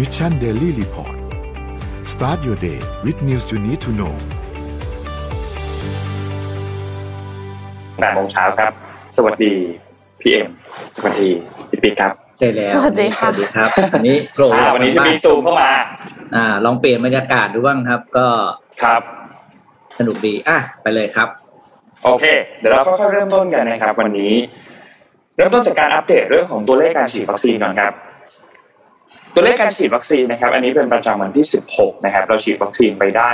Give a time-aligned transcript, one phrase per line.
[0.00, 1.16] Mission Daily Report
[2.12, 4.14] start your day with news you need to know
[8.00, 8.72] แปดโมงเช้าครับ
[9.16, 9.52] สวัสดี
[10.20, 10.48] พี่เอ็ม
[10.96, 11.30] สวัสดี
[11.70, 15.70] พี่ปีครับใช่แล้วสวัสดีค่ะสวัสดีครับวันนี้โผล่อ่าวันนี้พี่บ้าปีซูมเข้ามา
[16.36, 18.26] อ่า ลองเปลี่ยนบรรยากาศดูบ้างครับ ก็
[18.82, 19.02] ครับ
[19.98, 21.28] สนุกดีอะไปเลยครับ
[22.04, 22.24] โอเค
[22.58, 24.32] เดี๋ยวเราค่อยๆเริ่มต้นกันนะครับ วันนี้
[25.36, 27.94] เริ่มต้นจากการอัปเดตเรื่องของตัวเลขการฉีดวัคซีนก่อนครับ
[29.34, 33.30] ตัวเลขการฉีดวัคซีนนะครับอันนี้เป็นประจำวันที่ 16 นะครับ เราฉีดวัคซีนไปได้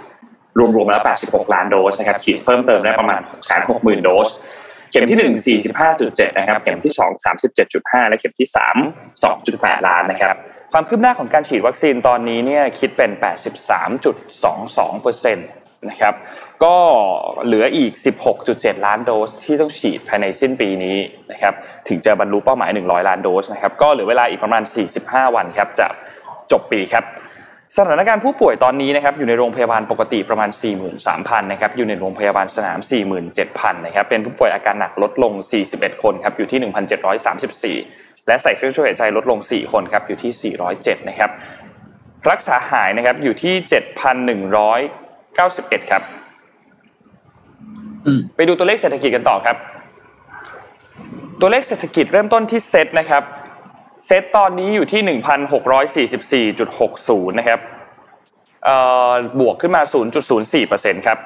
[0.00, 3.20] 8 รวมๆแล้ว 86 ล้านโดสนะครับฉีดเพิ่มเติมได้ประมาณ
[3.62, 4.28] 660,000 โดส
[4.90, 5.18] เข็มที่
[5.58, 7.02] 1 45.7 นะครับ เข็มที่ 2
[7.62, 8.58] 37.5 และเข็มที่ 3
[9.22, 10.34] 2.8 ล้านนะครับ
[10.72, 15.38] ความคืบหน้าของการฉีดวัคซีนตอนนี้เนี่ยคิดเป็น 83.22%น
[15.90, 16.14] นะครับ
[16.64, 16.76] ก็
[17.44, 17.92] เหลืออีก
[18.38, 20.96] 16.7 ล้านโดสที่ต้องฉีดภายในสิ้นปีนี้
[21.32, 21.54] นะครับ
[21.88, 24.62] ถึงจะบรรลุเป้าหมาย 100 ล้านโดสนะครับก็เหลือเวลาอีกประมาณ
[24.98, 25.86] 45 วันครับจะ
[26.52, 27.04] จบปีครับ
[27.78, 30.50] สถานการณ์ผู้ป่วยตอนนี้นะครับอยู่ในโรงพยาบาลปกติประมาณ
[31.00, 32.78] 43,000นะครับอยู่ในโรงพยาบาลสนาม
[33.32, 35.32] 47,000นะครับเป็นผู้ป่วยอาการหนักลดลง
[35.68, 36.60] 41 คนครับอยู่ที่
[37.82, 41.30] 1,734 และใส่เครื่องช่วยหายใจลดลง 4 คนครับอยู่ที่ 407 นะครับ
[42.30, 43.54] รักษาหายนะครับอยู่ที่
[44.52, 45.01] 7,100
[45.36, 46.02] 7,191 ครับ
[48.06, 49.56] อืมไปดูตัวเลขเศรษฐกิจกันต่อครับ
[51.40, 53.22] ตัวเลขเศรษฐกิจเริ่มต้นที่เซตนะครับ
[54.06, 57.60] เซตตอนนี้อยู่ที่ 1,644.60 นะครับ
[58.64, 58.76] เอ่
[59.10, 59.82] อบวกขึ้นมา
[60.44, 61.18] 0.04%ครับ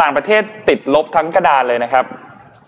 [0.00, 2.04] ต่างประเทศติดลบทั้งกระดานเลยนะครับ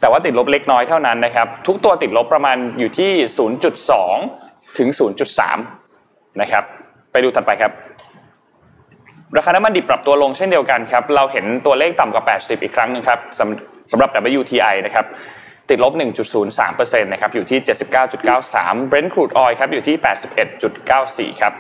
[0.01, 3.13] แต่ว่าติดลบเล็กน้อยเท่านั้นนะครับ ทุกตัวติดลบประมาณอยู่ที่
[3.95, 4.89] 0.2 ถึง
[5.65, 6.65] 0.3 นะครับ
[7.13, 7.73] ไปดูถัดไปครับ
[9.37, 13.21] ราคาน้ำมันดิบปรับตัวลงเช่นเดียวกันครับ เราเห็นตัวเลขต่ำกว่า 80 อีกครั้งหนึงครับ
[13.91, 15.07] สำหรับ WTI นะครับ
[15.69, 15.93] ติดลบ
[16.49, 17.59] 1.03%นะครับอยู่ที่
[18.25, 19.97] 79.93 Brent crude oil ครับอยู่ที่
[21.35, 21.53] 81.94 ครับ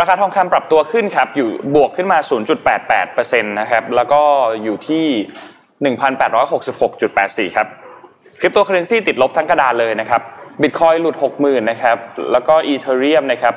[0.00, 2.18] ราคาทองคำปรับตัวขึ้นครับอยู่บวกขึ้นมา
[2.84, 4.22] 0.88%นะครับแล้วก็
[4.64, 5.94] อยู่ที่
[7.50, 7.66] 1,866.84 ครับ
[8.40, 10.22] คริปโตเคอเรนซีติดลบทั้งกระดานเลยนะครับ
[10.62, 11.98] บิตคอยหลุด 60,000 นะครับ
[12.32, 13.54] แล้วก็อีเทเรียมนะครับ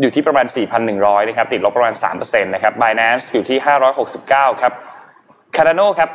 [0.00, 0.46] อยู่ที่ประมาณ
[0.88, 3.58] 4,100 นะครับ ติดลบประมาณ 3%นะครับ Binance อยู่ที่
[4.10, 4.72] 569 ครับ
[5.56, 6.08] Cardano ครับ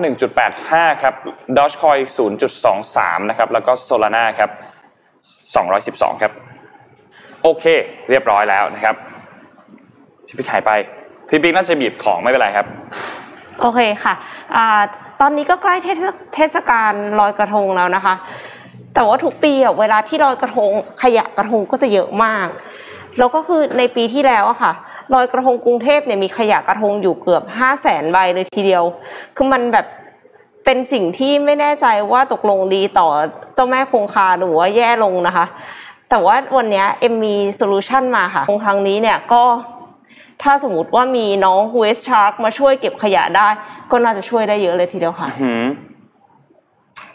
[0.47, 1.13] 1.85 ครับ
[1.57, 2.01] Dogecoin
[2.49, 4.51] 0.23 นะครับ แล้วก็ Solana ครับ
[6.15, 6.31] 212 ครับ
[7.43, 7.65] โอเค
[8.09, 8.95] เรียบร้อยแล้วนะครับ
[10.27, 10.71] พี่ปิ๊กหายไป
[11.29, 12.65] พี่ปิ๊กน่าจะบีบของไม่เป็นไรครับ
[13.61, 14.13] โอเคค่ะ
[14.55, 14.81] อ่า
[15.21, 15.75] ตอนนี้ก็ใกล้
[16.35, 18.15] เทศกาลลอยกระทงแล้วนะคะ
[18.93, 22.47] แต่ว่าทุกปีเวลาที่ลอยกระทงขยะกระทงก็จะเยอะมาก
[23.17, 24.73] แล้วก็คือในปีที่แล้วอะค่ะ
[25.13, 28.83] ลอยกระทงกรุงเทพเนี่ยมีขยะกระทงอยู่เกือบห้าแสนใบเลยทีเดียว
[29.35, 29.85] คือมันแบบ
[30.65, 33.07] เป็นสิ่งที่ไม่แน่ใจว่าตกลงดีต่อ
[33.55, 35.45] เจ้าแม่คงคาหรือว่าแย่ลงนะคะ
[36.09, 39.43] แต่ว่าวันเนี้ยเอ็มมีโซลูชันมาค่ะครั้งนี้เนี่ยก็
[40.43, 43.47] ถ้าสมมติว่ามีน้องเวสชาร์กมาช่วยเก็บขยะได้
[43.91, 45.29] ก็น่าจะช่วยได้เยอะเลยทีเดียวค่ะ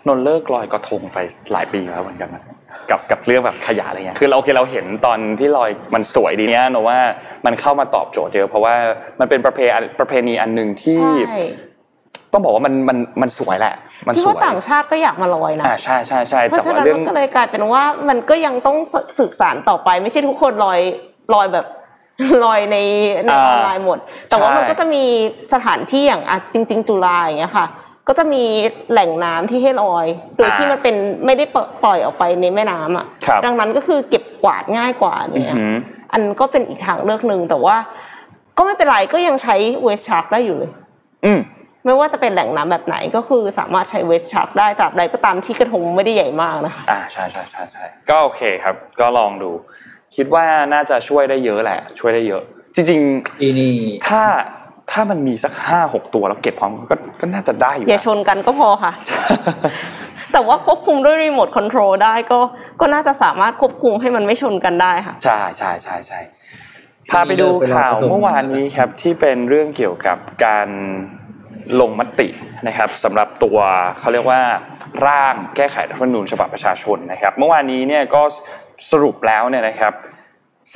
[0.07, 1.19] นนเลิกลอยกระทงไป
[1.53, 2.43] หลายปีแล้วเหมือนกันนะ
[2.91, 6.99] กับกับเรื่องแบบขยะอะไรเงี้ยคือเราโอเคเราเห็นตอนที่ลอยมันสวยดีเนี้ยนะว่า
[7.47, 8.75] มันเข้ามาตอบโจทย์เยอะเพราะว่า
[9.21, 11.41] มันเป็นประเพณีประเพณีอันหนึ่งที่ใช่
[12.33, 13.75] ต้องบอกว่ามันมันมันสวยแหละ
[14.07, 18.77] มันพี่สว่าวยต่างชาติก็อยากมาลอยนะอ่าใช่ใช่ใช่เพราะแต่ฉะว่านั้นเรื่องมันก็เลยกลายเป็นว่ามันก็ยังต้อง
[19.19, 20.81] สืบสารต่อไป ไม่ใช่ทุกคนลอย
[21.35, 21.67] ลอยแบบ
[22.45, 22.77] ลอยใน
[23.25, 25.05] ในออนไลน์หมด แต่ว่ามันก็จะมี
[25.53, 27.67] สถานที่อย่างอะจริง ๆ จุฬาอย่างเงี้ยค่ะ
[28.09, 28.45] ก็จะมี
[28.91, 30.97] แหล่งน้ำที่ให้ลอย โดยที่มันเป็น
[31.27, 31.45] ไม่ได้
[31.83, 35.75] ปล่อยออกไปในแม่น้ำอะครับดังนั้นก็คือเก็บกวาดง่ายกว่าอือเนี่ยหือ
[36.13, 37.77] อันก็เป็นอีกทางเลือกหนึ่งแต่ว่า
[38.59, 40.71] ก็ไม่เป็นไรก็ยังใช้เวสชาร์กได้อยู่เลย
[41.25, 41.41] อืม
[41.85, 49.51] ไม่ว่าจะเป็นแหล่งน้ำแบบไหนก็คือสามารถใช้เวสชาร์กได้ตราบใดก็ตามที่กระทงไม่ได้ใหญ่มากนะคะอ่าใช่ใช่ใช่ใช่ก็โอเคครับ ก็ลองดู
[50.17, 52.43] คิดว่าน่าจะช่วยได้เยอะแหละ ช่วยได้เยอะ
[52.75, 53.01] จริง
[53.41, 54.23] ทีนี่ๆถ้า
[54.93, 58.93] ถ้ามันมีสักห้าหกตัวแล้วเก็บพร้อมกันก็ก็น่าจะได้อยู่อย่านะชนกันก็พอค่ะ
[60.33, 62.41] แต่ว่าควบคุมด้วยรีโมทคอนโทรลได้ก็
[62.81, 66.21] ก็น่าจะสามารถควบคุมให้มันไม่ชนกันได้ค่ะ ใช่ใช่ใช่ใช่
[67.11, 70.69] พาไปดูข่าวเมื่อวานนี้ครับที่เป็นเรื่องเกี่ยวกับการ
[71.81, 72.29] ลงมติ
[72.67, 73.59] นะครับสำหรับตัว
[73.99, 74.41] เขาเรียกว่า
[75.07, 78.23] ร่างแก้ไขรัฐธรรมนูญฉบับประชาชนนะครับ เมื่อวานนี้เนี่ยก็
[78.91, 79.93] สรุปแล้วเนี่ยนะครับ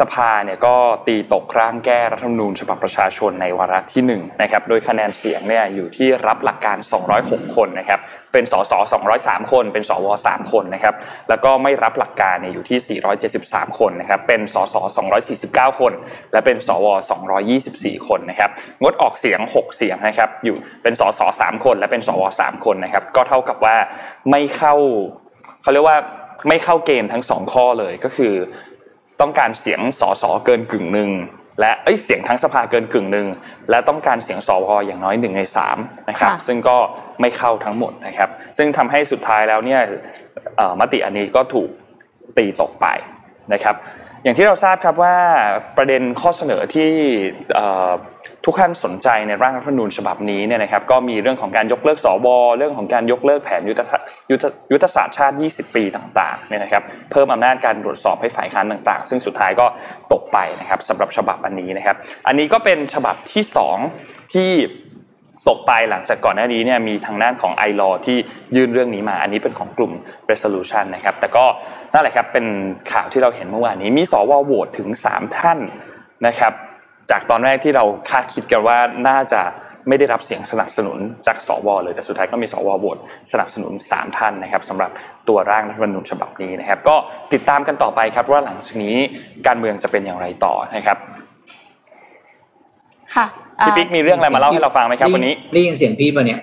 [0.00, 6.76] สภาเนี่ยก็ตีตกร่างแก้รัฐธรรมนูญฉบับประชาชนในวาระที่1นะครับโดยคะแนนเสียงเนี่ยอยู่ที่รับหลักการ
[7.16, 8.00] 206 คนนะครับ
[8.32, 8.72] เป็นสส
[9.12, 10.94] 203 คน เป็นสว3คนนะครับ
[11.28, 13.00] แล้วก็ไม่รับหลักการเนี่ยอยู่ที่
[13.34, 14.74] 473 คนนะครับเป็นสส
[15.32, 15.92] 249 คน
[16.32, 16.86] และเป็นสว
[17.48, 18.50] 224 คนนะครับ
[18.82, 23.76] งดออกเสียง 6 เสียงนะครับอยู่เป็นสส3คน และเป็นสว3คนนะครับก็เท่ากับว่า
[24.30, 24.74] ไม่เข้า
[25.62, 25.98] เขาเรียกว่า
[26.48, 28.34] ไม่เข้าเกณฑ์ทั้งสองข้อเลยก็คือ
[29.20, 31.10] ต้องการเสียงสสเกินกึ่งหนึ่ง
[31.60, 33.26] และเอ้ยเสียงทั้งสภาเกินกึ่งหนึ่ง
[33.70, 35.78] และต้องการเสียงสวอย่างน้อยหนึ่งในสาม
[36.08, 36.76] นะครับค่ะซึ่งก็
[37.20, 39.80] ไม่เข้าทั้งหมดนะครับ ซึ่งทำให้สุดท้ายแล้วเนี่ย
[40.56, 41.68] เอ่อมติอันนี้ก็ถูก
[42.38, 42.86] ตีตกไป
[43.52, 43.76] นะครับ
[44.26, 45.16] อย่างที่เราทราบครับว่า
[45.76, 46.90] ประเด็นข้อเสนอที่
[48.44, 52.26] ทุกท่านสนใจในร่างรัฐธรรมนูญฉบับนี้เนี่ยนะครับก็มีเรื่องของการยกเลิกสว
[52.56, 54.06] เรื่องของการยกเลิกแผนยุทธศาสตร์
[54.72, 59.66] ยุทธศาสตร์ชาติ 20 ปีต่างๆเนี่ยนะครับเพิ่มอำนาจการตรวจสอบให้ฝ่ายค้านต่าง ๆ ซึ่งสุดท้ายก็
[60.12, 61.96] ตกไปนะครับสำหรับฉบับอันนี้นะครับ
[62.26, 63.76] อันนี้ก็เป็นฉบับที่สอง
[64.34, 64.50] ที่
[65.48, 68.16] ตกไปหลังจากก่อนหน้านี้เนี่ยมีทางด้านของไอรอที่
[68.56, 69.92] ยื่นเรื่องนี้มา อันนี้เป็นของกลุ่ม
[70.30, 71.44] resolution นะครับแต่ก็
[71.92, 72.46] นั่นแหละครับเป็น
[72.92, 75.58] ข่าวที่เราเห็นเมื่อวานนี้มีสวโหวตถึง 3 ท่าน
[76.26, 76.52] นะครับ
[77.10, 78.78] จากตอนแรกที่เราคาดคิดกันว่า
[79.08, 79.42] น่าจะ
[79.88, 82.98] ไม่ได้รับเสียงสนับสนุนจากสวเลยแต่สุดท้ายก็มีสวโหวต
[83.32, 84.90] สนับสนุน 3 ท่านนะครับสำหรับ
[85.28, 86.96] ตัวร่างรัฐธรรมนูญฉบับนี้นะครับ ก็
[87.32, 88.96] ติดตามกันต่อไปครับว่าหลังจากนี้
[89.46, 90.98] การเมืองจะเป็นอย่างไรต่อนะครับ
[93.14, 93.26] ค่ะ
[93.60, 96.40] พี่ปิ๊กมีเรื่องอะไรมาเล่าให้เราฟังไหมครับวันนี้ได้ยินเสียงพี่ปะเนี่ย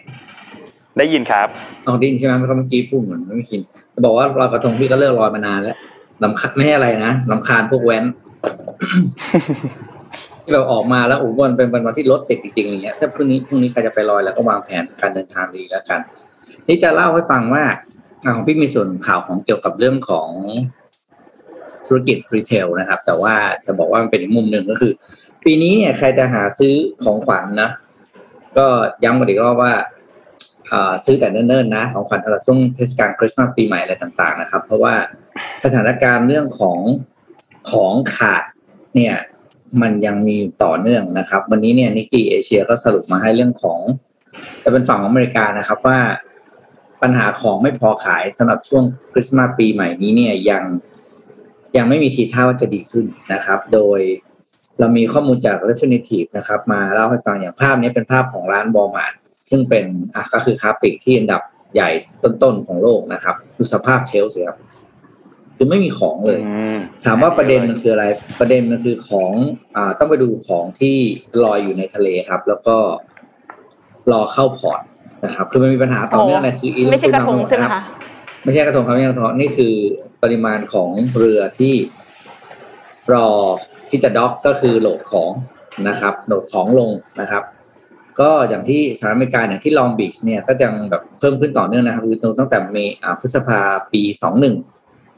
[0.98, 1.48] ได้ยินครับ
[1.86, 5.78] เอาได้ยินใช่ไหมเมื่อกี้พูดเหมือนไม่คินจะ บอกว่าลอยกระทงพี่ก็เลิกลอยมานานแล้ว
[6.24, 8.04] ลำคาไม่ใช่อะไรนะลำคาญพวกแว้น
[10.44, 16.00] ที่แบบออกมาแล้วโอ้โหมันเป็นวันที่รถติดจริงๆอย่างเงี้ยถ้าพรุ่งนี้พรุ่งนี้ใครจะไปลอยแล้วก็วางแผนการเดินทางดีแล้วกัน
[16.68, 17.64] นี่จะเล่าให้ฟังว่า
[18.36, 20.30] ของพี่มีส่วนข่าวของเกี่ยวกับเรื่องของ
[21.88, 23.36] ธุรกิจรีเทลนะครับ แต่ว่า
[23.66, 24.94] จะบอกว่ามันเป็นอีกมุมหนึ่งก็คือ
[25.46, 27.70] ปีนี้เนี่ยใครจะหาซื้อของขวัญนะ
[28.58, 28.66] ก็
[29.04, 29.74] ย้ำกันอีกรอบว่า
[31.06, 34.94] ซื้อแต่เนิ่นๆนะของขวัญสำหรับช่วงเทศกาลคริสต์มาสปีใหม่อะไรต่างๆนะครับ เพราะว่า
[35.64, 36.80] สถานการณ์เรื่องของ
[37.72, 38.44] ของขาด
[38.96, 39.16] เนี่ย
[39.82, 43.80] มันยังมีต่อเนื่องนะครับ วันนี้เนี่ยนิกกี้เอเชียก็สรุปมาให้เรื่องของ
[44.64, 46.00] จะเป็นฝั่งของอเมริกานะครับว่า
[47.02, 48.84] ปัญหาของไม่พอขายสำหรับช่วง
[49.14, 50.64] คริสต์มาสปีใหม่นี้เนี่ยยัง
[51.78, 54.00] ยังไม่มีทีท่าว่าจะดีขึ้นนะครับ โดย
[54.80, 59.18] เรามีข้อมูลจาก Refinitiv นะครับ มาเล่าให้ฟังอย่างภาพนี้เป็นภาพของร้านบอมาร์
[59.50, 59.86] ซึ่งเป็น
[60.16, 61.42] อะก็คือค้าปลีกที่อันดับ
[61.76, 61.90] ใหญ่
[62.24, 64.58] ต้นๆของโลกนะครับดูสภาพเชลฟ์สิครับ
[65.58, 66.40] คือไม่มีของเลย
[67.06, 68.06] ถามว่าประเด็นมันคืออะไร
[68.40, 69.32] ประเด็นมันคือของ
[69.76, 70.98] อ่าต้องไปดูของที่
[71.44, 72.76] ลอยอยู่ในทะเลครับ แล้วก็
[74.12, 74.82] รอเข้าพอร์ต
[75.26, 77.82] นะครับ คือมันมีปัญหาต่อเนื่องอะไรคืออีไม่ใช่กระทงใช่ไหมคะ
[78.44, 79.74] ไม่ใช่กระทงครับไม่ใช่กระทงนี่คือ
[80.24, 81.74] ปริมาณของเรือที่
[83.14, 83.28] รอ
[83.90, 85.32] ที่จะด็อกก็คือโหลดของ
[85.88, 86.92] นะครับโหลดของลง
[87.22, 87.44] นะครับ
[88.20, 93.60] ก็อย่างที่สหรัฐอเมริกาอย่างที่ลองบีชเนี่ยก็ยังแบบเพิ่มขึ้นต่อเนื่องนะครับคือตั้งแต่เมษพฤษภา
[93.94, 94.56] ปีสองหนึ่ง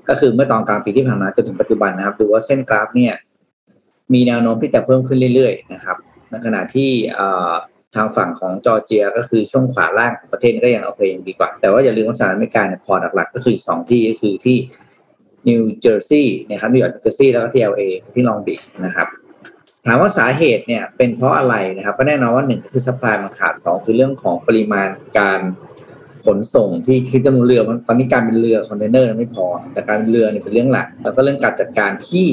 [0.10, 3.14] ก็คือเมื่อตอนกลางปีที่ผ่านมาจนถึงปัจจุบันนะครับดูว่าเส้นกราฟเนี่ย
[4.14, 5.98] มีแนวโน้มที่จะเพิ่มขึ้นเรื่อยๆนะครับ
[6.30, 6.90] ในขณะที่
[7.96, 14.58] ทางฝั่งของจอร์เจียก็คือช่วงขวาล่างของประเทศก็ยังโอเคยังดีกว่า แต่ว่าอย่าลืมว่าสหรัฐอเมริกาเนี่ยพอหลักๆก็คือสองที่ก็คือที่
[15.48, 17.84] นิวเจอร์ซีย์นะครับนิวยอร์กนิวเจอร์ซีย์แล้วก็ที่ LA
[18.16, 19.08] ที่ลองบีชนะครับ
[19.86, 24.90] ถามว่าสาเหตุเนี่ยเป็นเพราะอะไรนะครับก็แน่นอนว่าหนึ่งคือ supply มันขาดสองคือเรื่องของปริมาณ
[25.20, 25.42] การ
[26.26, 32.28] ขนส่งที่คิดจำนวนเรือมันตอนนี้การเดินเรือคอนเทนเนอร์ไม่พอ แต่การเดินเรือเนี่ยเป็นเรื่องหลัก แล้วก็เรื่องการจัดการที่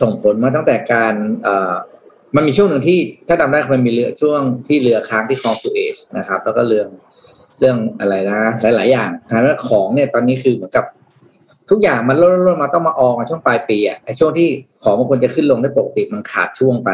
[0.00, 1.74] ส่งผลมาตั้งแต่การเอ่อ
[2.36, 2.98] มันมีช่วงหนึ่งที่
[3.28, 6.88] ถ้าจำได้มันมีเรือช่วงที่เรือค้างที่คลองสุเอซนะครับ แล้วก็เรื่อง
[7.60, 10.84] เรื่องอะไรนะหลาย ๆ อย่างถามว่าของเนี่ยตอนนี้คือเหมือนกับ
[11.70, 14.48] ทุกอย่างมันร่นๆมาต้องมาออกมช่วงปลายปีอะไอช่วงที่
[14.82, 16.90] ของมันควรจะขึ้นลงได้ปกติมันขาดช่วงไป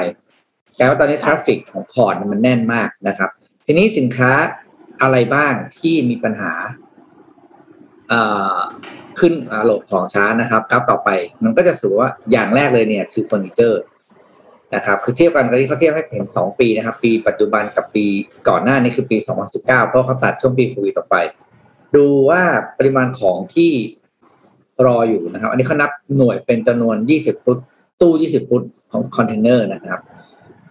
[0.76, 3.30] แปลว่าตอนนี้ traffic ของ port มันแน่นมากนะครับ
[3.66, 4.32] ทีนี้สินค้า
[5.02, 6.52] อะไรบ้างที่มีปัญหา
[9.20, 9.32] ขึ้น
[9.64, 11.11] โหลดของช้านะครับกราฟต่อไป
[11.44, 13.82] มันก็จะสูว่าอย่างแรกเลยเนี่ย คือเฟอร์นิเจอร์
[14.75, 18.04] นะครับ คือเทียบกันก็ที่เขาเทียบให้เห็นสองปีนะครับ ปีปัจจุบันกับปี
[18.49, 19.16] ก่อนหน้านี้คือปี
[19.49, 21.16] 2019เพราะเขาตัดช่วงปีโควิดออกไป
[21.97, 22.42] ดูว่า
[22.78, 23.70] ปริมาณของที่
[24.87, 27.59] รออยู่นะครับ อันนี้เขานับหน่วยเป็นจำนวน 20 ฟุต
[28.00, 28.62] ตู้ 20 ฟุต
[28.93, 30.02] ของคอนเทนเนอร์นะครับ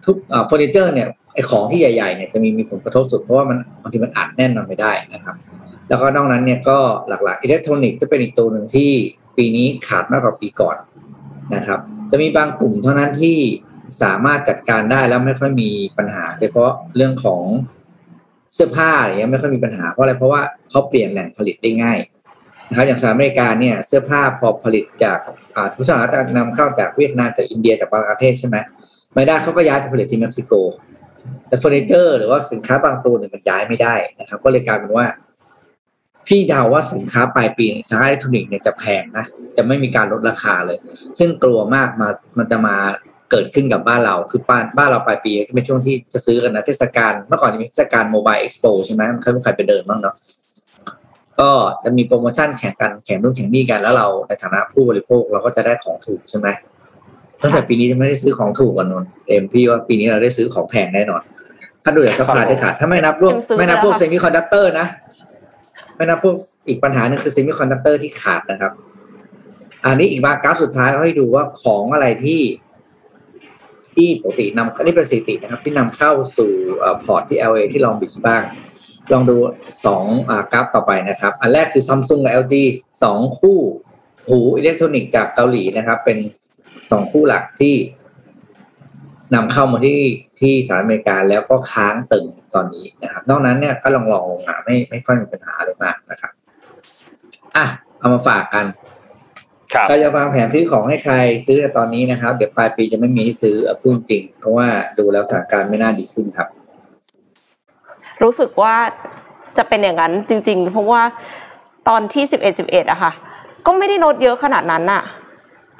[0.04, 0.16] ทุก
[0.46, 5.36] เฟอร์นิเจอร์เนี่ยไอของที่ใหญ่ๆเนี่ยจะมีมีผลกระทบสุดเพราะว่ามันบางทีมันอัดแน่นมันไม่ได้นะครับ
[5.88, 6.78] แล้วก็นอกนั้นเนี่ยก็
[7.08, 8.90] หลักๆอิเล็กทรอนิกส์จะเป็นอีกตัวหนึ่งที่
[9.36, 10.76] ปีนี้ขาดมากกว่าปีก่อน
[11.54, 11.80] นะครับ
[12.10, 13.38] จะมีบางกลุ่มเท่านั้นที่
[14.02, 17.42] สามารถจัดการได้แล้วไม่ค่อยมีปัญหาโดยเฉพาะเรื่องของ
[18.54, 20.40] เสื้อผ้าอะไรเงี้ยไม่ค่อยมีปัญหาเพราะอะไรเพราะว่า
[20.70, 21.98] เขาเปลี่ยนแหล่งผลิตได้ง่าย
[22.72, 25.18] นะครับอย่างสหรัฐอเมริกาเนี่ยเสื้อผ้าพอผลิตจาก
[25.56, 28.56] อ่าทุกสหรัฐนำเข้าจากเวียดนามจากอินเดียจากบางประเทศใช่ไหม
[29.14, 30.52] ไม่ได้เขาก็ย้ายไปผลิตที่เม็กซิโก
[31.48, 35.06] แต่เฟอร์นิเจอร์หรือว่าสินค้าบางตัวเนี่ยมันย้ายไม่ได้นะครับ ก็เลยกลายเป็นว่า
[36.26, 39.24] พี่เดาว่าสินค้าปลายปีสินค้าอิเล็กทรอนิกส์เนี่ยจะแพงนะ
[39.56, 40.78] จะไม่มีการลดราคาเลย
[41.18, 42.76] ซึ่งกลัวมากมามันจะมา
[43.30, 50.14] เกิดขึ้นกับบ้านเราคือบ้านบ้านเราปลายปีเป็นช่วงที่จะซื้อกันนะเทศกาลเมื่อก่อนจะมีเทศกาล Mobile Expo ใช่ไหมใครใครไปเดินบ้างเนาะ
[51.42, 56.48] ก็จะมีโปรโมชั่นแข่งกันแข่งนู่นแข่งนี่กันแล้วเราในฐานะผู้บริโภคเราก็จะได้ของถูกใช่ไหม
[57.42, 61.22] ตั้งแต่ปีนี้จะไม่ได้ซื้อของถูกกันนนเอ็มพี่ว่าปีนี้เราได้ซื้อของแพงแน่นอน
[61.82, 64.86] ถ้าดูจาก supply ขาดถ้าไม่นับพวกไม่นับพวกเซมิคอนดักเตอร์นะ
[65.96, 66.34] ไม่นับพวก
[66.68, 68.72] อีกปัญหาหนึ่งคือเซมิคอนดักเตอร์ที่ขาดนะครับ
[69.84, 72.40] อันนี้อีกมากราฟสุดท้ายให้ดูว่าของอะไรที่
[73.94, 76.50] ที่ปกตินำนี่เป็นสถิตินะครับ ที่นำเข้าสู่
[77.04, 78.42] พอร์ตที่ LA ที่ลองบิชบ้าง
[79.12, 79.36] ลองดู
[79.86, 80.04] สอง
[80.52, 82.54] กราฟต่อไปนะครับ อันแรกคือซัมซุงกับ LG
[83.02, 83.58] สองคู่
[84.28, 86.18] หูอิเล็กทรอนิกส์จากเกาหลีนะครับ เป็น
[86.90, 87.74] สองคู่หลักที่
[89.34, 90.00] นำเข้ามาที่
[90.40, 96.32] ที่สหรัฐอเมริกาแล้วก็ค้างตึงตอนนี้นะครับ นอกนั้นเนี่ยก็ลองลองลงมาไม่ไม่ค่อยมีปัญหาอะไรมากนะครับ
[97.56, 97.66] อะ
[97.98, 98.66] เอามาฝากกัน
[99.88, 101.14] ใครจะวางแผนซื้อของให้ใคร
[101.46, 104.66] ซื้อในตอนนี้นะครับ เดี๋ยวปลายปีจะไม่มีซื้อพูดจริง เพราะว่า
[104.98, 106.48] ดูแล้วสถานการณ์ไม่น่าดีขึ้นครับ
[108.22, 108.74] รู้สึกว่า
[109.56, 111.02] จะเป็นอย่างนั้นจริง ๆ เพราะว่า
[111.88, 113.12] ตอนที่สิบเอ็ดสิบเอ็ดอะค่ะ
[113.66, 115.02] ก็ไม่ได้ลดเยอะขนาดนั้นอะ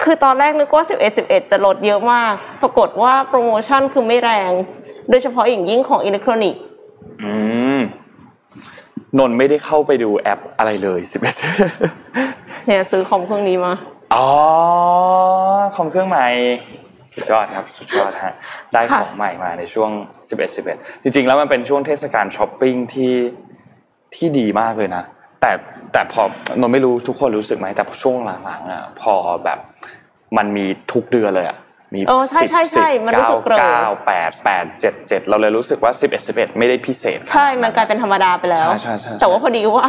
[0.03, 4.51] คือตอนแรกนึกว่าสิบเอ็ดสิบเอ็ดจะลดเยอะมาก ปรากฏว่าโปรโมชั่นคือไม่แรง
[5.09, 6.61] โดยเฉพาะอย่างยิ่งของอิเล็กทรอนิกส์
[7.21, 7.31] อื
[7.77, 7.79] ม
[9.17, 11.35] นนไม่ได้เข้าไปดูแอปอะไรเลยสิบเอ็ด
[12.65, 13.73] เนี่ยซื้อคอมเครื่องนี้มา
[14.15, 14.27] อ๋อ
[15.75, 16.25] คอมเครื่องใหม่
[17.15, 18.33] สุดยอดครับสุดยอดฮะ
[18.73, 19.89] ได้ของใหม่มาในช่วง
[20.29, 23.13] สิบเอ็ดสิบเอ็ดจริง ๆ แล้วมันเป็นช่วงเทศกาลช้อปปิ้งที่
[24.15, 25.03] ที่ดีมากเลยนะ
[25.41, 25.51] แต่
[25.93, 26.23] แต่พอ
[26.59, 29.59] นนไม่รู้ทุกคนรู้สึกไหมแต่ช่วงหลังๆอะพอแบบ
[30.37, 31.57] มันมีทุกเดือนเลยอะ
[31.93, 31.99] มี
[32.41, 33.29] สิบสิบเก้า
[33.59, 39.87] เก้าแปดแปดเจ็ดเจ็ดเราเลยรู้สึกว่าสิบเอ็ดสิบเอ็ดไม่ได้พิเศษ ใช่ มันกลายเป็นธรรมดาไปแล้วใช่ใช่แต่ว่าพอดีว่า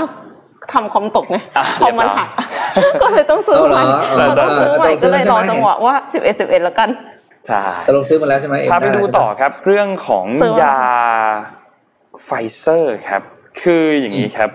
[0.72, 1.36] ทำคอมตกไง
[1.80, 2.28] คอมมันหัก
[3.02, 3.82] ก็เลยต้องซื้อใหม่
[4.38, 6.88] ต้องซื้อใหม่ก็เลยรอจังหวะว่าสิบเอ็ดสิบเอ็ดแล้วกัน
[7.46, 10.24] ใช่ ตกลงซื้อมาแล้วใช่ไหมพาไปดูต่อครับ เรื่องของ
[10.62, 10.76] ยา
[12.24, 13.22] ไฟเซอร์ครับ
[13.62, 14.50] คืออย่างนี้ครับ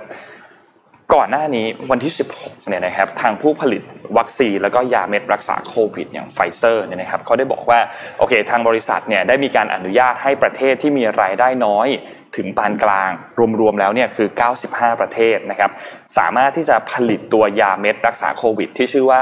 [1.13, 3.81] ก่อนหน้านี้วันที่ 16 เนี่ยนะครับ ทางผู้ผลิต
[4.17, 7.79] วัคซีนแล้วก็ยาเม็ดรักษาโควิดอย่างไฟเซอร์เนี่ยนะครับเขาได้บอกว่า
[8.17, 11.87] โอเค ทางบริษัทเนี่ยได้มีการอนุญาตให้ประเทศที่มีรายได้น้อย
[12.35, 13.11] ถึงปานกลาง
[13.59, 14.27] รวมๆแล้วเนี่ยคือ
[14.65, 15.71] 95 ประเทศนะครับ
[16.17, 19.21] สามารถที่จะผลิตตัวยาเม็ดรักษาโควิด ที่ชื่อว่า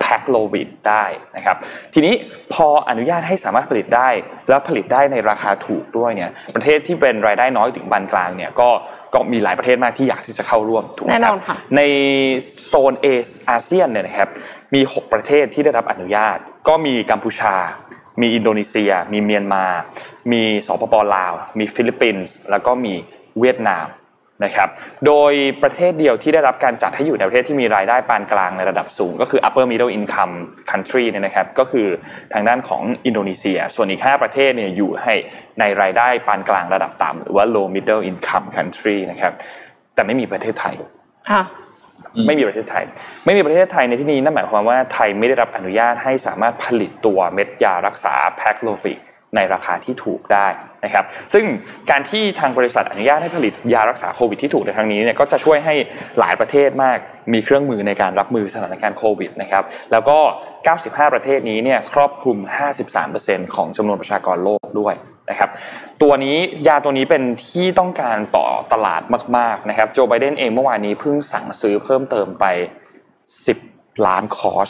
[0.00, 1.04] แพ็คโลวิดได้
[1.36, 1.56] นะครับ
[1.94, 2.14] ทีนี้
[2.52, 4.08] พออนุญาตให้สามารถผลิตได้
[4.48, 8.70] แล้วผลิตได้ในราคาถูกด้วยเนี่ยประเทศที่เป็นรายได้น้อยถึงปานกลางเนี่ยก็
[9.14, 11.36] ก็มีหลายประเทศมากที่อยากที่จะเข้าร่วมถูกไหมครับ
[11.76, 11.80] ใน
[12.66, 13.06] โซนเอ
[13.50, 14.30] อาเซียนเนี่ยนะครับ
[14.74, 17.54] มี 6 ประเทศที่ได้รับอนุญาต ก็มีกัมพูชา
[18.20, 19.64] มีอินโดนีเซีย มีเมียนมา
[20.32, 22.94] มีสปปลาว มีฟิลิปปินส์แล้วก็มี
[23.40, 23.86] เวียดนาม
[24.44, 24.68] นะครับ
[25.06, 30.34] โดยประเทศเดียวที่ได้รับการจัดให้อยู่ในประเทศที่มีรายได้ปานกลางในระดับสูง ก็คือ upper middle income
[30.70, 31.86] country เนี่ยนะครับ ก็คือ
[32.32, 35.14] ทางด้านของอินโดนีเซีย ส่วนอีก 5 ประเทศเนี่ยอยู่ให้
[35.60, 39.32] ในรายได้ปานกลางระดับต่ำหรือว่า low middle income country นะครับ
[39.94, 40.74] แต่ไม่มีประเทศไทย
[42.26, 42.84] ไม่มีประเทศไทย
[43.24, 48.98] ไม่มีประเทศไทยในที่นี้นั่นหมายความว่าไทยไม่ได้รับอนุญาตให้สามารถผลิตตัวเม็ดยารักษา Paxlovid
[49.36, 50.46] ในราคาที่ถูกได้
[50.84, 51.04] นะครับ
[51.34, 51.44] ซึ่ง
[51.90, 55.74] การที่ทางบริษัทอนุญาตให้ผลิตยารักษาโควิดที่ถูกในครั้งนี้เนี่ยก็จะช่วยให้
[56.18, 56.98] หลายประเทศมาก
[57.32, 60.18] มีเครื่องมือในการรับมือสถานการณ์โควิดนะครับ แล้วก็
[60.66, 62.38] 95 ประเทศนี้เนี่ยครอบคลุม
[62.96, 64.94] 53%ของจำนวนประชากรโลกด้วย
[65.30, 65.50] นะครับ
[66.02, 66.36] ตัวนี้
[66.68, 69.02] ยาตัวนี้เป็นที่ต้องการต่อตลาด
[69.36, 72.44] มากๆนะครับโจไบเดนเองเมื่อวานนี้เพิ่งสั่งซื้อเพิ่มเติมไป
[73.26, 74.68] 10 ล้านคอร์ส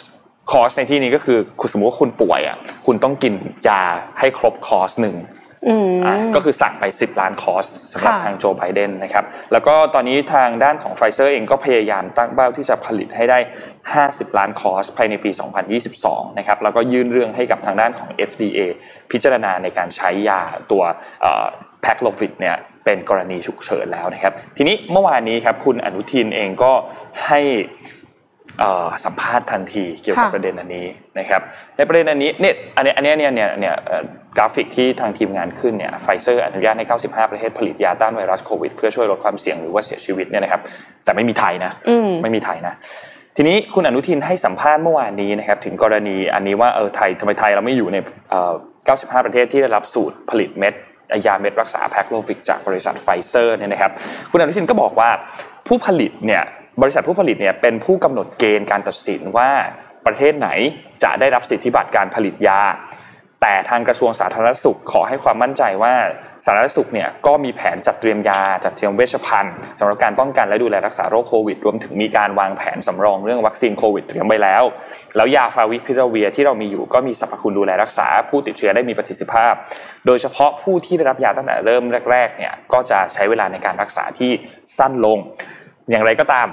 [0.51, 2.57] คอร์สในที่นี้ก็คือคุณสมมติว่าคุณป่วยอะ
[2.87, 3.35] คุณต้องกิน
[3.69, 3.83] ยา
[4.19, 5.17] ให้ครบคอร์สหนึ่ง
[6.35, 13.39] ก็คือสั่งไป 10 ล้านคอร์สสำหรับทางโจไบเดนนะครับแล้วก็ตอนนี้ทางด้านของไฟเซอร์เองก็พยายามตั้งเป้าที่จะผลิตให้ได้
[13.91, 15.31] 50 ล้านคอร์สภายในปี
[15.85, 18.59] 2022 นะครับ แล้วก็ยื่นเรื่องให้กับทางด้านของ FDA
[19.11, 20.83] พิจารณาในการใช้ยาตัว
[21.83, 26.73] Paxlovid เนี่ยเป็นกรณีฉุกเฉินแล้วนะครับ ทีนี้เมื่อวานนี้ครับคุณอนุทินเองก็
[27.27, 27.41] ให้
[29.05, 30.87] สัมภาษณ์ทันทีเกี่ยวกับประเด็นอันนี้
[31.19, 31.43] นะครับ
[31.77, 33.75] ในประเด็นอันนี้เนี่ยอันนี้อันนี้เนี่ยเนี่ยเนี่ย
[34.37, 40.61] กราฟิกที่ทางทีมงานขึ้นเนี่ยไฟเซอร์อนุญาตให้ 95 ประเทศผลิตยาต้านไวรัสโควิด เพื่อช่วยลดความเสี่ยงหรือว่าเสียชีวิตเนี่ยนะครับ
[41.05, 41.73] แต่ไม่มีไทยนะ
[42.23, 42.75] ไม่มีไทยนะ
[43.37, 47.97] ทีนี้คุณอนุทินให้สัมภาษณ์เมื่อวานนี้นะครับถึงกรณีอันนี้ว่าเออไทยทำไมไทยเราไม่อยู่ใน
[48.61, 50.75] 95 ประเทศที่ได้รับสูตรผลิตเม็ด
[51.27, 53.93] ยาเม็ดรักษา Paxlovid จากบริษัทไฟเซอร์เนี่ยนะครับ
[54.31, 55.11] คุณอนุทินก็บอกว่า
[55.69, 56.43] ผู้ผลิตเนี่ย
[56.83, 59.51] บริษัทผู้ผลิตเนี่ยเป็นผู้กำหนดเกณฑ์การตัดสินว่า
[60.07, 60.49] ประเทศไหน
[61.03, 62.61] จะได้รับสิทธิบัตรการผลิตยา
[63.43, 65.95] แต่ทางกระทรวงสาธารณสุขขอให้ความมั่นใจว่า
[66.47, 74.63] สาธารณสุขเนี่ยก็มีแผนจัดเตรียมยาจัดเตรียมเวชภัณฑ์สำหรับการป้องกันและดูแลรักษาโรคโควิด รวมถึงมีการวางแผนสำรองเรื่องวัคซีนโควิดเตรียมไว้แล้ว
[75.17, 79.53] แล้วยาฟาวิพิราเวียที่เรามีอยู่ก็มีสรรพคุณดูแลรักษา ผู้ติดเชื้อได้มีประสิทธิภาพ
[80.07, 84.31] โดยเฉพาะผู้ที่ได้รับยาตั้งแต่เริ่มแรกๆเนี่ยก็จะใช้เวลาในการรักษาที่
[84.79, 85.19] สั้นลง
[85.91, 86.49] อย่างไรก็ตาม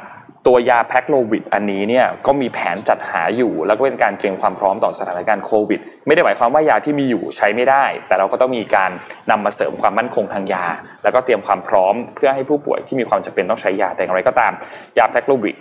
[0.48, 8.92] ตัวยาแพ็กโลวิดอันนี้เนี่ยก็มีแผนจัดหาอยู่ แล้วก็เป็นการเตรียมความพร้อมต่อสถานการณ์โควิด ไม่ได้หมายความว่ายาที่มีอยู่ใช้ไม่ได้ แต่เราก็ต้องมีการ
[9.32, 10.66] นำมาเสริมความมั่นคงทางยา
[11.04, 14.52] แล้วก็เตรียมความพร้อมเพื่อให้ผู้ป่วยที่มีความจำเป็นต้องใช้ยาแต่อย่างไรก็ตาม
[14.98, 15.56] ยาแพ็กโลวิด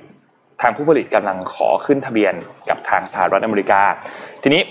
[0.62, 2.34] ทางผู้ผลิตกำลังขอขึ้นทะเบียน
[2.70, 3.82] กับทางสหรัฐอเมริกา
[4.42, 4.62] ทีนี้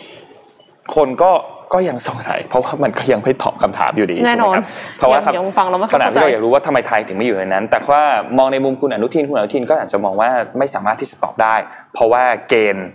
[0.96, 1.32] คนก็
[1.74, 4.56] ก็ยังสงสัย เพราะว่ามันก็ยังไม่ตอบคำถามอยู่ดีแน่นอน
[5.00, 8.04] ถูกไหมครับเพราะว่ายังยังฟังเราไม่ขเข้านาดใจที่เราอยากรู้ว่าทำไมไทยถึงไม่อยู่ในนั้น แต่ว่า
[8.38, 11.56] มองในมุมคุณอนุทินคุณอนุทินก็อาจจะมองว่าไม่สามารถที่จะตอบได้
[11.94, 12.88] เพราะว่าเกณฑ์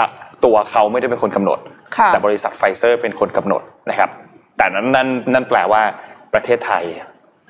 [0.00, 0.10] รัก
[0.44, 1.58] ตัวเขาไม่ได้เป็นคนกำหนด
[1.96, 4.10] ค่ะแต่บริษัทไฟเซอร์เป็นคนกำหนดนะครับ
[4.56, 5.82] แต่นั้นนั่นนั่นแปลว่า
[6.34, 6.84] ประเทศไทย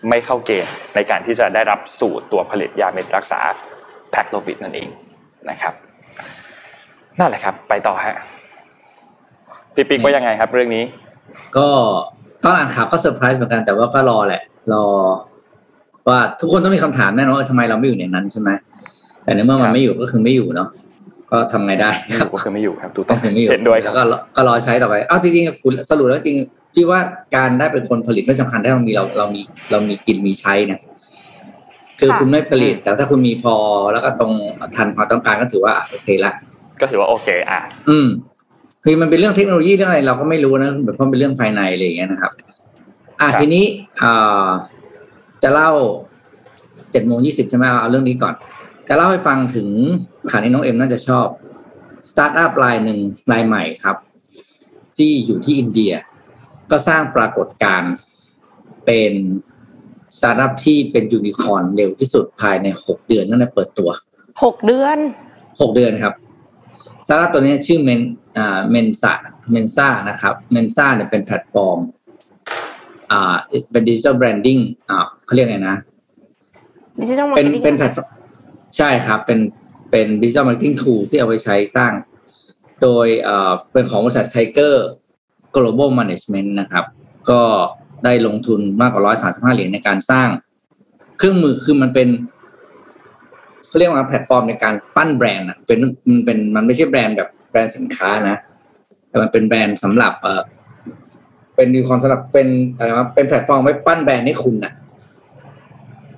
[0.08, 3.40] ไม่เข้าเกณฑ์ในการที่จะได้รับสูตรตัวผลิตยาเม็ดรักษา
[4.10, 4.88] Paxlovid นั่นเอง
[5.50, 5.74] นะครับ
[7.18, 8.16] นั่นแหละครับ ไปต่อฮะ
[9.78, 10.84] พี่ปิ๊กว่ายังไงครับ เรื่องนี้
[11.56, 11.66] ก็
[12.44, 14.42] ตอนอ่านข่าวก็เซอร์ไพรส์เหมือนกันแต่ว่าก็รอแหละ
[14.72, 14.84] รอ
[16.08, 18.50] ว่าทุกคนต้องมีคำถามแน่นอนว่าทำไมเราไม่อยู่ในนั้นใช่ไหม
[19.24, 20.68] แต่ในเมื่อครัมันบไม่อยู่ก็คือไม่อยู่เนาะ
[21.30, 26.38] ก็ทำไงได้ไม่คอรับยู่ก็คือไม่อยู่ครับถูกต้ต้อองงคือไม่อยู่เห็นด้วยคแล้วก็รอก็รอใช้ต่อไปอ้าวจริงๆคุณสรุปแล้วจริง
[26.74, 27.00] พี่ว่า
[27.36, 30.80] การได้เป็นคนผลิตไม่สำคัญถ้าเรามีเราเรามีเรามีกินมีใช้นะ
[31.98, 33.54] คือค่ะคุณไม่ผลิต แต่ถ้าคุณมีพอ
[33.92, 34.32] แล้วก็ตรง
[34.76, 36.32] ทันความต้องการก็ถือว่าโอเคละ
[36.80, 38.06] ก็ถือว่าโอเค อะ อืม
[38.90, 42.32] คือมันเป็นเรื่องเทคโนโลยีเรื่องอะไรเราก็ไม่รู้นะแบบเพราะมันเป็นเรื่องภายในอะไรอย่างเงี้ยนะครับ
[43.20, 43.64] อะทีนี้
[44.02, 44.48] อ่า
[45.42, 45.70] จะเล่า
[46.90, 48.34] เจ็ดโมงยี่สิบใช่ไหมเอาเอาเรื่องนี้ก่อน
[48.88, 49.68] จะเล่าให้ฟังถึง
[50.30, 51.26] ข่าวนี้น้องเอ็มน่าจะชอบ
[52.08, 52.98] สตาร์ทอัพรายหนึ่ง
[53.32, 53.96] รายใหม่ครับ
[54.96, 55.92] ที่อยู่ที่อินเดีย
[56.70, 57.92] ก็สร้างปรากฏการณ์
[58.86, 59.12] เป็น
[60.18, 63.90] สตาร์ทอัพที่เป็นยูนิคอร์นเร็วที่สุดภายในหกเดือนนั่นแหละเปิดตัว
[64.44, 64.98] หกเดือน
[65.60, 66.14] หกเดือนครับ
[67.06, 68.00] สตาร์ทอัพตัวนี้ชื่อเมน
[68.38, 71.78] อ่า Mensa Mensa นะครับ Mensa เนี่ยเป็นแพลตฟอร์ม
[73.12, 73.36] อ่า
[73.70, 74.58] เป็น digital branding
[74.90, 75.76] อ่าเขาเรียกไงนะ
[77.00, 78.10] digital marketing เป็นแพลตฟอร์ม
[78.76, 79.40] ใช่ครับ เป็น
[79.90, 81.92] เป็น digital marketing tool ที่เอาไปใช้สร้าง
[82.82, 84.86] โดยเอ่อเป็นของบริษัทไทเกอร์
[85.56, 86.84] global management นะครับ
[87.30, 87.42] ก็
[88.04, 90.28] ได้ลงทุนมากกว่า135เหรียญในการสร้าง
[91.18, 92.08] เครื่องมือคือมันเป็น
[93.68, 95.78] เขาเรียกว่าแพลตฟอร์มในการปั้นแบรนด์อะเป็น
[96.08, 98.36] มันเป็นมันไม่ใช่แบรนด์แบบแบรนด์สินค้านะ
[99.08, 100.42] แต่มันเป็นแบรนด์สำหรับเออ
[101.56, 104.72] เป็นดีคอนสำหรับเป็นอะไรวะเป็นแพลตฟอร์มไว้ปั้นแบรนด์ให้คุณอะ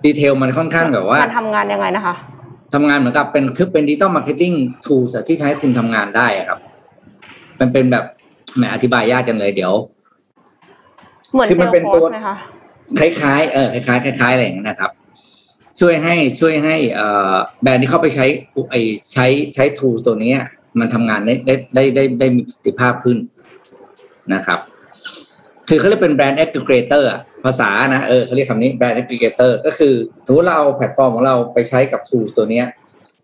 [0.05, 2.15] detail มันค่อนข้างแบบว่ามันทำงานยังไงนะคะ
[2.75, 4.53] ทำงานเหมือนกับเป็นคือเป็น digital marketing
[4.85, 6.59] tools ที่ทำให้คุณทำงานได้อะครับ
[7.61, 8.05] มันเป็นแบบ
[8.57, 9.73] แหมอธิบายยากจังเลยเดี๋ยว
[11.33, 12.37] เหมือนคือมันเป็นตัว Salesforce ไหมคะ
[12.99, 14.91] คล้ายๆเออคล้ายๆคล้ายๆอะไรอย่างนั้นนะครับ
[15.81, 18.27] ช่วยให้ช่วยให้เอ่อแบรนด์ที่เข้าไปใช้
[18.71, 18.75] ไอ
[19.13, 20.41] ใช้ใช้ tool ตัวเนี้ย
[20.79, 23.19] มันทำงานได้ได้ได้ได้ได้มีประสิทธิภาพขึ้น
[24.35, 24.59] นะครับ
[25.69, 29.95] คือเขาเรียกเป็นแบรนด์ aggregator อะภาษานะเออเขาเรียกคำนี้ brand aggregator ก็คือ
[30.27, 32.67] สมมติเราเอาแพลตฟอร์มของเราไปใช้กับ tools ตัวเนี้ย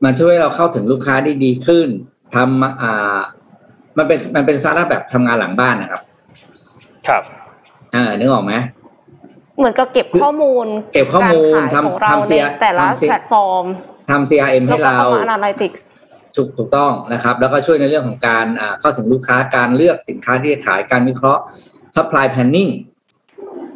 [0.05, 1.89] มันช่วยให้เราเข้าถึงลูกค้าได้ดีขึ้น
[2.35, 3.19] ทำอ่า
[3.99, 6.03] มันเป็นมันเป็น SaaS แบบทำงานหลังบ้านนะครับ
[7.09, 7.23] ครับ
[7.95, 8.55] อ่านึกออกไหม
[9.59, 13.65] เหมือนกับเก็บข้อมูลเก็บข้อมูลการขายของทำเราทำใน CR แต่ละทำ CR แพลตฟอร์ม
[14.11, 15.81] ทำ CRM แล้วให้ก็เราเอามา analytics
[16.37, 21.43] ถูกถูกต้องนะครับ แล้วก็ช่วยในเรื่องของการอ่าเข้าถึงลูกค้าการเลือกสินค้าที่จะขายการวิเคราะห์
[21.97, 22.73] supply planning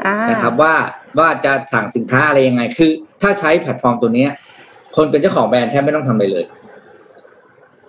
[0.07, 0.75] อ่านะครับว่า
[1.19, 2.91] ว่าจะสั่งสินค้าอะไรยังไง คือ
[3.23, 4.31] ถ้าใช้แพลตฟอร์มตัวเนี้ย
[4.97, 6.45] คนเป็นเจ้าของแบรนด์แทบไม่ต้องทำอะไรเลย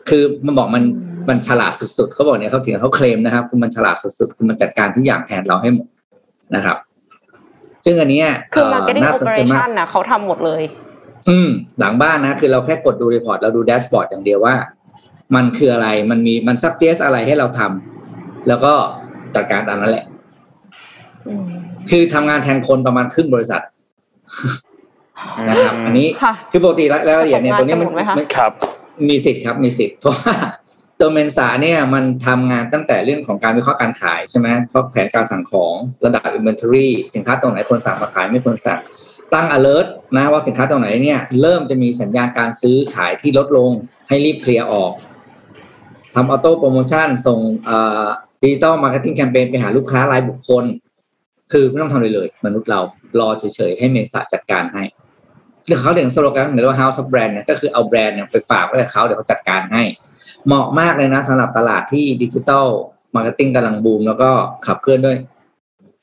[0.10, 0.84] คือมันบอกมัน
[1.30, 5.88] มันฉลาดสุดๆเขาบอกเนี่ยเขาถึงเขาเคลมนะครับคือมันฉลาดสุดๆคือมันจัดการทุกอย่างแทนเราให้หมด
[6.56, 6.78] นะครับ
[7.86, 10.64] ซึ่งอันเนี้ยคือเ marketing น่าสนใจมาก operation น่ะเขาทำหมดเลย
[11.30, 14.56] อืม หลังบ้านนะ คือเราแค่กดดู report เราดู dashboard อย่างเดียวว่า
[15.36, 18.74] มันคืออะไรมันมีมัน suggest อะไรให้เราทำแล้วก็
[19.36, 20.06] จัดการตามนั้นแหละ
[21.28, 21.46] อืม
[21.90, 23.62] คือทำงานแทนคนประมาณครึ่งบริษัท
[25.50, 28.52] นะครับ อันนี้ค่ะคือปกติรายละเอียดเนี่ยตัวนี้มันทำงานกันหมดไหมคะมันครับ
[29.10, 30.34] มีสิทธิ์ครับมีสิทธิ์เพราะว่า
[31.02, 35.74] ตัวเมนสาเนี่ยมันทำงานตั้งแต่เรื่องของการวิเคราะห์การขายใช่ไหมเพราะแผนการสั่งของ
[36.06, 38.80] ระดับ inventory สินค้าตรงไหนควรสั่งมาขายไม่ควรสั่ง
[39.34, 43.72] ตั้ง alert นะว่าสินค้าตรงไหนเนี่ยเริ่มจะมีสัญญาณการซื้อขายที่ลดลง
[44.08, 44.94] ให้รีบเคลียร์ออก
[46.14, 47.40] ทำ auto promotion ส่ง
[48.42, 50.66] digital marketing campaign ไปหาลูกค้ารายบุคคล
[51.52, 52.82] คือไม่ต้องทำอะไรเลย มนุษย์เรา
[53.20, 54.84] รอเฉยๆ ให้เมนสาจัดการให้
[55.66, 59.84] เรื่องเขาเรียกสโลแกนหรือว่า House of Brand เนี่ยก็คือเอาแบรนด์เนี่ยไปฝากไว้กับเขาเดี๋ยวเขาจัดการให้
[60.46, 62.66] เหมาะมากเลยนะสำหรับตลาดที่ digital
[63.16, 64.30] marketing กำลังบูม แล้วก็
[64.66, 65.18] ขับเคลื่อนด้วย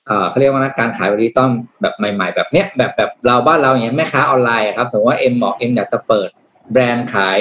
[0.06, 1.48] เอ่อเขาเรียกว่านะการขายดิจิตอล
[1.80, 6.28] แบบใหม่ ๆ แบบเนี้ยแบบแบบเราบ้านเราอย่างเงี้ยแม่ค้าออนไลน์อะครับสมมติว่าเอ็มบอกเอ็มอยากจะเปิด
[6.72, 7.38] แบรนด์ขาย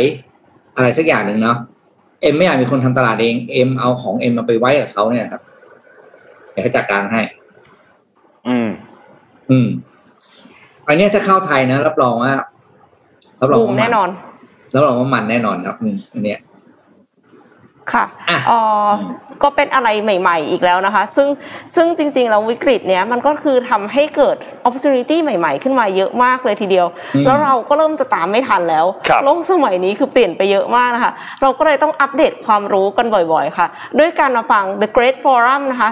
[0.76, 1.58] อะไรสักอย่างหนึ่งเนาะ
[2.21, 5.41] เอ็มไม่อยากมีคนทำตลาดเองเอ็มเอาของเอ็มมาไปไว้กับเขาเนี่ยครับ
[6.52, 7.21] เดี๋ยวเขาจัดการให้
[8.47, 8.67] อืม
[9.50, 9.67] อืม
[10.88, 12.34] อันเนี้ยถ้าเข้าไทยนะรับรองว่า
[13.41, 14.10] รับรองบูมว่าแน่นอน
[14.71, 16.39] แล้วเราว่ามันแน่นอนครับอืมอันเนี้ย
[17.93, 18.89] ค่ะอะเอ่อ
[19.43, 21.28] ก็เป็นอะไรใหม่ ๆ อีกแล้วนะคะ ซึ่ง
[21.76, 24.36] ซึ่งจริงๆแล้ววิกฤตเนี้ยมันก็คือทำให้เกิด
[24.67, 33.67] opportunity ใหม่ ๆ ขึ้นมาเยอะมากเลยทีเดียวอืมแล้วเราก็เริ่มจะตามไม่ทันแล้วครับโลกสมัยนี้คือเปลี่ยนไปเยอะมากนะคะ เราก็เลยต้องอัปเดตความรู้กันบ่อยๆ ค่ะ
[34.00, 35.89] ด้วยการมาฟัง The Great Forum นะคะ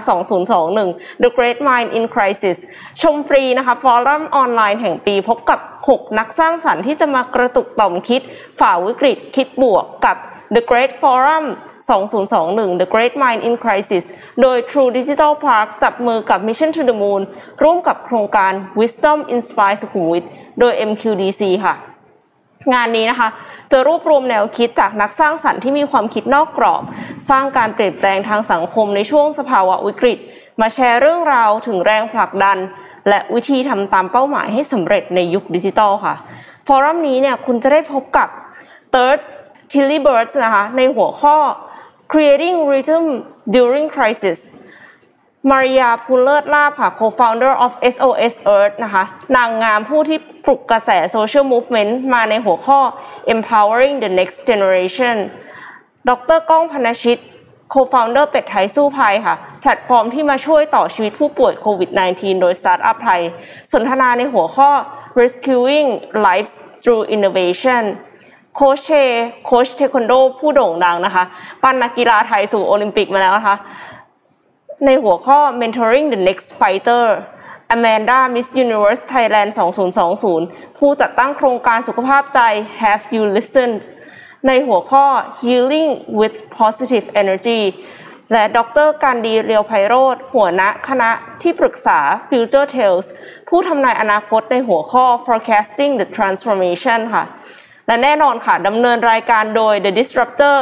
[0.60, 2.58] 2021 The Great Mind in Crisis
[3.02, 8.22] ชมฟรีนะคะฟอรัมออนไลน์แห่งปีพบกับ 6 นักสร้างสรรค์ที่จะมากระตุกต่อมคิด
[8.60, 10.18] ฝ่าวิกฤตคิดบวกกับ
[10.56, 11.46] The Great Forum
[11.90, 14.04] 2021 The Great Mind in Crisis
[14.42, 17.22] โดย True Digital Park จับมือกับ Mission to the Moon
[17.64, 20.24] ร่วมกับโครงการ Wisdom Inspire สุขุมวิท
[20.60, 21.76] โดย MQDC ค่ะ
[22.74, 23.30] งานนี้นะคะ
[23.72, 26.84] จะรวบรวมแนวคิดจากนักสร้างสรรค์ที่มีความคิดนอกกรอบ
[27.30, 30.18] สร้างการเปลี่ยนแปลงทางสังคมในช่วงสภาวะวิกฤต
[30.62, 32.58] มาแชร์เรื่องราวถึงแรงผลักดัน
[33.10, 36.16] และวิธีทำตามเป้าหมายให้สำเร็จในยุคดิจิทัลค่ะ
[36.68, 38.28] ฟอรัมนี้เนี่ยคุณจะได้พบกับ
[38.94, 39.20] Third
[39.72, 41.36] Tilly Birds นะคะในหัวข้อ
[42.08, 43.06] Creating Rhythm
[43.56, 44.40] During Crisis
[45.50, 49.04] มารียาพูลเลิศลาภค่ะ co-founder of SOS Earth นะคะ
[49.36, 52.80] นางงามผู้ที่ปลุกกระแส social movement มาในหัวข้อ
[53.34, 55.16] empowering the next generation
[56.10, 57.20] ดรก้องพนชิต
[57.74, 63.22] co-founder เป็ดไทยสู้ภัยค่ะ แพลตฟอร์มที่มาช่วยต่อชีวิตผู้ป่วยโควิด -19 โดยสตาร์ทอัพไทย
[63.74, 64.72] สนทนาในหัวข้อ
[65.22, 65.90] rescuing
[66.28, 67.84] lives through innovation
[68.56, 68.90] โค้ชเช
[69.46, 71.24] โค้ชเทควันโดผู้โด่งดังนะคะ
[71.64, 73.56] ปั้นนักกีฬาไทยสู่โอลิมปิกมาแล้วนะคะ
[74.86, 77.06] ในหัวข้อ mentoring the next fighter
[77.76, 79.50] Amanda Miss Universe Thailand
[80.14, 82.40] 2020 ผู้จัดตั้งโครงการสุขภาพใจ
[82.82, 83.82] Have You Listened
[84.48, 85.06] ในหัวข้อ
[85.42, 87.62] Healing with Positive Energy
[88.32, 93.08] และดรการดีเลียวไพโรจน์หัวหน้าคณะที่ปรึกษา Future Tales
[93.50, 97.26] ผู้ทำนายอนาคตในหัวข้อ Forecasting the Transformation ค่ะ
[97.88, 100.56] และแน่นอนค่ะดำเนินรายการโดย The Disruptor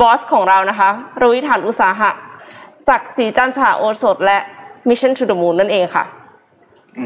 [0.00, 0.90] บอสของเรานะคะ
[1.20, 2.10] รวิฐานอุตสาหะ
[2.88, 4.38] จากสีจันทร์สหโอสถและ
[4.88, 6.04] Mission to the Moon นั่นเองค่ะ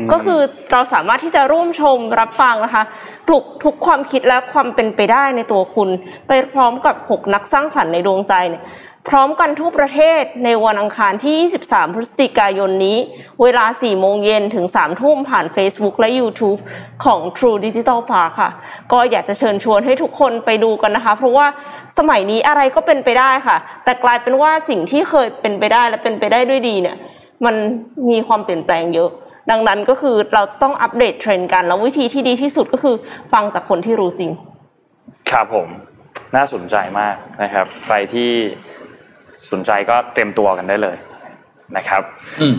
[0.05, 0.41] มก็คือ
[0.73, 2.85] เราสามารถที่จะร่วมชมรับฟังนะคะ
[3.29, 5.89] ปลุกทุกความคิดและความเป็นไปได้ในตัวคุณ
[6.29, 8.63] ไปพร้อมกับ 6 นักสร้างสรรค์ในดวงใจเนี่ย
[9.09, 12.99] พร้อมกันทั่วประเทศในวันอังคารที่ 23 พฤศจิกายนนี้
[13.43, 16.61] เวลา 4 โมงเย็นถึง 3 ทุ่มผ่าน Facebook และ YouTube
[17.05, 18.51] ของ True Digital Park ค่ะ
[18.93, 21.47] ก็อยากจะเชิญชวนให้ทุกคนไปดูกันนะคะ เพราะว่า
[21.99, 26.97] สมัยนี้อะไรก็เป็นไปได้ค่ะ แต่กลายเป็นว่าสิ่งที่เคยเป็นไปได้และเป็นไปได้ด้วยดีเนี่ย
[27.45, 27.55] มัน
[28.11, 29.11] มีความเปลี่ยนแปลงเยอะ
[29.51, 32.97] ดังนั้นก็คือเราจะต้องอัปเดตเทรนด์กัน แล้ววิธีที่ดีที่สุดก็คือ
[33.33, 34.31] ฟังจากคนที่รู้จริง
[35.31, 35.69] ครับผม
[36.37, 38.31] น่าสนใจมากนะครับใครที่
[39.53, 40.97] สนใจก็เตรียมตัวกันได้เลย
[41.77, 42.03] นะครับ
[42.41, 42.55] อืม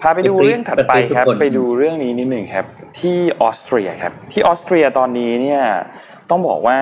[0.00, 2.66] พาไปดูไปฟรีเรื่องถัดไปครับไปฟรีทุกคนไปดูเรื่องนี้นิดหนึ่งครับ
[3.00, 5.62] ที่ออสเตรียครับ ที่ออสเตรียตอนนี้เนี่ย
[6.30, 6.78] ต้องบอกว่า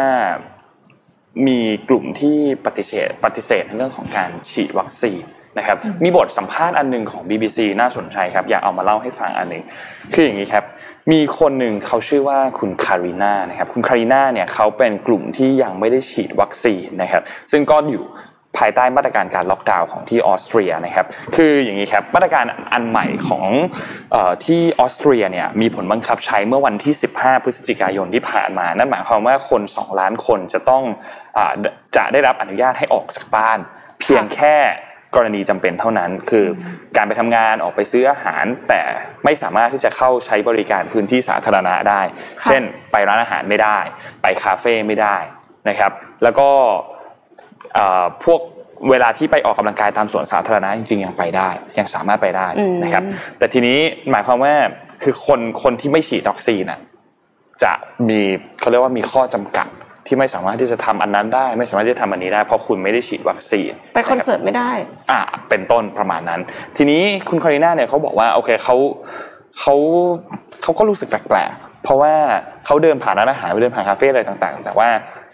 [1.46, 5.22] มีกลุ่มที่ปฏิเสธปฏิเสธในเรื่องของการฉีดวัคซีน
[5.58, 9.64] นะครับ มีบทสัมภาษณ์อันหนึงของ BBC น่าสนใจครับ อยากเอามาเล่าให้ฟังอันหนึ่ง
[10.14, 10.64] คืออย่างนี้ครับ
[11.12, 17.22] มีคนหนึ่งเขาชื่อว่าคุณคาริน่านะครับ คุณคาริน่าเนี่ยเขาเป็นกลุ่มที่ยังไม่ได้ฉีดวัคซีนนะครับ
[17.52, 18.04] ซึ่งก็อยู่
[18.58, 23.44] ภายใต้มาตรการการล็อกดาวน์ของที่ออสเตรียนะครับคืออย่างนี้ครับมาตรการอันใหม่ของ
[24.14, 30.82] ออที่ออสเตรียเนี่ยมีผลบังคับใช้เมื่อวันที่ 15 พฤศจิกายนที่ผ่านมา นั่นหมายความว่าคน 2 ล้านคนจะต้อง
[31.36, 31.38] อ
[31.96, 33.58] จะได้รับอนุญาตให้ออกจากบ้าน
[34.00, 34.56] เพียงแค่
[35.16, 36.46] กรณีจำเป็นเท่านั้นคือ
[36.96, 38.80] การไปทำงานออกไปซื้ออาหาร แต่
[39.24, 42.00] ไม่สามารถที่จะเข้าใช้บริการพื้นที่สาธารณะได้
[42.44, 42.62] เช่น
[42.92, 43.78] ไปร้านอาหารไม่ได้
[44.22, 45.16] ไปคาเฟ่ไม่ได้
[45.68, 46.50] นะครับ แล้วก็
[48.24, 48.40] พวก
[48.90, 53.02] เวลาที่ไปออกกำลังกายตามสวนสาธารณะจริงๆยังไปได้ ยังสามารถไปได้อืมนะครับ
[53.38, 53.78] แต่ทีนี้
[54.10, 54.54] หมายความว่า
[55.02, 56.80] คือคนคนที่ไม่ฉีดวัคซีนน่ะ
[57.62, 57.72] จะ
[58.08, 58.20] มี
[58.60, 59.68] เขาเรียกว่ามีข้อจำกัด
[60.06, 64.70] ที่ไม่สามารถที่จะทำอันนั้นได้ ไม่สามารถที่จะทำอันนี้ได้เพราะคุณไม่ได้ฉีดวัคซีนไปคอนเสิร์ตไม่ได้
[65.10, 66.40] อ่าเป็นต้นประมาณนั้น
[66.76, 68.76] ทีนี้คุณคาริน่าเนี่ยเขาบอกว่าโอเคเขา
[69.58, 69.74] เขา
[70.62, 72.12] เขาก็รู้สึกแปลกๆเพราะว่า
[72.66, 74.88] เขาเดินผ่านร้านอาหารไปเดินผ่านคาเฟ่อะไรต่างๆ แต่ว่า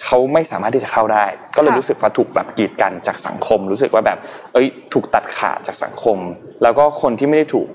[0.05, 1.25] เขาไม่สามารถที่จะเข้าได้
[1.57, 4.19] ก็เลยค่ะรู้สึกว่าถูกแบบกีดกันจากสังคม รู้สึกว่าแบบ
[4.53, 6.17] เอ้ย ถูกตัดขาดจากสังคม
[6.63, 7.69] แล้วก็คนที่ไม่ได้ถูก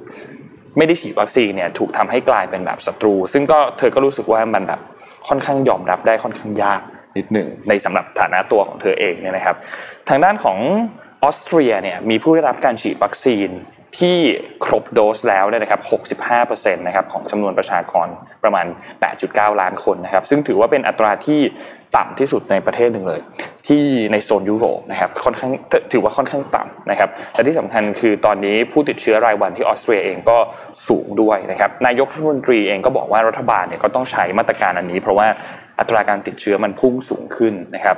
[0.78, 4.80] ไม่ได้ฉีดวัคซีนเนี่ยถูกทำให้กลายเป็นแบบศัตรู ซึ่งก็เธอก็รู้สึกว่ามันแบบ
[5.28, 6.82] ค่อนข้างยอมรับได้ค่อนข้างยาก
[7.18, 9.56] นิดหนึ่งในสำหรับฐานะตัวของเธอเองเนี่ยนะครับ
[10.10, 10.58] ทางด้านของ
[11.24, 13.50] ออสเตรียเนี่ยมีผู้ได้รับการฉีดวัคซีน
[14.00, 14.18] ที่
[14.66, 15.82] ครบโดสแล้วเนี่ยนะครับ
[16.30, 18.08] 65%นะครับของจำนวนประชากร
[18.44, 18.66] ประมาณ
[19.14, 21.42] 8.9 ล้านคนนะครับ ซึ่งถือว่าเป็นอัตราที่
[21.98, 23.22] ต่ำที่สุดในประเทศหนึ่งเลย
[23.68, 25.52] ที่ในโซนยุโรปนะครับค่อนข้าง
[25.92, 30.38] ถือว่าค่อนข้างต่ำนะครับและที่สำคัญคือตอนนี้ผู้ติดเชื้อรายวันที่ออสเตรียเองก็
[30.88, 35.28] สูงด้วยนะครับ นายกรัฐมนตรีเองก็บอกว่ารัฐบาลเนี่ยก็ต้องใช้มาตรการอันนี้ เพราะว่า
[35.80, 37.98] อัตราการติดเชื้อมันพุ่งสูงขึ้นนะครับ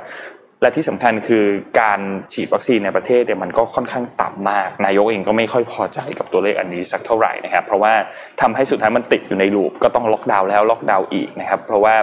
[0.62, 1.44] และที่สำคัญคือ
[1.80, 2.00] การ
[2.32, 7.92] ฉีดวัคซีนในประเทศเนี่ยมันก็ค่อนข้างต่ำมาก นายกเองก็ไม่ค่อยพอใจกับตัวเลขอันนี้สักเท่าไหร่นะครับ เพราะว่า
[8.40, 11.94] ทำให้สุดท้ายมันติดอยู่ในลูปก็ต้องล็อกดาวน์แล้วล็อกดาวน์อีกนะครับ เพราะว่า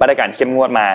[0.00, 0.86] มาตรการเข้มงวดมา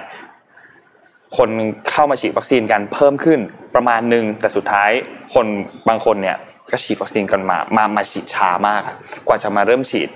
[1.37, 1.49] คน
[1.89, 3.39] เข้ามาฉีดวัคซีนกันเพิ่มขึ้น
[3.75, 4.91] ประมาณหนึ่งแต่สุดท้าย
[5.33, 5.45] คน
[5.89, 6.37] บางคนเนี่ย
[6.71, 8.81] ก็ฉีดวัคซีนกันมามามาฉีดช้ามาก
[9.27, 10.09] กว่าจะมาเริ่มฉีด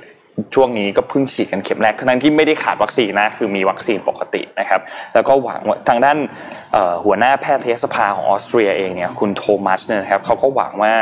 [0.56, 4.82] ช่วงนี้ก็เพิ่งฉีดกันเข็มแรก ทั้งที่ไม่ได้ขาดวัคซีนนะ คือมีวัคซีนปกตินะครับ
[5.14, 6.18] แล้วก็หวังทางด้าน
[7.06, 10.94] หัวหน้าแพทยสภาของออสเตรียเองเนี่ย คุณโทมัสเนี่ยนะครับเขาก็หวังว่า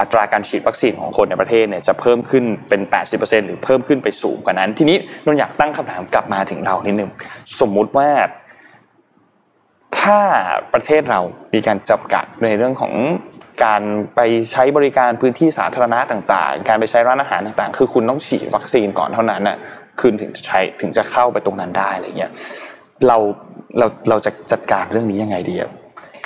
[0.00, 2.80] อัตราการฉีดวัคซีนของคนในประเทศเนี่ยจะเพิ่มขึ้นเป็น
[3.14, 7.10] 80%หรือเพิ่มขึ้นไปสูงกว่านั้น ทีนี้นนอยากตั้งคำถามกลับมาถึงเรานิดนึง
[7.60, 8.08] สมมุติว่า
[10.00, 10.18] ถ้า
[10.74, 11.20] ประเทศเรา
[11.54, 12.94] มีการจำกัดในเรื่องของ
[13.64, 13.82] การ
[14.16, 14.20] ไป
[14.52, 19.56] ใช้บริการพื้นที่สาธารณะต่างๆ การไปใช้ร้านอาหารต่างๆ คือคุณต้องฉีดวัคซีนก่อนเท่านั้นน่ะ
[20.00, 22.30] คุณถึงจะใช้ถึงจะเข้าไปตรงนั้นได้อะไรเงี้ย
[23.08, 23.18] เรา
[23.78, 25.54] เราเราจะจัดการเรื่องนี้ยังไงดี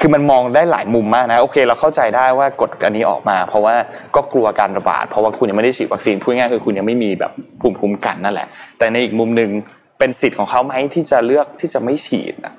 [0.00, 3.74] คือมันมองได้หลายมุมมากนะโอเค เราเข้าใจได้ว่ากฎอันนี้ออกมา เพราะว่า
[4.16, 8.46] ก็กลัวการระบาด เพราะว่าคุณยังไม่ได้ฉีดวัคซีนพูดง่ายคือคุณยังไม่มีแบบภูมิคุ้มกันนั่นแหละ
[8.78, 9.50] แต่ในอีกมุมหนึ่ง
[9.98, 12.54] เป็นสิทธิ์ของเขาไหมที่จะเลือกที่จะไม่ฉีดนะ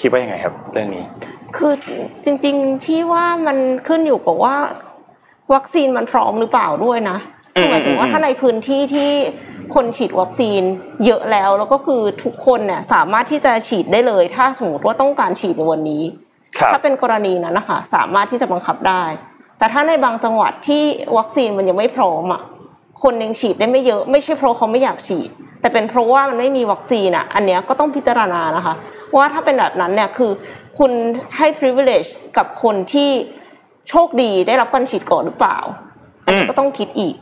[0.00, 1.04] คิดว่ายังไงครับ เรื่องนี้
[1.56, 1.72] คือ
[2.24, 4.56] จริง ๆ พี่ว่ามันขึ้นอยู่กับว่า
[5.54, 7.18] วัคซีนมันพร้อมหรือเปล่าด้วยนะ
[7.54, 9.10] คือหมายถึงว่าถ้าในพื้นที่ที่
[9.74, 10.62] คนฉีดวัคซีน
[11.06, 16.02] เยอะแล้ว แล้วก็คือทุกคนเนี่ยสามารถที่จะฉีดได้เลย ถ้าสมมติว่าต้องการฉีดในวันนี้
[16.72, 19.04] ถ้าเป็นกรณีนั้นนะคะสามารถที่จะบังคับได้
[19.58, 20.82] แต่ถ้าในบางจังหวัดที่
[21.18, 22.42] วัคซีนมันยังไม่พร้อมอะ
[23.02, 25.30] คนยังฉีดได้ไม่เยอะไม่ใช่เพราะเขาไม่อยากฉีด
[25.60, 28.74] แต่เป็นเพราะว่ามันไม่มีวัคซีนอะ อันเนี้ยก็ต้องพิจารณานะคะ
[29.16, 30.30] ว่าถ้าเป็นแบบนั้นเนี่ยคือ
[30.78, 30.92] คุณ
[31.36, 33.10] ให้ privilege กับคนที่
[33.88, 35.58] โชคดีได้รับการฉีดก่อนหรือเปล่า
[36.24, 37.16] อันนี้ก็ต้องคิดอีก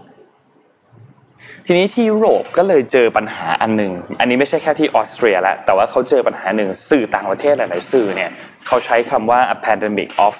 [1.66, 8.30] ทีนี้ที่ยุโรปก็เลยเจอปัญหาอันหนึ่งอันนี้ไม่ใช่แค่ที่ออสเตรียแล้วแต่ว่าเขาเจอปัญหาหนึ่งสื่อต่างประเทศหลาย ๆ สื่อเนี่ย
[8.66, 10.34] เขาใช้คำว่า a pandemic of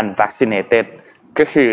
[0.00, 0.86] unvaccinated
[1.38, 1.72] ก็คือ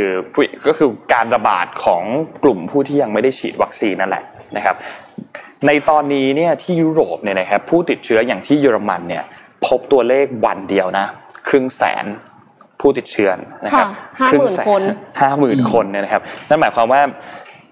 [0.68, 2.04] ก็คือการระบาดของ
[2.44, 4.24] กลุ่มผู้ที่ยังไม่ได้ฉีดวัคซีนนั่นแหละ
[4.58, 4.76] นะครับ
[5.68, 9.24] ในตอนนี้เนี่ยที่ยุโรปเนี่ยนะครับผู้ติดเชื้ออย่างที่เยอรมันเนี่ย
[9.66, 11.06] พบตัวเลขวันเดียวนะ
[11.48, 12.06] ครึ่งแสน
[12.80, 13.30] ผู้ติดเชื้อ
[13.66, 13.88] นะครับ
[14.30, 14.82] ครึ่งแสน
[15.22, 17.02] ห้าหมื่นคนเนี่ยนะครับนั่นหมายความว่า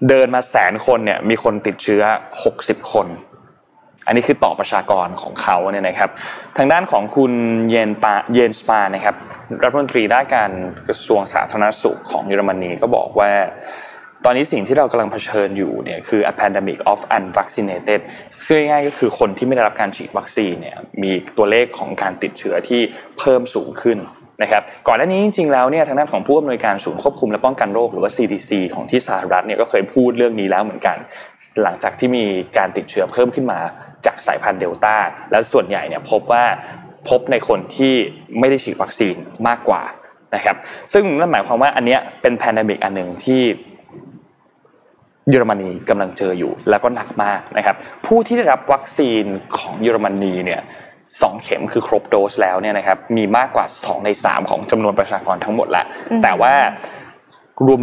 [0.08, 2.02] เดินมาแสนคนเนี่ยมีคนติดเชื้อ
[2.44, 3.06] หกสิบคน
[4.06, 6.10] อันนี้คือต่อประชากรของเขาเนี่ยนะครับ
[6.58, 7.32] ทางด้านของคุณ
[7.70, 9.16] เยนปาเยนสปานะครับ
[9.62, 10.50] รัฐมนตรีด้านการ
[10.88, 13.30] กระทรวงสาธารณสุขของเยอรมนีก็บอกว่า
[14.24, 18.00] ตอนนี้สิ่งที่เรากำลังเผชิญอยู่เนี่ยคือ a pandemic of unvaccinated
[18.46, 22.80] ซึ่งง่ายก็คือคนที่ไม่ได้รับการฉีดวัคซีนเนี่ยมีตัวเลขของการติดเชื้อที่
[23.18, 23.98] เพิ่มสูงขึ้น
[24.42, 30.96] นะครับก่อนหน้านี้จริงๆแล้วเนี่ยทางด้านของผู้อำนวยการศูนย์ควบคุมและป้องกันโรคหรือว่า CDC ของที่สหรัฐเนี่ยก็เคยพูดเรื่องนี้แล้วเหมือนกัน
[31.62, 32.24] หลังจากที่มี
[32.58, 33.60] การติดเชื้อเพิ่มขึ้นมา
[34.06, 34.96] จากสายพันธุ์เดลต้า
[35.30, 36.44] และส่วนใหญ่เนี่ยพบว่า
[37.08, 37.94] พบในคนที่
[38.38, 39.16] ไม่ได้ฉีดวัคซีน
[39.48, 39.82] มากกว่า
[40.34, 40.56] นะครับ
[40.92, 43.42] ซึ่งนั่นหมายความว่าอันนี้เป็น pandemic อันหนึ่งที่
[45.30, 49.24] เยอรมนีกำลังเจออยู่แล้วก็หนักมากนะครับ ผู้ที่ได้รับวัคซีน
[49.58, 50.60] ของเยอรมนีเนี่ย
[51.22, 55.86] สองเข็มคือครบโดสแล้วเนี่ยนะครับมีมากกว่า 2 ใน 3 ของจำนวนประชากรทั้งหมดแล้ว
[56.22, 56.54] แต่ว่า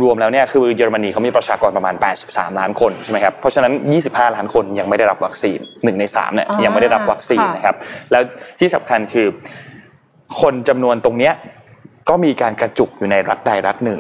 [0.04, 3.74] รวมๆแล้วเนี่ยคือเยอรมนีเขามีประชากรประมาณ 83 ล้านคนใช่ไหมครับเพราะฉะนั้น
[4.06, 7.76] 25 ล้านคนยังไม่ได้รับวัคซีน1ใน3เนี่ยยังไม่ได้รับวัคซีนนะครับ
[8.12, 8.24] แล้ว
[8.60, 9.28] ที่สำคัญคือ
[10.42, 11.34] คนจำนวนตรงเนี้ย
[12.10, 14.00] ก็มีการกระจุกอยู่ในรัฐใดรัฐหนึ่ง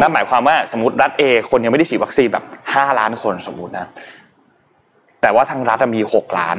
[0.00, 3.86] นั่นหมายความว่าสมมติรัฐเอคนยังไม่ได้ฉีดวัคซีนแบบห้าล้านคนสมมุตินะ
[5.22, 6.56] แต่ว่าทางรัฐมีหกล้าน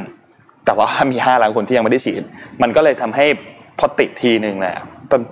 [0.66, 2.24] แต่ว่ามีห้าล้านคนที่ยังไม่ได้ฉีด
[2.62, 3.26] มันก็เลยทำให้
[3.82, 4.78] พอติดทีหนึ่งเนี่ย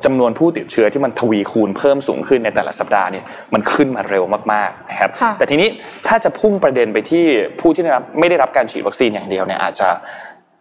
[0.05, 5.69] จำนวนผู้ติดเชื้อที่มันทวีคูณเพิ่มสูงขึ้นในแต่ละสัปดาห์เนี่ยมันขึ้นมาเร็วมากๆนะครับ แต่ทีนี้
[6.07, 7.25] ถ้าจะพุ่งประเด็นไปที่
[7.59, 7.83] ผู้ที่
[8.19, 9.87] ไม่ได้รับการฉีดวัคซีนอย่างเดียวเนี่ยอาจจะ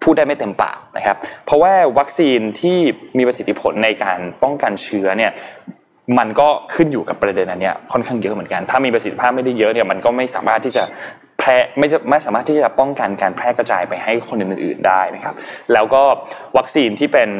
[0.02, 2.78] พูดได้ไม่เต็มปากนะครับ เพราะว่าวัคซีนที่
[3.18, 5.32] มีประสิทธิผลในการป้องกันเชื้อเนี่ย
[6.18, 10.84] มันก็ขึ้นอยู่กับประเด็นอันนี้ค่อนข้างเยอะเหมือนกัน ถ้ามีประสิทธิภาพไม่ได้เยอะเนี่ยมันก็ไม่สามารถที่จะ
[11.38, 15.34] แพร่ไม่ไม่สามารถที่จะป้องกันการแพร่กระจายไปให้คนอื่นๆได้นะครับ
[15.72, 16.02] แล้วก็
[16.56, 17.30] วัคซีนที่เป็น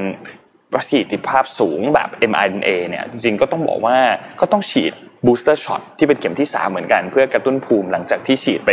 [0.72, 3.96] ประสิทธิภาพสูงแบบ mRNA เนี่ยจริงๆก็ต้องบอกว่า
[4.40, 4.92] ก็ต้องฉีด
[5.26, 8.70] booster shot ที่เป็นเข็มที่ 3 เหมือนกัน เพื่อกระตุ้นภูมิหลังจากที่ฉีดไป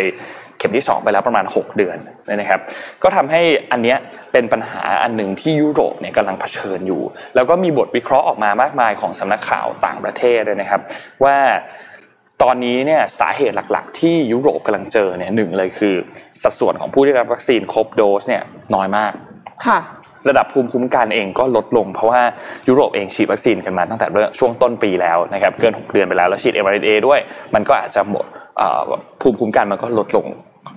[0.60, 1.98] เข็มที่ 2 ไปแล้วประมาณ 6 เดือน
[2.36, 2.60] นะครับ
[3.04, 3.98] ก็ทำให้อันเนี้ย
[4.32, 7.02] เป็นปัญหาอันหนึ่งที่ยุโรปเนี่ยกำลังเผชิญอยู่
[7.36, 10.82] แล้วก็มีบทวิเคราะห์ออกมามากมายของสำนักข่าวต่างประเทศเลยนะครับ
[11.24, 11.38] ว่า
[12.44, 15.96] ตอนนี้เนี่ยสาเหตุหลักๆ ที่ยุโรปกำลังเจอเนี่ยหนึ่งเลยคือ
[16.44, 18.44] สัดส่วนของผู้ที่รับวัคซีนครบโดสเนี่ย
[18.76, 19.12] น้อยมาก
[19.66, 19.80] ค่ะ
[20.30, 22.22] ระดับภูมิคุ้มกันเองก็ลดลง เพราะว่า
[22.68, 24.08] ยุโรปเองฉีดวัคซีนกันมาตั้งแต่
[24.40, 27.20] ช่วงต้นปีแล้วนะครับเกิน 6 เดือนไปแล้วแล้วฉีด mRNA ด้วย
[27.56, 28.26] มันก็อาจจะหมด
[29.22, 30.28] ภูมิคุ้มกันมันก็ลดลง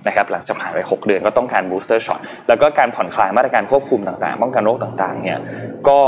[0.07, 5.41] นะครับหลังจากผ่านไป 6 เดือนก็ต้องการ booster shot แล้วก็การผ่อนคลายมาตรการควบคุมต่างๆ ป้องกันโรคต่างๆเนี่ย
[5.89, 5.99] ก็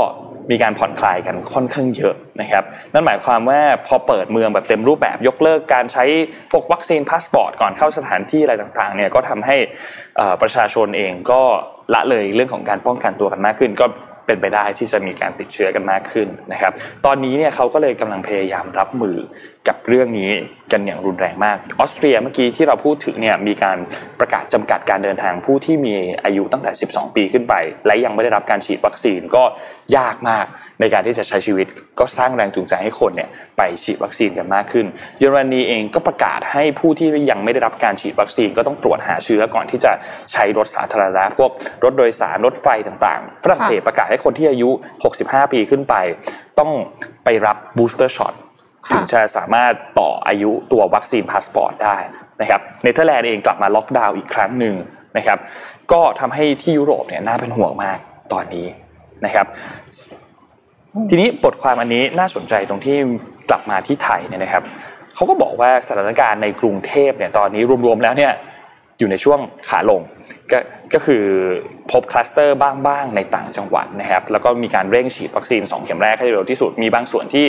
[0.50, 6.04] มีการผ่อนคลายกันค่อนข้างเยอะนะครับนั่นหมายความว่าพอเปิดเมืองแบบเต็มรูปแบบยกเลิกการใช้
[6.52, 9.56] พวก vaccine passport ก่อนเข้าสถานที่อะไรต่างๆเนี่ยก็ทำให้
[10.42, 11.40] ประชาชนเองก็
[11.94, 13.86] ละเลยเรื่องของการป้องกันตัวกันมากขึ้น ก็
[14.26, 16.72] เป็นไปได้ที่จะมีการติดเชื้อกันมากขึ้นนะครับ
[17.06, 19.16] ตอนนี้เนี่ยเขาก็เลยกำลังพยายามรับมือ
[19.68, 20.30] กับเรื่องนี้
[20.72, 23.78] กันอย่างรุนแรงมาก ออสเตรียเมื่อกี้ที่เราพูดถึงเนี่ยมีการ
[24.20, 25.94] ประกาศจำกัดการเดินทางผู้ที่มี
[26.24, 27.54] อายุตั้งแต่ 12 ปีขึ้นไป
[27.86, 29.42] และยังไม่ได้รับการฉีดวัคซีนก็
[29.96, 30.46] ยากมาก
[30.80, 31.66] ในการที่จะใช้ชีวิต
[31.98, 34.86] ก็สร้างแรงจูงใจให้คนเนี่ยไปฉีดวัคซีนกันมากขึ้น
[35.18, 39.92] เยอรมนีเองก็ประกาศให้ผู้ที่ยังไม่ได้รับการฉีดวัคซีนก็ต้องตรวจหาเชื้อก่อนที่จะ
[40.32, 41.50] ใช้รถสาธารณะพวก
[41.84, 44.70] รถโดยสารรถไฟต่างๆ ฝรั่งเศสประกาศให้คนที่อายุ
[45.12, 45.94] 65 ปีขึ้นไป
[46.58, 46.70] ต้อง
[47.24, 48.34] ไปรับ booster shot
[48.90, 51.96] ถึงจะสามารถต่ออายุตัว vaccine passport ได้
[52.40, 54.74] นะครับเนเธอร์แลนด์เองกลับมาล็อกดาวน์อีกครั้งหนึ่ง
[55.16, 55.38] นะครับ
[55.92, 57.98] ก็ทำให้ที่ยุโรปเนี่ยน่าเป็นห่วงมาก
[58.32, 58.66] ตอนนี้
[59.24, 59.46] นะครับ
[61.10, 62.96] ทีนี้บทความอันนี้น่าสนใจตรงที่
[63.50, 64.62] กลับมาที่ไทยเนี่ยนะครับ
[65.14, 68.32] เขาก็บอกว่าสถานการณ์ในกรุงเทพเนี่ยตอนนี้รวมๆแล้วเนี่ย
[68.98, 70.00] อยู่ในช่วงขาลง
[70.52, 70.58] ก็
[70.94, 71.24] ก็คือ
[71.90, 77.46] พบคลัสเตอร์บ้างๆในต่างจังหวัดนะครับแล้วก็มีการเร่งฉีดวัคซีน 2 เข็มแรกให้เร็วที่สุดมีบางส่วนที่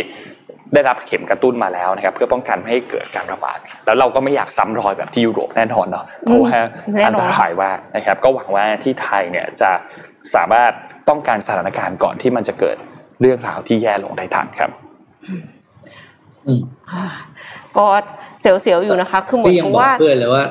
[0.73, 6.55] ได้รับเข็มกระตุ้นมาแล้วนะครับเพื่อป้องกันไม่ให้เกิดการระบาดแล้วเราก็ไม่อยากซ้ำรอยแบบที่ยุโรปแน่นอนเนาะเพราะว่า
[7.07, 9.71] อันตรายว่านะครับ ก็หวังว่าที่ไทยเนี่ยจะ
[10.36, 10.71] สามารถ
[11.09, 12.77] ป้องกันสถานการณ์ก่อนที่มันจะเกิด
[13.21, 14.71] เรื่องราวที่แย่ลงได้ทันครับ
[17.77, 17.86] ก็
[18.39, 20.43] เสียวๆอยู่นะคะ คือเหมือนว่าเพื่อนเลยว่า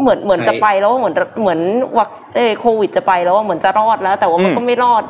[0.00, 1.60] เหมือนเหมือนจะไปแล้วเหมือนเหมือน
[1.98, 5.04] วัคเอโควิดจะไปแล้วเหมือนจะรอดแล้ว แต่ว่ามันก็ไม่รอด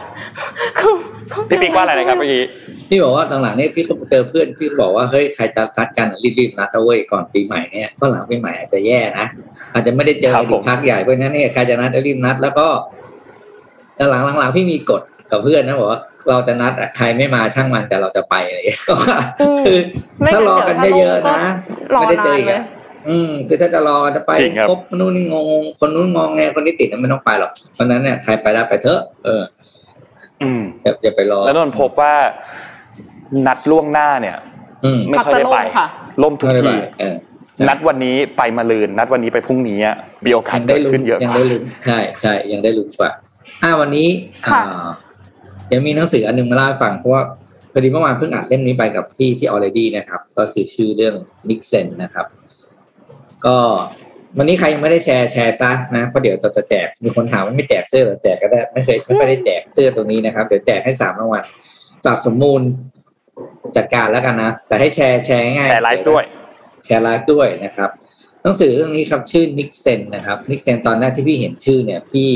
[1.51, 2.43] พี่ปิ๊กว่าอะไรนะครับเมื่อกี้
[2.89, 6.07] พี่บอกว่าหลังๆนี่พี่ก็เจอเพื่อนพี่บอกว่าเฮ้ยใครจะนัดกัน
[6.39, 9.27] รีบๆนัดเอาไว้ก่อนปีใหม่เนี่ยเพราะหลังปีใหม่อาจจะแย่นะ
[9.75, 12.67] อาจจะไม่ได้เจอในพักใหญ่เพราะนั้นเนี่ยใครจะนัดรีบนัด แล้วก็
[14.11, 18.81] หลังหลังๆพี่มีกฎกับเพื่อนนะบอกว่าเราจะนัดใครไม่มาช่างมันแต่เราจะไปอะไรอย่างเงี้ย
[19.65, 19.79] คือ
[20.33, 21.41] ถ้ารอกันเยอะๆนะ
[22.01, 22.47] ไม่ได้เจออีก
[23.09, 24.33] อืมคือถ้าจะรอจะไป
[24.69, 29.43] ครบนู่นงงคนนู้นงงไงคนนี้ติดไม่ต้องไปหรอกเพราะนั้นเนี่ยใครไปได้ไปเถอะ เออ
[30.43, 30.63] อืม
[31.03, 32.15] อย่าไปรอ แล้วนนพบว่า
[33.47, 34.37] นัดล่วงหน้าเนี่ย
[35.11, 35.59] ไม่ค่อยได้ไป
[36.23, 36.75] ล่มทุกที
[37.69, 39.79] นัดวันนี้ไปมาลืน นัดวันนี้ไปพรุ่งนี้
[40.25, 43.11] มีโอกาสเกิดขึ้นเยอะยังได้ลุ้นใช่ใช่ยังได้ลุ้นกว่า
[43.63, 44.09] อ่าวันนี้
[44.47, 44.63] อ่า
[45.73, 47.23] ยังมีหนังสืออันนึงมาเล่าให้ฟังเพราะว่า
[47.73, 51.15] พอดีเมื่อวานเพิ่งอ่านเล่มนี้ไปกับที่ที่ already นะครับ ก็คือชื่อเรื่อง
[51.49, 52.27] นิกเซนนะครับ
[53.47, 53.57] ก็
[54.39, 61.45] วันนี้ใครยังไม่ได้แชร์แชร์ซะนะเพราะเดี๋ยวเราจะแจกมีคนถามว่าไม่แจกเสื้อหรือแจกก็ได้ไม่เคยไม่ได้แจกเสื้อตัวนี้นะครับเดี๋ยวแจกให้สามรางวัล
[62.05, 62.63] ฝากสมมูล
[63.77, 66.25] จัดการแล้วกันนะ แต่ให้แชร์แชร์ง่ายแชร์ไลฟ์ด้วย
[66.85, 67.91] แชร์ไลฟ์ด้วยนะครับ
[68.43, 72.31] หนังสือเรื่องนี้ครับชื่อนิกเซนนะครับนิกเซนตอนแรกที่พี่เห็นชื่อเนี่ยพี่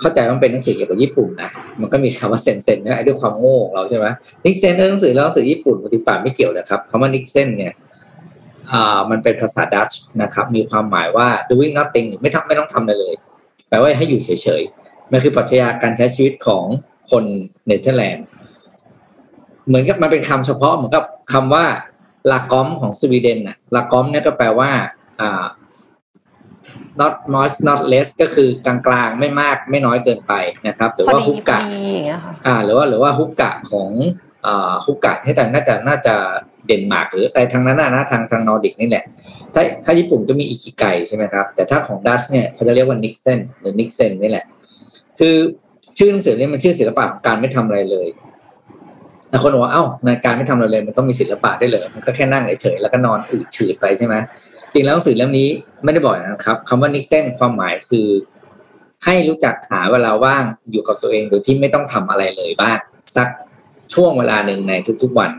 [0.00, 1.50] เข้าใจว่าเป็นหนังสือเกี่ยวกับญี่ปุ่นนะ
[1.80, 4.06] มันก็มีคำว่าเซนเซนนะด้วยความโง่เราใช่ไหม
[4.44, 7.83] นิกเซนหนังสือแล้วหนังสือญี่ปุ่นปฏิบัติไม่เกี่ยวเลยครับคำว่า niksen เนี่ยอ่า
[9.10, 13.14] มันเป็นภาษาดัตช์นะครับมีความหมายว่า doing nothing ไม่ทำไม่ต้องทำอะไรเลย
[13.68, 16.64] แปลว่าให้อยู่เฉยๆมันคือปรัชญาการใช้ชีวิตของ
[17.10, 17.24] คน
[17.66, 18.26] เนเธอร์แลนด์
[19.66, 21.64] เหมือนกับมันเป็นคำเฉพาะเหมือนกับคำว่า
[22.32, 24.70] lagom ของสวีเดนน่ะ lagom เนี่ยก็แปลว่า
[25.20, 25.44] อ่า
[27.00, 30.32] not much not less ก็คือกลางๆ ไม่มากไม่น้อยเกินไป
[30.68, 31.60] นะครับ หรือว่า hygge
[32.46, 34.33] อ่า หรือว่าหรือว่า hygge ของอ่า
[34.84, 36.14] hygge ที่แต่น่าจะน่าจะ
[36.66, 39.04] เดนมาร์กหรืออะไรทางนั้นนะทางทางนอร์ดิกนี่แหละ
[39.54, 44.46] ถ้าถ้าญี่ปุ่นจะมี ikigai ใช่ไหมครับ แต่ถ้าของดัตช์เนี่ยเขาจะเรียกว่า niksen หรือ niksen นี่แหละ
[45.18, 45.36] คือ
[45.98, 48.08] ชื่อหนังสือเนี่มันชื่อศิลปะของการไม่ทำอะไรเลย
[49.30, 54.14] แต่คนบอกว่าเอ้าในการไม่ทำอะไรเลย มันต้องมีศิลปะได้เลย มันก็แค่นั่งเฉยๆแล้วก็นอนอืดฉืดไปใช่ไหม
[54.72, 55.48] จริงแล้วหนังสือเล่มนี้
[55.84, 58.06] ไม่ได้บอกนะครับคำว่านิกเซนความหมายคือ
[59.04, 62.78] ให้รู้จักหาเวลาว่างอยู่กับตัวเองโดยที่ไม่ต้องทำอะไรเลยบ้าง
[63.16, 63.28] สัก
[63.94, 65.30] ช่วงเวลาหนึ่งในทุกๆวัน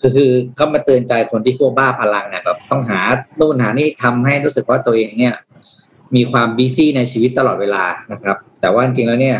[0.00, 3.00] คือคือเขามาเตือนใจคนที่พวกบ้าพลังเนี่ยแบบต้องหา
[3.36, 5.34] โน่นหานี่ทำให้รู้สึกว่าตัวเองเนี่ย
[6.16, 9.38] มีความบีซี่ในชีวิตตลอดเวลานะครับ แต่ว่าจริงแล้วเนี่ย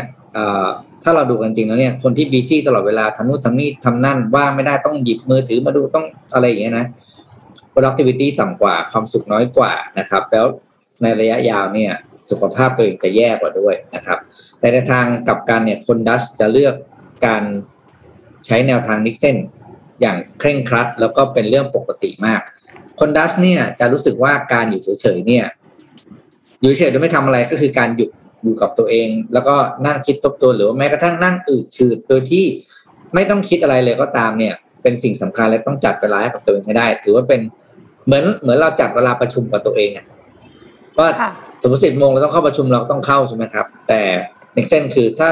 [1.03, 6.85] ถ้าเราดูกันจริงแล้วเนี่ยคนที่บีซี่ตลอดเวลาทำนู่นทำนี่ทำนั่นว่างไม่ได้ต้องหยิบมือถือมาดูต้องอะไรอย่างเงี้ยนะ
[7.73, 10.45] productivity ต่ำกว่าความสุขน้อยกว่านะครับ แล้ว
[11.01, 11.91] ในระยะยาวเนี่ย
[12.29, 14.17] สุขภาพตัวเองจะแย่กว่าด้วยนะครับ
[14.59, 16.75] แต่ในทางกลับกันเนี่ยคนดัชจะเลือก
[17.25, 17.43] การ
[18.45, 19.37] ใช้แนวทางนิกเซน
[20.01, 22.41] อย่างเคร่งครัด แล้วก็เป็นเรื่องปกติมาก
[22.99, 25.45] คนดัชเนี่ยจะรู้สึกว่าการอยู่เฉยๆเนี่ย
[26.61, 28.09] อยู่เฉยๆโดยไม่ทำอะไรก็คือการหยุด
[28.43, 32.45] อยู่กับตัวเอง แล้วก็นั่งคิดทบทวนหรือว่าแม้กระทั่งนั่งอืดชืดโดยที่
[33.13, 37.41] ไม่ต้องคิดอะไรเลยก็ตามเนี่ย เป็นสิ่งสำคัญและต้องจัดเวลาให้กับตัวเองให้ได้ ถือว่าเป็น
[38.05, 39.89] เหมือนเหมือนเราจัดเวลาประชุมกับตัวเอง
[40.99, 41.09] ว่า
[41.61, 44.01] สมมติสิบโมงเราต้องเข้าประชุมเราต้องเข้าใช่ไหมครับ แต่
[44.53, 45.29] ในเส้นคือถ้า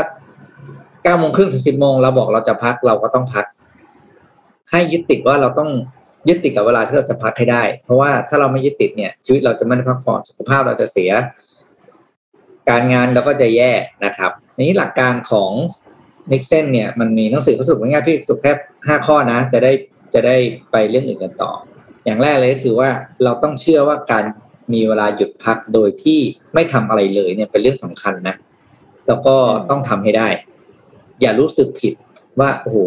[1.04, 3.46] เก้าโมงครึ่งถึงสิบโมงเราบอกเราจะพักเราก็ต้องพัก
[4.72, 5.70] ให้ยึดติดว่าเราต้อง
[6.28, 11.12] ยึดติดกับเวลาที่เราจะพักให้ได้ เพราะว่าถ้าเราไม่ยึดติดเนี่ย ชีวิตเราจะไม่ได้พักผ่อนสุขภาพเราจะเสีย
[12.70, 13.72] การงานเราก็จะแย่
[14.06, 15.52] นะครับนี้หลักการของ
[16.32, 18.52] นิกเซนเนี่ยมันมีหนังสือสรุปง่ายๆพี่สรุปแค่
[18.88, 19.72] ห้าข้อนะ จะได้
[20.14, 20.38] จะได้
[20.72, 21.52] ไปเรื่องอื่นกันต่อ
[22.06, 22.90] อย่างแรกเลยก็คือว่า
[23.24, 24.26] เราต้องเชื่อว่าการ
[24.74, 26.20] มีเวลาหยุดพักโดยที่
[26.54, 28.36] ไม่ทำอะไรเลยเนี่ยเป็นเรื่องสำคัญนะ
[29.08, 29.36] แล้วก็
[29.70, 30.28] ต้องทำให้ได้
[31.24, 31.94] อย่ารู้สึกผิด
[32.40, 32.78] ว่าโอ้โห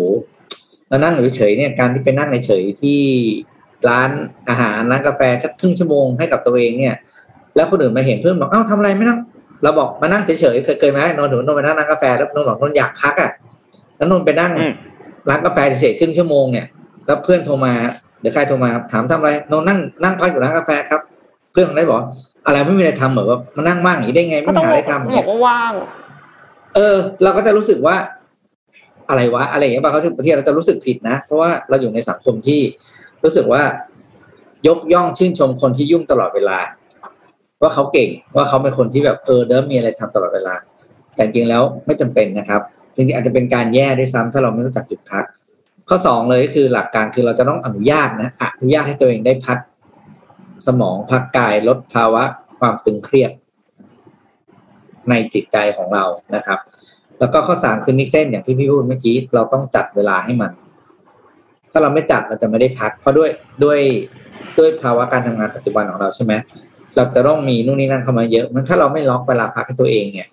[0.88, 3.00] เรานั่งอยู่เฉยเนี่ยการที่ไปนั่งเฉยที่
[3.88, 4.10] ร้าน
[4.48, 6.94] อาหารร้านกาแฟสักครึ่งชั่วโมงให้กับตัวเองเนี่ย
[7.56, 9.18] แล้วคนอื่นมาเห็นเพื่อนบอกเอ้าทำอะไรไม่นั่ง
[9.62, 13.30] เราบอกมานั่งเฉยๆเคยเคยไหมนอนถึงนอนไปนั่งร้านกาแฟแล้วนอนบอกนอนอยากพักอะ
[13.96, 14.52] แล้วนอนไปนั่ง
[15.28, 16.66] ร้านกาแฟเฉยๆครึ่งชั่วโมงเนี่ย
[17.06, 17.72] แล้วเพื่อนโทรมา
[18.20, 21.00] เดี๋ยวใครโทรมาถามทำอะไรนอนนั่งนั่งพักอยู่ร้านกาแฟครับ
[21.52, 22.00] เพื่อนของได้บอก
[22.46, 25.72] อะไรไม่มีอะไรทำเหมือนว่ามานั่งว่างอย่างนี้ได้ไงไม่มีอะไรทำบอกว่าว่าง
[26.74, 27.96] เออ เราก็จะรู้สึกว่า
[29.08, 32.60] อะไรวะอะไรอย่างเงี้ยบางครั้งประเทศเราจะรู้สึกผิดนะ เพราะว่าเราอยู่ในสังคมที่
[33.24, 33.62] รู้สึกว่า
[34.68, 36.58] ยกย่องชื่นชมคนที่ยุ่งตลอดเวลา
[37.62, 40.54] ว่าเขาเก่งว่าเขาเป็นคนที่แบบเออเดิมมีอะไรทำตลอดเวลา
[41.14, 42.60] แต่จริงแล้วไม่จำเป็นนะครับ
[42.94, 45.24] จริงๆอาจจะเป็นการแย่ด้วยซ้ำถ้าเราไม่รู้จักหยุดพัก
[45.88, 49.58] ข้อสองเลยก็คือหลักการคือเราจะต้องอนุญาตนะอนุญาตให้ตัวเองได้พัก
[50.66, 52.24] สมองพักกายลดภาวะ
[52.58, 53.30] ความตึงเครียด
[55.10, 56.04] ในจิตใจของเรา
[56.34, 56.58] นะครับ
[57.20, 60.52] แล้วก็ข้อสามคือนิกเส้นอย่างที่พี่พูดเมื่อกี้เราต้องจัดเวลาให้มัน
[61.72, 63.30] ถ้าเราไม่จัดเราจะไม่ได้พัก เพราะด้วย
[63.64, 63.78] ด้วย
[64.58, 66.32] ด้วยภาวะการทำงานปัจจุบันของเราใช่ไหม
[66.96, 70.28] เราจะต้องมีนู่นนี่นั่นเข้ามาเยอะมันถ้าเราไม่ล็อกเวลาพักให้ตัวเองเนี่ย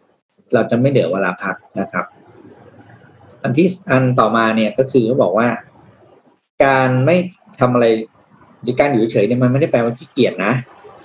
[0.53, 2.05] เราจะไม่เหลือเวลาพักนะครับ
[3.43, 5.47] อันที่อันต่อมาเนี่ยก็คือเขาบอกว่า
[6.65, 7.15] การไม่
[7.59, 7.85] ทำอะไร
[8.61, 10.53] หรือการอยู่เฉยเนี่ยมันไม่ได้แปลว่าขี้เกียจนะ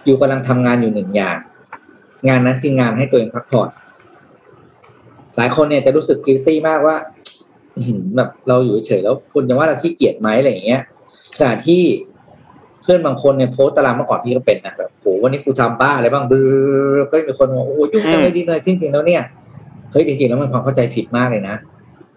[0.04, 1.38] อยู่กำลังทำงานอยู่หนึ่งอย่าง
[2.28, 3.68] งานนั้นคืองานให้ตัวเองพักผ่อน
[5.38, 6.96] หลายคนเนี่ยจะรู้สึก guilty มากว่า
[8.16, 10.82] แบบเราอยู่เฉยแล้วคุณจะว่าเราขี้เกียจไหมอะไรอย่างเงี้ย
[11.38, 11.82] ขณะที่
[12.88, 16.48] เพื่อนบางคนเนี่ยโพสต์ตารางเมื่อก่อนพี่ก็เป็นนะแบบโหวันนี้กูทำบ้าอะไรบ้างบื้อ
[17.10, 19.22] ก็มีคนบอกโอ้ยุ่งจังเลยดีเลยจริงๆแล้วเนี่ย
[19.92, 21.56] เฮ้ยจริงๆแล้วมันความเข้าใจผิดมากเลยนะ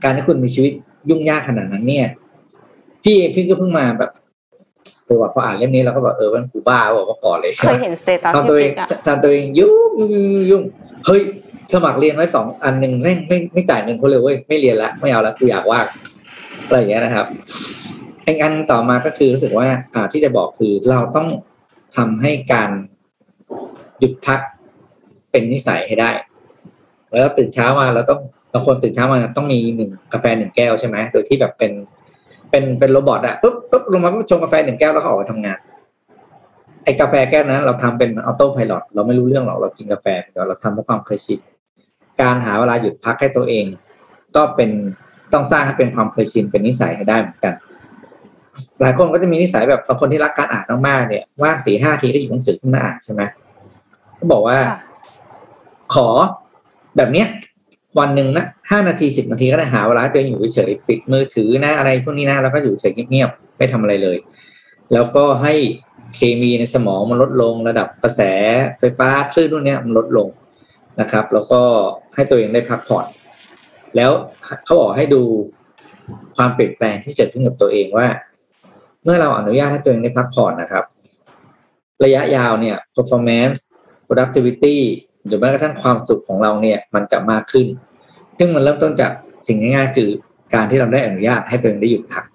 [0.04, 0.72] การที่คุณมีชีวิต
[1.10, 2.08] ยุ่งยากขนาดนั้นเนี่ย
[3.04, 4.12] พี่พี่ก็เพิ่งมาแบบ
[5.10, 8.72] ตัวพออ่านเล่มนี้เราก็บอกเออวันกูบ้าบอกว่าก่อนเลยเคยเห็นสเตตัสทำตัวเอง
[9.08, 9.76] ทำตัวเองยุ่
[10.10, 10.12] ง
[10.52, 10.64] ยุ่ง
[11.06, 11.22] เฮ้ย
[11.74, 15.80] สมัครเรียนไว้สองอันหนึ่งไม่ไม่ไม่จ่ายเงินเขาเลยเว้ยไม่เรียนละไม่เอาละกูอยากว่า
[16.66, 17.28] อะไรอย่างเงี้ยนะครับ
[18.26, 21.28] อีกอันต่อมาก็คือรู้สึกว่าอ่าที่จะบอกคือเราต้อง
[21.98, 22.70] ทำให้การ
[24.00, 24.40] หยุดพัก
[25.32, 26.12] เป็นนิสัยให้ได้
[27.10, 28.20] แล้วตื่นเช้ามาเราต้อง
[28.54, 31.72] บางคนตื่นเช้ามาต้องมีหนึ่งกาแฟหนึ่งแก้วใช่ไหมโดยที่แบบเป็น
[32.50, 35.60] เป็นเป็นโรบอทอะปุ๊บปุ๊บลงมาปุ๊บชงกาแฟหนึ่งแก้วแล้วก็ออกมาทำงาน
[36.84, 41.40] ไอ้กาแฟแก้วนั้นเราทำเป็นออโต้พายロเราไม่รู้เรื่องหรอกเรากินกาแฟเดี๋ยวเราทำเพราะความเคยชิน
[42.22, 43.66] การหาเวลาหยุดพักให้ตัวเอง
[44.36, 44.70] ก็เป็น
[45.34, 47.54] ต้องสร้างให้เป็นความเคยชินเป็นนิสัยให้ได้เหมือนกัน
[48.82, 53.22] หลายคนก็จะมีนิสัยแบบบางคนที่รักการอ่านมากๆเนี่ยว่างสี่ห้าทีก็หยิบหนังสือขึ้นมาอ่านใช่ไหม
[54.20, 54.58] ก็บอกว่า
[55.94, 56.08] ขอ
[56.98, 57.28] แบบเนี้ย
[58.00, 64.18] วันหนึ่งนะห้านาทีสิบนาทีก็ได้หาเวลาตัวเองอยู่เฉยปิดมือถือนะอะไรพวกนี้นะแล้วก็อยู่เฉยเงียบๆไม่ทำอะไรเลย
[64.94, 65.54] แล้วก็ให้
[66.16, 68.22] เคมีในสมองมันลดลงระดับกระแส
[68.80, 70.28] ไฟฟ้าคลื่นนู่นเนี้ยมันลดลง
[71.00, 71.62] นะครับ แล้วก็
[72.16, 73.06] ให้ตัวเองได้พักผ่อน
[73.96, 74.12] แล้ว
[74.66, 75.22] เขาบอกให้ดู
[76.36, 78.08] ความเปลี่ยนแปลงที่เกิดขึ้นกับตัวเองว่า
[79.04, 80.86] เมื่อเราอนุญาตให้ตัวเองได้พักผ่อนนะครับ
[82.04, 83.60] ระยะยาวเนี่ย performance
[84.08, 84.78] productivity
[85.26, 87.68] หรือแม้กระทั่งความสุขของเราเนี่ย มันจะมากขึ้น
[88.38, 89.12] ซึ่งมันเริ่มต้นจาก
[89.48, 90.10] สิ่งง่ายๆ คือ
[90.54, 92.26] การที่เราได้อนุญาตให้ตัวเองได้หยุดพัก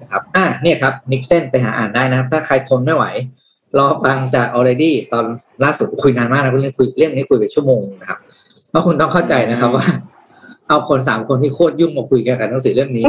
[0.00, 3.04] นะครับ อะเนี่ยครับนิกเซนไปหาอ่านได้นะครับ ถ้าใครทนไม่ไหว
[3.78, 5.24] รอฟังจาก already ตอน
[5.64, 8.18] ล่าสุดคุยนานมากนะคุณเรื่องคุยเรื่องนี้คุยไปชั่วโมงนะครับ
[8.70, 9.86] เพราะคุณต้องเข้าใจนะครับว่า
[10.68, 13.04] เอาคนสามคนที่โคตรยุ่งมาคุยกันกับหนังสือเรื่องนี้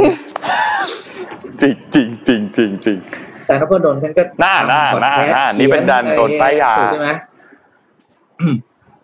[1.60, 2.98] จริงจริงจริงจริงจริง
[3.46, 7.08] แต่ถ้าเพื่อโดนฉันก็หน้าหน้าหน้าหน้านี่เป็นดันโดนป้ายยาใช่ไหม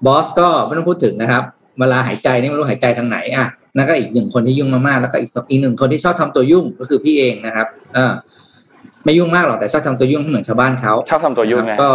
[0.07, 1.43] บอสก็ไม่ต้องพูดถึงนะครับ
[1.79, 3.47] เวลาหายใจนี่ไม่รู้หายใจทางไหนอะ
[3.77, 8.13] นั่นก็อีกหนึ่งคนที่ยุ่งมากๆแล้วก็อีกอีกหนึ่งคนที่ชอบทำตัวยุ่งก็คือพี่เองนะครับ เออ
[9.05, 11.91] ไม่ยุ่งมากหรอกแต่ชอบทำตัวยุ่งเหมือนชาวบ้านเขาชอบทำตัวยุ่งไงก็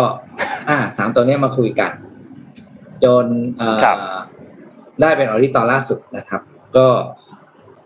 [0.70, 1.92] อ่าสามตัวนี้มาคุยกัน
[3.04, 3.26] จน
[3.58, 3.80] เอ่อ
[5.02, 6.42] ได้เป็นออริตอนล่าสุดนะครับ
[6.78, 6.88] ก็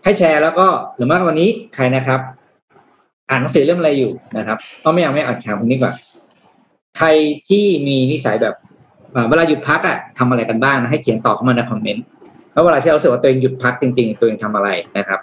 [0.04, 0.66] ให้แชร์แล้วก็
[0.96, 2.20] หรือมากกว่านี้ใครนะครับ
[3.30, 5.94] อ่านหนังสือเล่มอะไรอยู่นะครับก็ไม่เอาไม่อ่านข่าวคนนี้ก่อน
[6.98, 7.08] ใคร
[7.48, 8.54] ที่มีนิสัยแบบ
[9.28, 12.04] เวลาหยุดพักอะทำอะไรกันบ้างให้เขียนตอบเข้ามาในคอมเมนต์
[12.52, 14.68] แล้วเวลาที่เราสึกว่าตัวเองหยุดพักจริง ๆ ตัวเองทำอะไร
[14.98, 15.20] นะครับ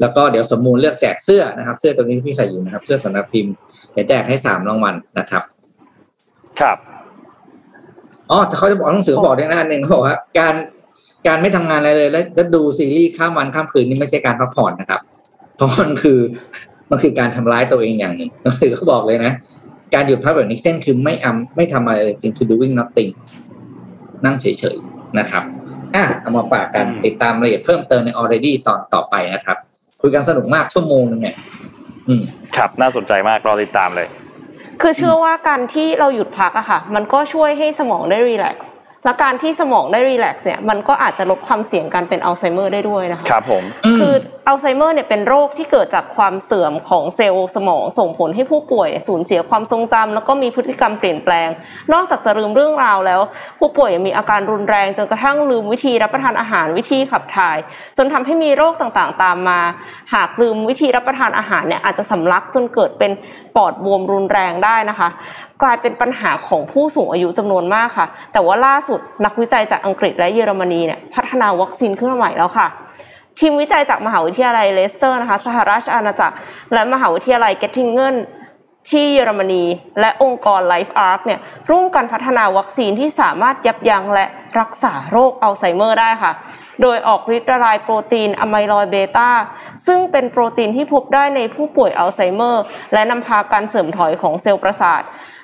[0.00, 3.52] แล้วก็เดี๋ยวสมมูลเลือกแจกเสื้อนะครับ เสื้อตัวนี้ที่พี่ใส่อยู่นะครับ เสื้อสำนักพิมพ์
[3.92, 5.42] เดี๋ยวแจกให้สามรางวัลนะครับ
[6.60, 6.76] ครับ
[8.30, 10.54] อ๋อเขาจะบอกหนังสือบอกในหน้าหนึ่งเขาบอกว่าการ
[11.26, 15.00] การไม่ทำงานอะไรเลยแล้วดูซีรีส์ข้ามวันข้ามคืนนี่ไม่ใช่การพักผ่อนนะครับ
[15.56, 16.18] เพราะมันคือ
[16.90, 19.32] มันคือการทำร้ายตัวเองอย่างหนึ่งหนังสือเขาบอกเลยนะ
[19.94, 23.10] การหยุดพักแบบนิกเส้นคือไม่อำไม่ทำอะไรเลยจริงคือ doing nothing
[24.24, 25.42] นั่งเฉยๆนะครับ
[25.94, 29.58] อะเอามาฝากกันติดตามรายละเอียดเพิ่มเติมใน already ตอนต่อไปนะครับ
[30.00, 31.36] คุยกันสนุกมากชั่วโมงนึงเนี่ย
[32.08, 32.22] อืม
[32.56, 34.08] ครับน่าสนใจมากรอติดตามเลย
[34.80, 38.72] คือเชื่อว่าการที่เราหยุดพักอะค่ะ มันก็ช่วยให้สมองได้รีแลกซ์
[39.08, 43.62] และการที่สมองได้รีแลกซ์เนี่ยมันก็อาจจะลดความเสี่ยงการเป็นอัลไซเมอร์ได้ด้วยนะคะครับผม
[43.98, 44.14] คือ
[44.46, 51.48] อัลไซเมอร์เนี่ยเป็นโรคที่เกิดจากความเสื่อมของเซลล์สมองส่งผลให้ผู้ป่วยเนี่ยสูญเสียความทรงจำแล้วก็มีพฤติกรรมเปลี่ยนแปลง
[51.92, 53.20] นอกจากจะลืมเรื่องราวแล้ว
[53.58, 57.58] ผู้ป่วยยังมีอาการรุนแรงจนกระทั่งลืมวิธีรับประทานอาหารวิธีขับถ่าย
[57.98, 59.60] จนทำให้มีโรคต่างๆ ตามมา
[60.14, 63.12] หากลืมวิธีรับประทานอาหารเนี่ยอาจจะสำลักจนเกิดเป็น
[63.56, 65.08] ปอดบวมรุนแรงได้นะคะ
[65.62, 72.66] กลายเป็นปัญหาของผู้สูงอายุจำนวนมากค่ะ แต่ว่าล่าสุดนักวิจัยจากอังกฤษและเยอรมนีเนี่ยพัฒนาวัคซีนขึ้นมาใหม่แล้วค่ะ
[73.38, 76.36] ทีมวิจัยจากมหาวิทยาลัยเลสเตอร์นะคะสหราชอาณาจักร
[76.72, 78.16] และมหาวิทยาลัยเกิททิงเงน
[78.90, 79.64] ที่เยอรมนี
[80.00, 81.40] และองค์กร Life Arc เนี่ย
[81.70, 84.26] ร่วมกันพัฒนาวัคซีนที่สามารถยับยั้งและ
[84.60, 86.32] รักษาโรคอัลไซเมอร์ได้ค่ะ
[86.82, 89.30] โดยออกฤทธิ์ละลายโปรตีนอะไมลอยเบต้า
[89.86, 95.02] ซึ่งเป็นโปรตีนที่พบได้ในผู้ป่วยอัลไซเมอร์ และนำพาการเสื่อมถอยของเซลล์ประสาท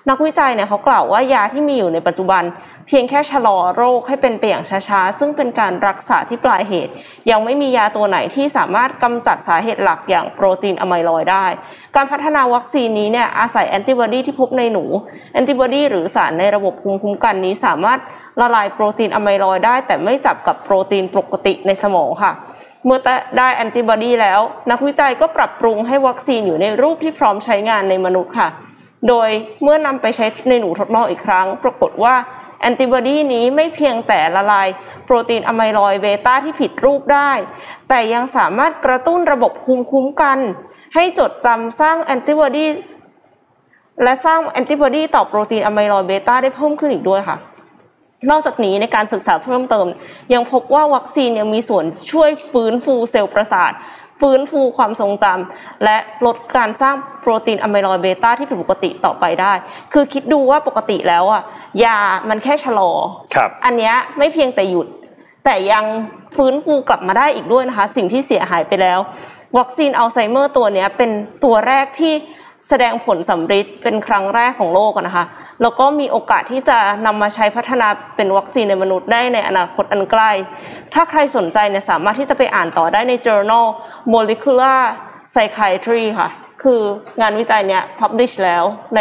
[0.08, 2.42] นักวิจัยเนี่ยเขากล่าวว่ายาที่มีอยู่ในปัจจุบัน
[2.86, 6.92] เพียงแค่ชะลอโรคให้เป็นไปอย่างช้าๆ ซึ่งเป็นการรักษาที่ปลายเหตุ
[7.30, 11.46] ยังไม่มียาตัวไหนที่สามารถกำจัดสาเหตุหลักอย่างโปรตีนอะไมลอยได้
[11.96, 14.84] การพัฒนาวัคซีนนี้เนี่ยอาศัยแอนติบอดีที่พบในหนู
[15.32, 17.98] แอนติบอดีหรือสารในระบบภูมิคุ้มกันนี้สามารถ
[18.40, 22.32] ละลายโปรตีนอะไมลอยได้ แต่ไม่จับกับโปรตีนปกติในสมองค่ะ
[22.84, 22.98] เมื่อ
[23.38, 24.40] ได้แอนติบอดีแล้ว
[24.70, 28.50] นักวิจัยก็ปรับปรุงให้วัคซีนอยู่ในรูปที่พร้อมใช้งานในมนุษย์ค่ะ
[29.08, 29.28] โดย
[29.62, 32.14] เมื่อนำไปใช้ในหนูทดลองอีกครั้ง ปรากฏว่า
[32.60, 34.68] แอนติบอดีนี้ไม่เพียงแต่ละลาย
[35.04, 37.30] โปรตีนอะไมลอยเบต้าที่ผิดรูปได้
[37.88, 40.38] แต่ยังสามารถกระตุ้นระบบภูมิคุ้มกัน
[40.94, 42.66] ให้จดจำสร้างแอนติบอดี
[44.02, 47.36] และสร้างแอนติบอดีต่อโปรตีนอะไมลอยเบต้าได้เพิ่มขึ้นอีกด้วยค่ะ
[48.30, 49.86] นอกจากนี้ในการศึกษาเพิ่มเติม
[50.32, 53.72] ยังพบว่าวัคซีนยังมีส่วนช่วยฟื้นฟูเซลล์ประสาท
[54.28, 55.96] ฟื้นฟูความทรงจำและ
[56.26, 59.52] ลดการสร้างโปรตีนอะไมลอยเบต้าที่ผิดปกติต่อไปได้
[59.92, 61.42] คือคิดดูว่าปกติแล้วอะ
[61.84, 61.98] ยา
[62.28, 62.90] มันแค่ชะลอ
[63.34, 64.86] ครับอันเนี้ยไม่เพียงแต่หยุด
[65.44, 65.84] แต่ยัง
[66.36, 68.98] ฟื้นฟูกลับมาได้อีกด้วยนะคะ สิ่งที่เสียหายไปแล้ว
[69.58, 71.10] วัคซีนอัลไซเมอร์ตัวเนี้ยเป็น
[71.44, 72.14] ตัวแรกที่
[72.68, 75.26] แสดงผลสำฤทธิ์เป็นครั้งแรกของโลกอะนะคะ
[75.62, 80.30] แล้วก็มีโอกาสที่จะนำมาใช้พัฒนาเป็นวัคซีนในมนุษย์ได้ในอนาคตอันใกล้
[80.94, 83.66] ถ้าใครสนใจเนี่ยสามารถที่จะไปอ่านต่อได้ใน journal
[84.14, 84.80] molecular
[85.32, 86.30] psychiatry ค่ะ
[86.62, 86.80] คือ
[87.20, 88.64] งานวิจัยเนี่ย publish แล้ว
[88.96, 89.00] ใน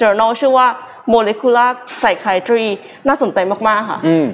[0.00, 0.68] journal ชื่อว่า
[1.14, 2.66] molecular psychiatry
[3.08, 3.38] น่าสนใจ
[3.68, 4.26] มาก ๆ ค่ะอืม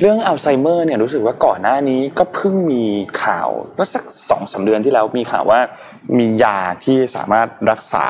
[0.00, 2.84] เรื่องอัลไซเมอร์เนี่ยรู้สึกว่าก่อนหน้านี้ก็เพิ่งมี
[3.22, 5.60] ข่าวเมื่อสักสองสาเดือนที่แล้วมีข่าวว่า
[6.18, 8.06] มียาที่สามารถรักษา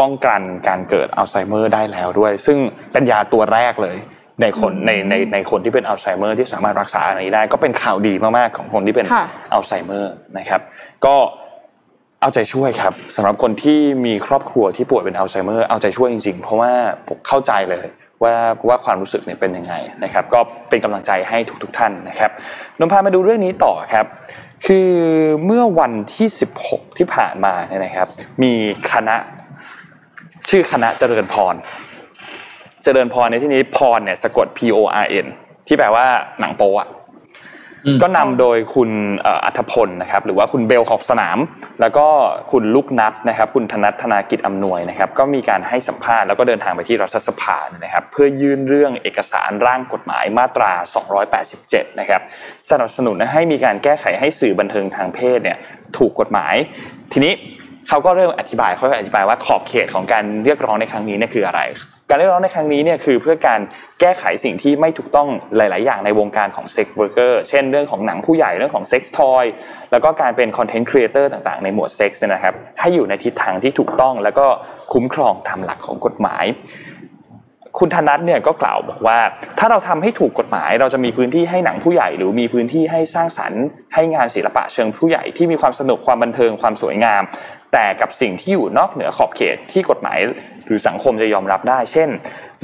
[0.00, 2.58] ป้องกันการเกิดอัลไซเมอร์ได้แล้วด้วย ซึ่ง
[2.92, 3.96] เป็นยาตัวแรกเลย
[4.42, 10.60] ในคนในในในคนที่เป็นอัลไซเมอร์ที่สามารถรักษาอันนี้ได้ก็เป็นข่าวดีมากๆของคนที่เป็นค่ะอัลไซเมอร์นะครับ
[11.06, 11.16] ก็
[12.20, 16.72] เอาใจช่วยครับสำหรับคนที่มีครอบครัวที่ป่วยเป็นอัลไซเมอร์เอาใจช่วยจริงๆ เพราะว่า
[17.08, 17.86] ผมเข้าใจเลย
[18.22, 18.34] ว่า
[18.68, 19.74] ว่าความรู้สึกเนี่ยเป็นยังไง
[20.04, 22.30] นะครับ ก็เป็นกำลังใจให้ทุกๆท่านนะครับ
[22.78, 24.06] นมพามาดูเรื่องนี้ต่อครับ
[24.66, 24.90] คือ
[25.46, 26.28] เมื่อวันที่
[26.62, 28.08] 16 ที่ผ่านมาเนี่ยนะครับ
[28.42, 28.52] มี
[28.92, 29.16] คณะ
[30.48, 31.54] ชื่อคณะเจริญพร
[32.84, 35.26] เจริญพรในที่นี้พรเนี่ยสะกด P O R N
[35.66, 36.06] ที่แปลว่า
[36.40, 36.88] หนังโป๊อะ
[37.86, 41.38] อืมก็นำโดยคุณเอ่ออัธพลนะครับหรือว่าคุณเบลขอบสนาม
[41.80, 42.06] แล้วก็
[42.50, 50.72] คุณลูกนัดนะครับ คุณธนัทธนากิจอำนวยนะครับ ก็มีการให้สัมภาษณ์แล้วก็เดินทางไปที่รัฐสภานะครับ เพื่อยื่นเรื่องเอกสารร่างกฎหมายมาตรา
[51.36, 52.22] 287 นะครับ
[52.70, 55.58] สนับสนุนให้มีการแก้ไขให้สื่อบันเทิงทางเพศเนี่ย
[55.96, 56.54] ถูกกฎหมาย
[57.12, 57.32] ทีนี้
[57.88, 61.60] เขาก็เริ่มอธิบายเขาก็อธิบายว่าขอบเขตของการเรียกร้องในครั้งนี้เนี่ยคืออะไร
[62.12, 63.60] การเรียกร้องในครั้งนี้เนี่ยคือเพื่อการ
[64.00, 69.44] แก้ไขสิ่งที่ไม่ถูกต้องหลาย ๆ อย่างในวงการของ sex worker เช่นเรื่องของหนังผู้ใหญ่เรื่องของ sex toy
[69.92, 74.46] แล้วก็การเป็น content creator ต่าง ๆ ในหมวดเซ็กซ์นะครับให้อยู่ในทิศทางที่ถูกต้อง แล้วก็
[74.92, 76.44] คุ้มครองตามหลักของกฎหมาย
[77.78, 79.18] คุณธนัทเนี่ยก็กล่าวบอกว่า
[79.58, 83.62] ถ้าเราทำให้ถูกกฎหมาย เราจะมีพื้นที่ให้หนังผู้ใหญ่ หรือมีพื้นที่ให้สร้างสรรค์
[83.94, 87.22] ให้งานศิลปะเชิงผู้ใหญ่ที่มีความสนุกความบันเทิงความสวยงาม
[87.72, 90.18] แต่กับสิ่งที่อยู่นอกเหนือขอบเขตที่กฎหมาย
[90.66, 92.08] หรือสังคมจะยอมรับได้ เช่น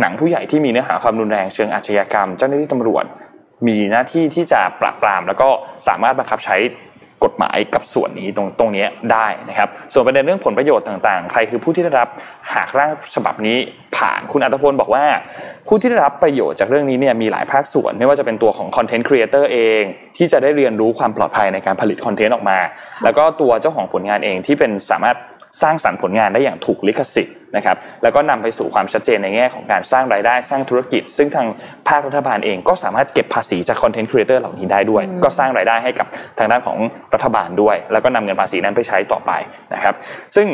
[0.01, 3.05] หนังผู้ใหญ่ที่มีเนื้อหาความรุนแรงเชิงอาชญากรรม เจ้าหน้าที่ตำรวจ
[3.69, 5.49] มีหน้าที่ที่จะปราบปราม แล้วก็
[5.89, 6.57] สามารถบังคับใช้
[7.25, 12.09] กฎหมายกับส่วนนี้ตรงตรงนี้ได้นะครับ ส่วนประเด็นเรื่องผลประโยชน์ต่างๆ ใครคือผู้ที่ได้รับ
[12.55, 13.57] หากร่างฉบับนี้
[13.97, 15.05] ผ่านคุณอัตพลบอกว่า
[15.69, 19.83] ผู้ที่ได้รับประโยชน์จากเรื่องนี้เนี่ยมีหลายภาคส่วน ไม่ว่าจะเป็นตัวของ content creator เอง
[20.16, 22.59] ที่จะได้เรียนรู้ความปลอดภัยในการผลิตคอนเทนต์ออกมา
[23.05, 25.16] แล้วก็ตัวเจ้าของผลงานเองที่เป็นสามารถ
[25.62, 31.46] สร้างสรรค์ผลงานได้อย่างถูกลิขสิทธิ์นะครับแล้วก็นำไปสู่ความชัดเจนในแง่ของการสร้างรายได้สร้างธุรกิจ ซึ่งทาง
[31.88, 36.07] ภาครัฐบาลเองก็สามารถเก็บภาษีจาก content creator เหล่านี้ได้ด้วย ก็สร้างรายได้ให้กับ
[36.38, 36.78] ทางด้านของ
[37.14, 39.32] รัฐบาลด้วย แล้วก็นำเงินภาษีนั้นไปใช้ต่อไป
[39.74, 39.94] นะครับ
[40.36, 40.49] ซึ่ง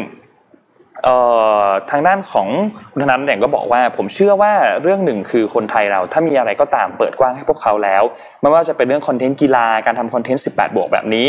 [1.90, 2.48] ทางด้านของ
[2.92, 8.02] คุณธนันเนี่ยก็บอกว่า ผมเชื่อว่าเรื่องหนึ่งคือคนไทยเราถ้ามีอะไรก็ตามเปิดกว้างให้พวกเขาแล้ว
[8.40, 11.26] ไม่ว่าจะเป็นเรื่องคอนเทนต์กีฬาการทำคอนเทนต์18 บวกแบบนี้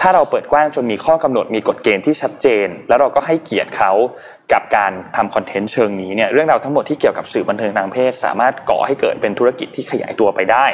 [0.00, 3.92] ถ้าเราเปิดกว้างจนมีข้อกำหนดมีกฎเกณฑ์ที่ชัดเจน แล้วเราก็ให้เกียรติเขา
[4.52, 10.66] กับการทำคอนเทนต์เชิงนี้เนี่ยเรื่องราวทั้งหมดที่เกี่ยวกับสื่อบันเทิงทางเพศ สามารถก่อให้เกิดเป็นธุรกิจที่ขยายตัวไปได้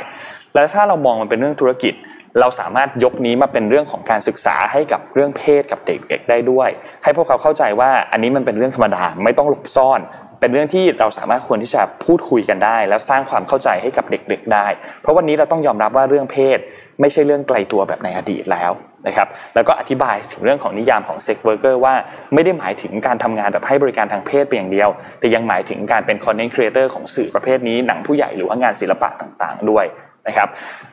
[0.54, 1.94] และถ้าเรามองมันเป็นเรื่องธุรกิจ
[2.40, 6.68] เราสามารถยกนี้มาเป็นเรื่องของการศึกษาให้กับเรื่องเพศกับเด็กๆได้ด้วย
[7.04, 10.00] ให้พวกเขาเข้าใจว่าอันนี้มันเป็นเรื่องธรรมดาไม่ต้องหลบซ่อน
[10.40, 14.66] เป็นเรื่องที่เราสามารถควรที่จะพูดคุยกันได้ แล้วสร้างความเข้าใจให้กับเด็ก ๆ ได้
[15.02, 16.58] เพราะวันนี้เราต้องยอมรับว่าเรื่องเพศ
[17.00, 18.72] ไม่ใช่เรื่องไกลตัวแบบในอดีตแล้ว
[19.06, 21.94] นะครับ แล้วก็อธิบายถึงเรื่องของนิยามของ sex worker ว่า
[22.34, 24.88] ไม่ได้หมายถึงการทำงานแบบให้บริการทางเพศเพียงเดียว
[25.20, 29.84] แต่ยังหมายถึงการเป็น content creator ของสื่อประเภทนี้หนังผู้ใหญ่หรือว่างานศิลปะต่างๆ ด้วย
[30.26, 30.48] นะครับ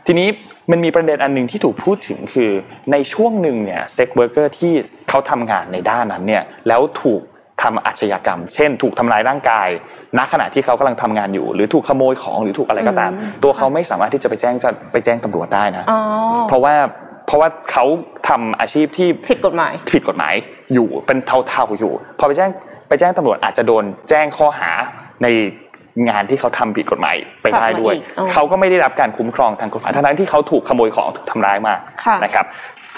[0.07, 0.27] ทีนี้
[0.71, 2.51] มันมีประเด็นอันหนึ่งที่ถูกพูดถึงคือ
[2.91, 4.73] ในช่วงหนึ่งเนี่ย sex worker ที่
[5.09, 7.21] เขาทำงานในด้านนั้นเนี่ยแล้วถูก
[7.61, 9.67] ทำอาชญากรรม เช่น ถูกทำลายร่างกาย
[10.17, 13.11] ณขณะที่เขากำลังทำงานอยู่ หรือถูกขโมยของหรือถูกอะไรก็ตาม
[13.43, 15.85] ตัวเขาไม่สามารถที่จะไปแจ้งจะไปแจ้งตำรวจได้นะ
[16.49, 16.75] เพราะว่า
[17.27, 17.85] เพราะว่าเขา
[18.29, 20.33] ทำอาชีพที่ผิดกฎหมายผิดกฎหมาย
[20.73, 22.49] อยู่เป็นเท่าๆอยู่ พอไปแจ้ง
[22.87, 24.71] ไปแจ้งตำรวจอาจจะโดนแจ้งข้อหา
[25.23, 25.27] ใน
[26.09, 27.95] งานที่เขาทำผิดกฎหมายไปได้ด้วย
[28.33, 31.75] เขาก็ไม่ได้รับการคุ้มครองทางกฎหมายทั้งที่เขาถูกขโมยของถูกทำร้ายมา
[32.23, 32.47] นะครับ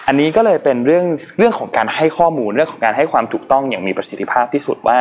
[0.08, 1.06] อันนี้ก็เลยเป็นเรื่อง
[1.38, 4.98] เรื่องของการให้ข้อมูลเรื่องของการให้ความถูกต้องอย่างมีประสิทธิภาพที่สุดว่า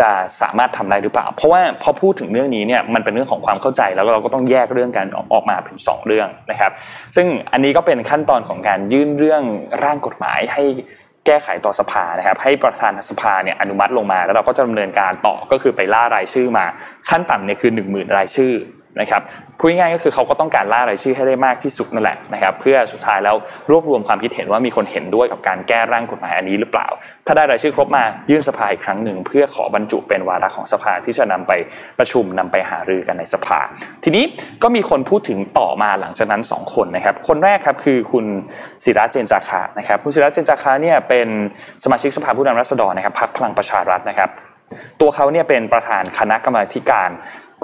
[0.00, 0.08] จะ
[0.40, 6.72] สามารถทำได้หรือเปล่า เพราะว่าพอพูดถึงเรื่องนี้เนี่ยมันเป็นเรื่องของความเข้าใจแล้วเราก็ต้องแยกเรื่องการออกมาเป็น 2 เรื่องนะครับ
[7.16, 9.42] ซึ่งอันนี้ก็เป็นขั้นตอนของการยื่นเรื่อง
[9.84, 10.64] ร่างกฎหมายให้
[11.26, 16.66] แก้ไขต่อสภานะครับ ให้ประธานสภาเนี่ยอนุมัติลงมา แล้วเราก็จะดำเนินการต่อก็คือไปล่ารายชื่อมา
[17.10, 18.52] ขั้นต่ำเนี่ยคือ 1 0,000 รายชื่อ
[19.00, 19.22] นะครับ
[19.58, 23.36] พูดง่ายก็คือเขาก็ต้องการล่ารายชื่อให้ได้มากที่สุดนั่นแหละนะครับเพื่อสุดท้ายแล้ว
[23.70, 26.88] รวบรวมความคิดเห็นว่ามีคนเห็นด้วยกับการแก้ร่างกฎหมายอันนี้หรือเปล่า
[27.26, 31.52] ถ้าได้รายชื่อครบมายื่นสภาอีกครั้งหนึ่งเพื่อขอบรรจุเป็นวาระของสภาที่จะนำไป
[31.98, 33.58] ประชุมนำไปหารือกันในสภา
[34.04, 34.24] ทีนี้
[34.62, 38.26] ก็มีคนพูดถึงต่อมาหลังจากนั้น 2 คนนะครับคนแรกครับคือคุณ
[38.84, 41.28] ศิระเจนจาคะนะครับคุณศิระเจนจาคะเนี่ยเป็น
[41.84, 44.30] สมาชิกสภาผู้แทนราษฎรนะครับพรรคพลังประชารัฐนะครับ
[45.00, 47.10] ตัวเขาเนี่ยเป็นประธานคณะกรรมาการ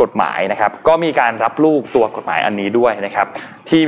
[0.03, 3.27] กฎหมายนะครับ ก็มีการรับลูกตัวกฎหมายอันนี้ด้วยนะครับ
[3.69, 3.83] ที่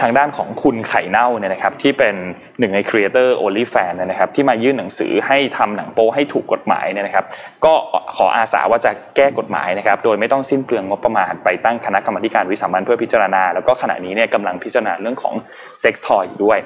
[0.00, 2.14] ทางด้านของคุณไข่เน่าเนี่ยนะครับ ที่เป็น
[2.58, 7.24] หนึ่งในครีเอเตอร์โอลิแฟนนะครับ ที่มายื่นหนังสือให้ทำหนังโป๊ให้ถูกกฎหมายเนี่ยนะครับ
[7.64, 7.72] ก็
[8.16, 15.34] ขออาสาว่าจะแก้กฎหมายนะครับ โดยไม่ต้องสิ้นเปลืองงบประมาณไปตั้งคณะกรรมการวิสามันเพื่อพิจารณา แล้วก็ขณะนี้เนี่ยกำลังพิจารณาเรื่องของ
[15.80, 16.58] เซ็กซ์ทอยด้วย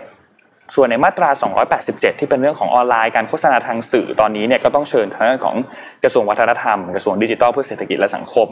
[0.74, 1.30] ส่วนในมาตรา
[1.74, 5.56] 287 ที่เป็นเรื่องของออนไลน์การโฆษณาทางสื่อตอนนี้เนี่ยก็ต้องเชิญทางด้านของ
[6.04, 8.48] กระทรวงวัฒนธรรม กระทรวงดิจิทัลเพื่อเศรษฐกิจและสังคม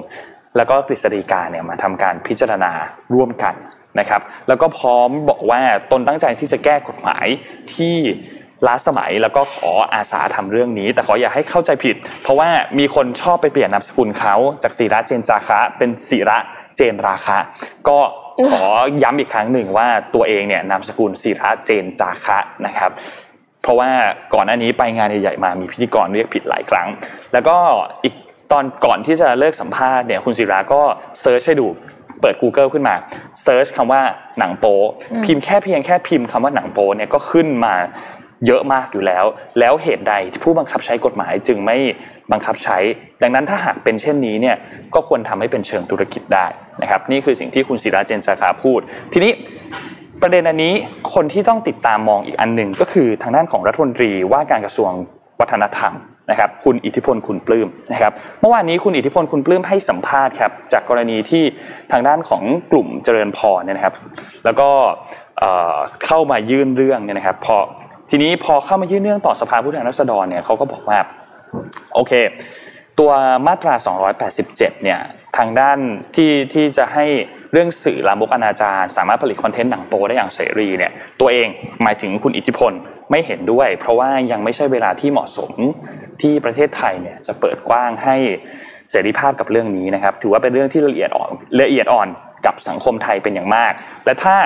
[0.56, 2.72] แล้วก็กฤษฎีกาเนี่ยมาทำการพิจารณา
[3.14, 3.54] ร่วมกัน
[3.98, 5.60] นะครับ แล้วก็พร้อมบอกว่า
[5.92, 7.26] ตนตั้งใจที่จะแก้กฎหมาย
[7.74, 7.96] ที่
[8.66, 12.48] ล้าสมัยแล้วก็ขออาสาทำเรื่องนี้ แต่ขออย่าให้เข้าใจผิด เพราะว่า
[12.78, 16.38] มีคนชอบไปเปลี่ยนนามสกุลเขาจากศิระเจนจาคะเป็นศิระ
[16.76, 17.38] เจนราคะ
[17.88, 17.98] ก็
[18.50, 18.64] ขอ
[19.02, 22.90] ย้ำอีกครั้งหนึ่งว่าตัวเองเนี่ยนามสกุลศิระเจนจาคะนะครับ
[23.62, 23.90] เพราะว่า
[24.34, 26.88] ก่อนหน้านี้ไปงานใหญ่ๆมามีพิธีกรเรียกผิดหลายครั้ง
[27.32, 27.56] แล้วก็
[28.04, 28.14] อีก
[28.52, 30.82] ตอนก่อนที่จะเลิกสัมภาษณ์เนี่ยคุณศิระก็
[31.20, 31.66] search ให้ดู
[32.20, 32.94] เปิด Google ขึ้นมา
[33.44, 34.02] search คำว่า
[34.38, 34.82] หนังโป๊
[35.24, 37.74] พิมพ์แค่เพียงแค่พิมพ์คำว่าหนังโป๊เนี่ยก็ขึ้นมา
[38.46, 39.24] เยอะมากอยู่แล้ว
[39.58, 41.76] แล้วเหตุใดผู้บังคับใช้กฎหมายจึงไม่
[42.32, 42.78] บังคับใช้
[43.22, 44.56] ดังนั้นถ้าหากเป็นเช่นนี้เนี่ย
[44.94, 46.46] ก็ควรทำให้เป็นเชิงธุรกิจได้
[46.82, 48.80] นะครับนี่คือสิ่งที่คุณศิระเจนสาขาพูด
[49.12, 49.32] ทีนี้
[50.22, 50.74] ประเด็นอันนี้
[51.14, 54.90] คนที่ต้องติดตามมองอีกอันหนึ่งก็คือทางด้านของรัฐมนตรีว่าการกระทรวง
[55.40, 55.92] วัฒนธรรม
[56.30, 61.42] นะครับคุณอิทธิพลคุณปลื้มนะครับเมื่อวานนี้คุณอิทธิพลคุณปลื้มให้สัมภาษณ์ครับจากกรณีที่
[61.92, 63.94] ทางด้านของกลุ่มเจริญพรเนี่ยนะครับ
[64.44, 64.68] แล้วก็
[66.06, 67.56] เข้ามายื่นเรื่องเนี่ยนะครับพอ
[68.10, 70.98] ทีนี้พอเข้ามายื่นเรื่องต่อสภาผู้แทนราษฎรเนี่ยเขาก็บอกว่า
[71.94, 72.12] โอเค
[72.98, 73.12] ตัว
[73.46, 73.74] มาตรา
[74.24, 75.00] 287 เนี่ย
[75.36, 75.78] ทางด้าน
[76.16, 77.06] ที่ที่จะให้
[77.52, 81.48] เรื่องสื่อลามกอนาจารสามารถผลิตคอนเทนต์หนังโปได้อย่างเสรีเนี่ยตัวเอง
[81.82, 82.72] หมายถึงคุณอิทธิพล
[83.10, 85.52] ไม่เห็นด้วย เพราะว่ายังไม่ใช่เวลาที่เหมาะสม
[86.22, 88.16] ที่ประเทศไทยเนี่ยจะเปิดกว้างให้
[88.90, 91.30] เสรีภาพกับเรื่องนี้นะครับ ถือว่าเป็นเรื่องที่ละเอียดอ่อน
[91.62, 92.08] ละเอียดอ่อน
[92.46, 93.72] กับสังคมไทยเป็นอย่างมาก
[94.04, 94.36] และถ้า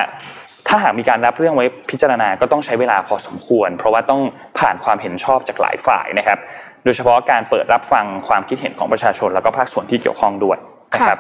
[0.69, 4.21] ถ้าหากมีการรับเรื่องไว้พิจารณาก็ต้องใช้เวลาพอสมควร เพราะว่าต้อง
[4.59, 6.39] ผ่านความเห็นชอบจากหลายฝ่ายนะครับ
[6.85, 10.59] โดยเฉพาะการเปิดรับฟังความคิดเห็นของประชาชน แล้วก็ภาคส่วนที่เกี่ยวข้องด้วย
[10.95, 11.19] นะครับ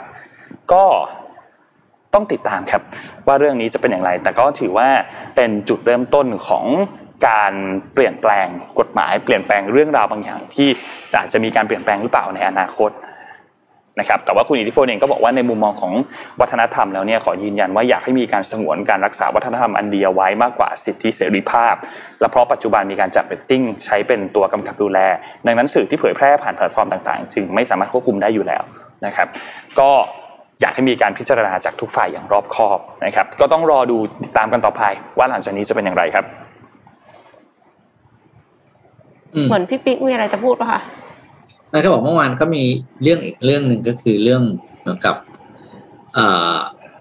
[0.72, 0.84] ก็
[2.14, 2.82] ต้องติดตามครับ
[3.26, 4.88] ว่าเรื่องนี้จะเป็นอย่างไร แต่ก็ถือว่า
[5.36, 6.64] เป็นจุดเริ่มต้นของ
[7.28, 7.52] การ
[7.94, 8.46] เปลี่ยนแปลง
[8.78, 10.68] กฎหมาย เปลี่ยนแปลงเรื่องราวบางอย่างที่
[11.16, 12.90] อาจจะมีการเปลี่ยนแปลงหรือเปล่าในอนาคต
[14.00, 15.92] นะครับแต่ว่าคุณอิทธิพลเองก็บอกว่าในมุมมองของ
[16.40, 21.74] วัฒนธรรมแล้วเนี่ยขอยืนยันว่าอยากให้มีการสงวนการรักษาวัฒนธรรมอันเดียวไว้มากกว่าสิทธิเสรีภาพ
[22.20, 24.98] และเพราะปัจจุบันมีการจัดเรตติ้งใช้เป็นตัวกำกับดูแล
[25.46, 28.62] ดังนั้นสื่อที่เผยแพร่ผ่านแพลตฟอร์มต่างๆ จึงไม่สามารถควบคุมได้อยู่แล้ว
[29.06, 29.28] นะครับ
[29.80, 29.90] ก็
[30.60, 34.82] อยากให้มีการพิจารณาจากทุกฝ่ายอย่างรอบคอบนะครับ ก็ต้องรอดูติดตามกันต่อไป
[35.18, 36.24] ว่าหลังจากนี้จะเป็นอย่างไรครับ
[39.46, 40.80] เหมือนพี่ปิ๊กมีอะไรจะพูดป่ะคะ
[41.78, 42.64] นเขาบอกเมื่อวานก็มี
[43.02, 44.42] เรื่องอีกเรื่องหนึ่งก็คือเรื่อง
[44.80, 45.14] เหมือนกับ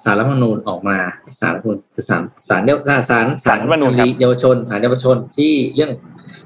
[0.04, 0.97] ศาลรัฐธรรมนูญออกมา
[1.39, 2.78] สารรัฐมนูญคือสารสารเดียว
[3.09, 5.91] สารสารรัฐมนูญเยาวชนสารเยาวชนที่เรื่อง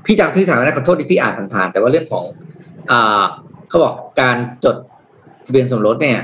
[0.05, 2.25] พี่จำที่สารนะขอโทษที่พี่อ่านผ่านๆแต่ว่าเรื่องของ
[2.91, 3.23] อ่า
[3.69, 4.75] เขาบอกการจด
[5.45, 6.19] ทะเบียนสมรสเนี่ย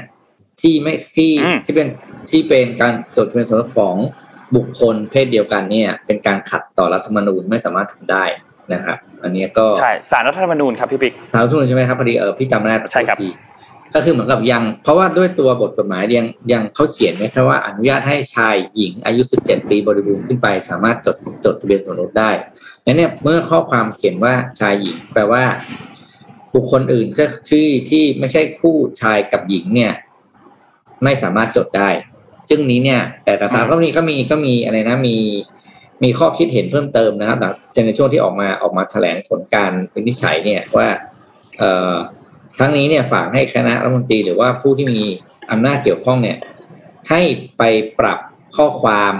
[0.62, 1.32] ที่ไม่ที่
[1.66, 1.88] ที่เป็น
[2.32, 3.96] ที่เป็นการจดทะเบียนสมรสของ
[4.56, 8.24] บุคคลเพศเดียวกันเนี่ย เป็นการขัดต่อรัฐธรรมนูญไม่สามารถทำได้
[8.74, 13.18] นะครับอันนี้ก็ใช่สารรัฐธรรมนูญครับพี่ปิ๊กสารรัฐธรรมนูญใช่ไหมครับพอดีเออพี่จำไม่ได้ใช่ครับ
[13.96, 21.16] ก็คือเหมือนกับยัง เพราะว่าด้วยตัวบทกฎหมายยังยังเขาเขียนไว้แค่ว่าอนุญาตให้ชายหญิงอายุ 17 ปีบริบูรณ์ขึ้นไป สามารถจด
[21.46, 22.32] จดทะเบียนสมรสได้
[22.84, 25.44] แล้วเนี่ยเมื่อข้อความเขียนว่าชายหญิง แปลว่า
[26.56, 29.94] บุคคลอื่นก็ที่ที่ไม่ใช่คู่ชายกับหญิงเนี่ย
[31.04, 31.90] ไม่สามารถจดได้
[32.50, 35.18] ซึ่งนี้เนี่ย แต่แต่สารพวกนี้ก็มีก็มีอะไรนะมี
[36.04, 37.38] มีข้อคิดเห็นเพิ่มเติมนะครับ
[37.86, 40.88] ในช่วงที่ออกมาออกมาแถลงผลการวินิจฉัยเนี่ยว่า
[41.60, 41.96] เออ
[42.60, 45.04] ทั้งนี้เนี่ยฝากให้คณะรัฐมนตรีหรือว่าผู้ที่มี
[45.52, 46.38] อำนาจเกี่ยวข้องเนี่ย
[47.10, 47.22] ให้
[47.58, 47.64] ไป
[48.00, 48.20] ปรับ
[48.58, 49.14] ข้อความ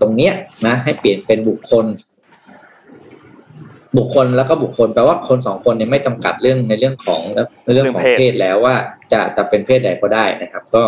[0.00, 0.32] ตรงเนี้ย
[0.66, 1.86] นะให้เปลี่ยนเป็นบุคคล
[3.96, 7.20] บุคคลแล้วก็บุคคลแปลว่าคนสองคนเนี่ยไม่จำกัดเรื่องในเรื่องของ
[7.64, 8.76] ในเรื่องของเพศแล้วว่า
[9.12, 10.84] จะจะเป็นเพศใดก็ได้นะครับ ก็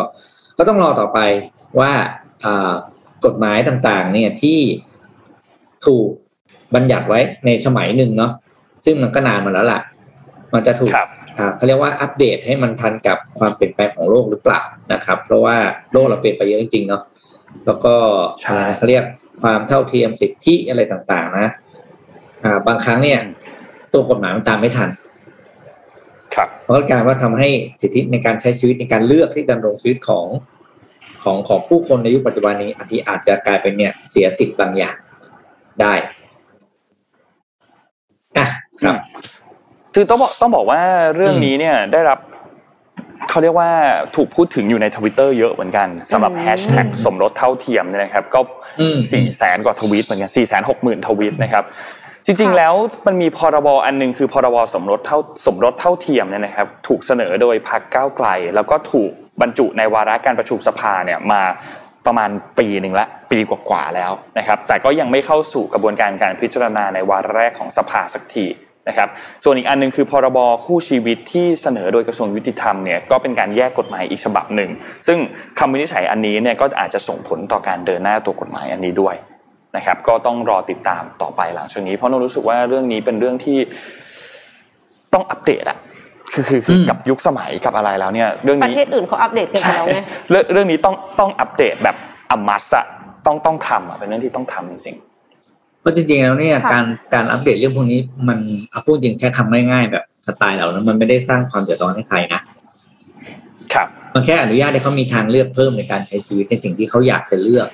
[0.58, 1.18] ก็ต้องรอต่อไป
[1.80, 1.92] ว่า
[3.24, 4.58] กฎหมายต่างๆ เนี่ยที่
[5.86, 6.08] ถูก
[6.74, 8.32] บัญญัติไว้ในสมัยหนึ่งเนาะ
[8.84, 9.80] ซึ่งมันก็นานมาแล้วล่ะ
[10.54, 10.92] มันจะถูก
[11.56, 14.60] เขาเรียกว่าอัปเดตให้มันทันกับความเปลี่ยนแปลงของโลกหรือเปล่า
[14.92, 15.56] นะครับ เพราะว่า
[15.92, 17.02] โลกเราเปลี่ยนไปเยอะจริงๆเนาะ
[17.66, 17.94] แล้วก็
[18.76, 19.04] เขาเรียก
[19.42, 21.48] ความเท่าเทียมสิทธิอะไรต่างๆ นะ
[22.44, 23.18] อ่าบางครั้งเนี่ย
[23.92, 24.88] ตัวกฎหมายมันตามไม่ทัน
[26.34, 27.48] ครับเพราะการว่าทำให้
[27.80, 30.26] สิทธิในการใช้ชีวิตในการเลือกที่ดำรงชีวิตของ
[31.22, 34.96] ของของผู้คนในยุคปัจจุบันนี้อาจจะอาจจะกลายเป็นเนี่ยเสียสิทธิ์บางอย่าง
[35.80, 35.92] ได้
[38.38, 38.46] อะ
[38.82, 38.96] ครับ
[39.94, 40.80] คือต้องบอกต้องบอกว่า
[41.16, 42.18] เรื่องนี้เนี่ยได้รับ
[43.30, 43.70] เขาเรียกว่า
[44.16, 48.40] ถูกพูดถึงอยู่ในทวิตเตอร์เยอะเหมือนกันสำหรับแฮชแท็กสมรสเท่าเทียมเนี่ยนะครับ ก็
[49.12, 51.64] สี่แสนกว่าทวีตเหมือนกันสี่แสนหกหมื่นทวีตนะครับ
[52.26, 52.74] จริงๆแล้ว
[53.06, 59.10] มันมีพรบอันหนึ่งคือพรบสมรสเท่าสมรสเท่าเทียมเนี่ยนะครับ ถูกเสนอโดยพรรคก้าวไกล แล้วก็ถูก
[59.40, 61.42] บรรจุในวาระการประชุมสภาเนี่ยมา
[62.06, 68.46] ประมาณปีหนึ่งละปีกว่าๆแล้วนะครับ แต่ก็ยังไม่เข้าสู่กระบวนการการพิจารณาในวาระแรกของสภาสักที
[68.88, 69.08] นะครับ
[69.44, 74.70] ส่วนอีกอันนึงคือพรบคู่ชีวิตที่เสนอโดยกระทรวงยุติธรรมเนี่ยก็เป็นการแยกกฎหมายอีกฉบับหนึ่ง
[75.08, 75.18] ซึ่ง
[75.58, 79.14] คำวินิจฉัยอันนี้เนี่ยก็อาจจะส่งผลต่อการเดินหน้าตัวกฎหมายอันนี้ด้วย
[79.76, 83.58] นะครับ ก็ต้องรอติดตามต่อไปหลังจากนี้ เพราะนรู้สึกว่าเรื่องนี้เป็นเรื่องที่
[85.14, 85.78] ต้องอัปเดตอะ
[86.32, 89.98] คือคือคือกับยุคสมัยกับอะไรแล้วเนี่ย เรื่องนี้ประเทศอื่นเขาอัปเดตกันแล้วไง
[90.52, 91.96] เรื่องนี้ต้องต้องอัปเดตแบบ
[92.30, 92.86] อมัสอะ
[93.26, 94.96] ต้องต้องทำอะเป็นเรื่องที่ต้องทำจริง
[95.80, 98.38] เพราะจริงๆแล้วเนี่ยการการอัปเดตเรื่องพวกนี้มัน
[98.70, 102.40] เอาพูดจริงแค่ทำง่ายๆแบบสไตล์เรานะมันไม่ได้สร้างความเดือดร้อนให้ใครนะ
[103.74, 107.68] ครับมันแค่อนุญาตให้เขามีทางเลือกเพิ่มในการใช้ชีวิตในสิ่งที่เขาอยากจะเลือก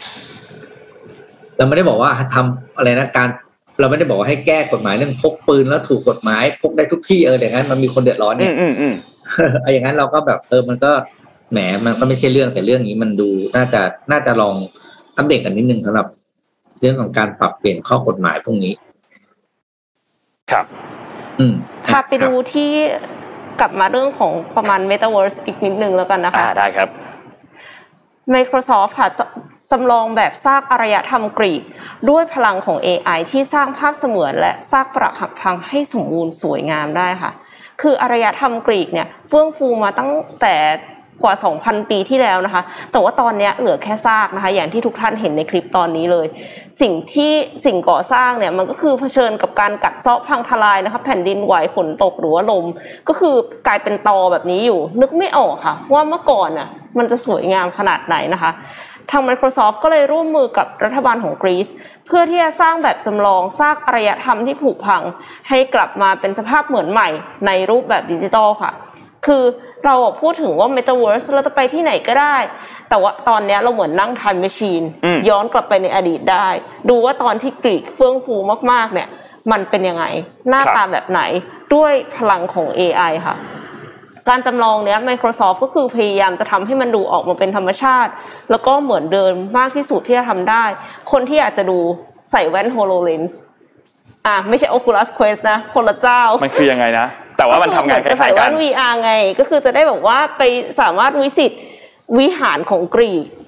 [1.57, 3.29] เราไม่ได้บอกว่าทำอะไรนะการ
[3.81, 8.95] เราไม่ได้บอกว่าให้แก้กฎหมายเรื่องพกปืนแล้วถูกกฎหมายพกได้ทุกที่เอออย่างนั้นมันมีคนเดือดร้อนเนี่ยอืมอืม
[9.65, 10.93] ออย่างนั้นเราก็แบบเออมันก็
[11.53, 13.81] แหมมันก็ไม่ใช่เรื่องแต่เรื่องนี้มันดูน่าจะ
[14.13, 14.55] น่าจะลอง
[15.17, 16.07] อัปเดตกันนิดนึงสำหรับ
[16.81, 18.75] เรื่องของการปรับเปลี่ยนข้อกฎหมายพวกนี้
[20.51, 20.67] ครับ
[21.39, 21.55] อืม
[21.87, 22.71] พาไปดูที่
[23.61, 26.89] กลับมาเรื่องของประมาณ Metaverse อีกนิดนึงแล้วกันนะคะ อ่าได้ครับ
[28.35, 29.09] Microsoft ค่ะ
[29.73, 31.63] จำลองแบบซากอารยธรรมกรีก
[32.11, 37.33] ด้วยพลังของ AI ที่สร้างภาพเสมือนและซากปรักหักพังให้สมบูรณ์สวยงามได้ค่ะ
[37.81, 40.57] คืออารยธรรมกรีกเนี่ยเฟื่องฟูมาตั้งแต่
[41.23, 42.63] กว่า 2,000 ปีที่แล้วนะคะ
[42.93, 46.27] แต่ว่าตอนนี้เหลือแค่ซากนะคะ อย่างที่ทุกท่านเห็นในคลิปตอนนี้เลย
[46.81, 47.33] สิ่งที่
[47.67, 52.67] สิ่งก่อสร้างเนี่ยมันก็คือเผชิญกับการกัดเซาะพังทลายนะคะแผ่นดินไหวฝนตกหรือว่าลม
[53.09, 53.35] ก็คือ
[53.67, 58.51] กลายเป็นตอแบบนี้อยู่ นึกไม่ออกค่ะ ว่าเมื่อก่อนน่ะมันจะสวยงามขนาดไหนนะคะ
[59.11, 61.69] ทาง Microsoft ก็เลยร่วมมือกับรัฐบาลของกรีซ
[62.07, 65.03] เพื่อที่จะสร้างแบบจำลองสร้างอารยธรรมที่ผุพัง
[65.49, 67.09] ให้กลับมาเป็นสภาพเหมือนใหม่
[67.47, 68.73] ในรูปแบบดิจิตอลค่ะ
[69.27, 69.43] คือ
[69.85, 72.37] เราพูดถึงว่า Metaverse เราจะไปที่ไหนก็ได้
[72.89, 76.49] แต่ว่าตอนนี้เราเหมือนนั่ง time machine อืมย้อนกลับไปในอดีตได้
[76.89, 78.37] ดูว่าตอนที่กรีกเฟื่องฟู
[78.73, 79.09] มากๆเนี่ย
[79.53, 80.05] มันเป็นยังไง
[80.49, 81.21] หน้าตาแบบไหน
[81.75, 83.37] ด้วยพลังของ AI ค่ะ
[84.29, 88.13] การจำลองเนี้ย Microsoft ก็คือพยายามจะทำให้มันดูออกมาเป็นธรรมชาติ
[88.51, 90.65] แล้วก็เหมือนเดิมมากที่สุดที่จะทำได้
[91.13, 91.79] คนที่อยากจะดู
[92.31, 93.33] ใส่แว่น HoloLens
[94.27, 97.07] อะไม่ใช่ Oculus Quest นะ คนละเจ้า มันคือยังไงนะ
[97.39, 100.43] แต่ว่ามันทำงานคก็คือเหมือจะใส่ล้ายๆกัแว่นน VR ไง ก็คือจะได้แบบว่าไป
[100.81, 101.53] สามารถวิสิต
[102.19, 103.48] วิหารของกรีกอ่า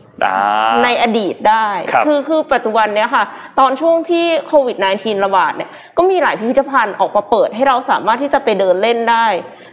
[0.85, 3.25] ในอดีตได้ครับอคือปัจจุบันเนี้ยค่ะ
[3.59, 9.27] ตอนช่วงที่โควิด -19 ระบาดเนี่ยก็มีหลายพิพิธภัณฑ์ออกมาเปิดให้เราสามารถที่จะไปเดินเล่นได้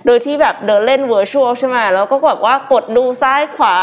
[0.06, 3.76] โดยที่แบบเดินเล่น virtual ใช่ไหมแล้วก็แบบว่ากดดูซ้ายขวา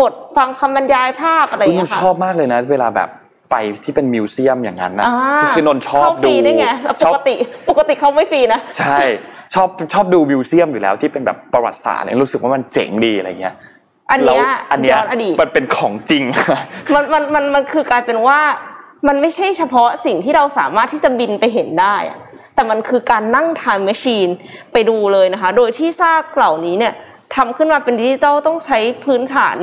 [0.00, 3.08] กดฟังคำบรรยายภาพอะไรอย่างอุ๊ยนเงี้นยค่ะชอบมากเลยนะ เวลาแบบ
[3.50, 7.34] ไปที่เป็นมิวเซียมอย่างนั้นนะอ่าคือคือนนชอบเข้าฟดูรีได้ไงแล้วชปอบกติ
[7.68, 8.98] ปกติเขาไม่ฟรีนะใช่
[9.54, 13.54] ชอบชอบดูมิวเซียมอยู่แล้วที่เป็นแบบประวัติศาสตร์เนี่ยรู้สึกว่ามันเจ๋งดีอะไรเงี้ย
[14.10, 16.24] อันเนี้ยแล้วอันเนี้ยย้อนอดีตมันเป็นของจริง
[16.94, 18.40] มันมันมันมันคือกลายเป็นว่า
[19.08, 22.18] มันไม่ใช่เฉพาะสิ่งที่เราสามารถที่จะบินไปเห็นได้อะ
[22.54, 24.32] แต่มันคือการนั่ง time machine
[24.72, 26.94] ไปดูเลยนะคะ โดยที่ซากเหล่านี้เนี่ย
[27.36, 29.56] ทำขึ้นมาเป็นดิจิตอลต้องใช้พื้นฐาน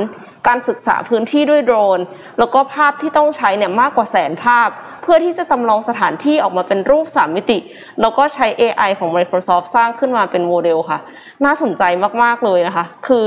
[0.46, 2.00] การศึกษาพื้นที่ด้วยโดรน
[2.38, 4.68] แล้วก็ภาพที่ต้องใช้เนี่ยมากกว่าแสนภาพ
[5.02, 7.58] เพื่อที่จะจำลองสถานที่ออกมาเป็นรูปสามมิติ
[8.00, 10.98] แล้วก็ใช้ AI ของ Microsoft สร้างขึ้นมาเป็นโมเดลค่ะ
[11.44, 11.82] น่าสนใจ
[12.22, 13.24] มาก ๆ เลยนะคะ คือ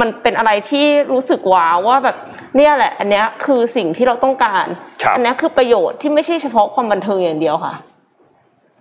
[0.00, 2.16] มันเป็นอะไรที่รู้สึกว้าวว่าแบบ
[2.56, 4.66] เนี่ยแหละ อันเนี้ยคือสิ่งที่เราต้องการ
[5.02, 7.74] ครับอัเนี้ยคือประโยชน์ที่ไม่ใช่เฉพาะความบันเทิงอย่างเดียวค่ะ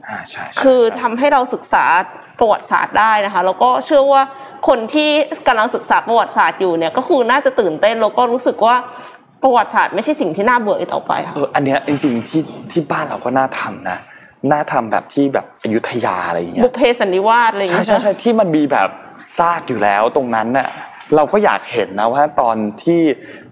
[0.08, 1.84] อ่าใช่ใช่คือใช่ทำให้เราศึกษา
[2.40, 4.22] ประวัติศาสตร์ได้นะคะ แล้วก็เชื่อว่า
[4.68, 5.10] คนที่
[5.48, 8.76] กำลังศึกษาประวัติศาสตร์อยู่เนี่ยก็คือน่าจะตื่นเต้นแล้วก็รู้สึกว่า
[9.44, 12.42] ประวัติศาสตร์ไม่ใช่สิ่งที่น่าเบื่ออีกต่อไปค่ะเอออันเนี้ยจริงๆที่
[12.72, 13.98] ที่บ้านเราก็น่าทำนะ
[14.52, 18.90] น่าทำแบบที่แบบอยุธยาอะไรอย่างเงี้บุยพเพสันนิวาสอะไรอย่างใช่เงี้ยใช่ใช่ที่มันมีแบบ
[19.38, 20.68] ซากอยู่แล้วตรงนั้นน่ะ
[21.16, 23.02] เราก็อยากเห็นนะว่าตอนที่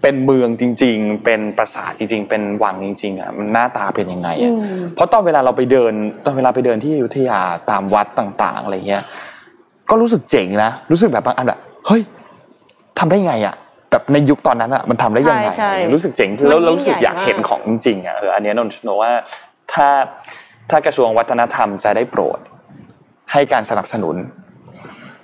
[0.02, 5.92] เป็นเมืองจริง ๆ เป็นปราสาทจริง ๆ เป็นวังจริงๆอะมันหน้าตาเป็นยังไงอือะมเพราะตอนเวลาเราไปเดิน
[6.24, 7.40] ตอนเวลาไปเดินที่อยุธยา
[7.70, 9.02] ตามวัดต่าง ๆอะไรเงี้ย
[9.90, 12.02] ก็รู้สึกเจ๋งนะรู้สึกแบบบางอันแบบเฮ้ย
[12.98, 13.54] ทำได้ไงอะ
[13.90, 19.10] แบบในยุคตอนนั้นอะมันทำได้ยังไงใช่ใช่รู้สึกเจ๋งแล้วมันยิ่งแล้วรู้สึกอยากใหญ่มากเห็นของจริงๆอะเอออันเนี้ยนนท์นนท์ว่า
[19.72, 19.88] ถ้า
[20.70, 22.38] ถ้ากระทรวงวัฒนธรรมจะได้โปรด
[23.32, 24.16] ให้การสนับสนุน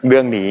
[0.08, 0.48] เรื่องนี้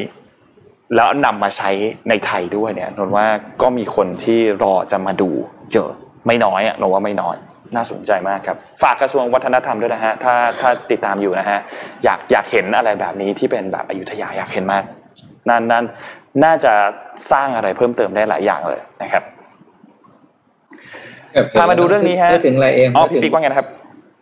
[0.96, 1.70] แล้วนำมาใช้
[2.10, 3.26] ในไทยด้วยเนี่ยนนท์ว่า
[3.62, 5.30] ก็มีคนที่รอจะมาดู
[5.74, 5.92] เยอะ
[6.28, 7.36] ไม่น้อยอะนนท์ว่าไม่น้อย
[7.76, 11.60] น่าสนใจมากครับ ฝากกระทรวงวัฒนธรรมด้วยนะฮะถ้าถ้าติดตามอยู่นะฮะ
[12.04, 14.84] อยากอยากเห็นอะไรแบบนี้ที่เป็นแบบอยุธยาอยากเห็นมาก
[15.50, 15.84] นั่นนั่น
[16.44, 16.74] น่าจะ
[17.32, 19.24] สร้างอะไรเพิ่มเติมได้หลายอย่างเลยนะครับ
[21.60, 23.68] พามาดูเรื่องนี้ฮะนึกถึงอะไรเองอ๋อนึกพี่ถึงปิ๊กว่าไงนะครับ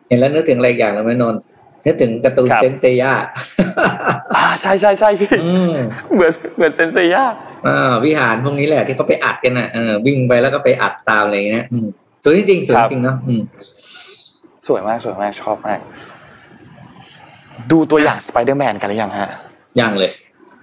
[0.10, 1.42] เห็นแล้วนึกถึงอะไรอีกอย่างแล้วไหมนนท์
[1.86, 3.14] นึกถึงการ์ตูนครับเซนเซย่า
[4.36, 5.74] อ่าใช่ใช่ใช่พี่อืม
[6.14, 7.18] เหมือนเหมือนเซนเซีย
[7.68, 11.88] อ่าวิหารพวกนี้แหละที่เขาไปอัดกันน่ะเออวิ่งไปแล้วก็ไปอัดตามอะไรอย่างเงี้ยอืม
[12.24, 13.42] สวยจริงๆสวยจริงๆเนาะอืม
[14.68, 15.80] สวยมากสวยมากชอบมาก
[17.72, 19.30] ดูตัวอย่างสไปเดอร์แมนกันหรือยังฮะ
[19.80, 20.12] ยังเลย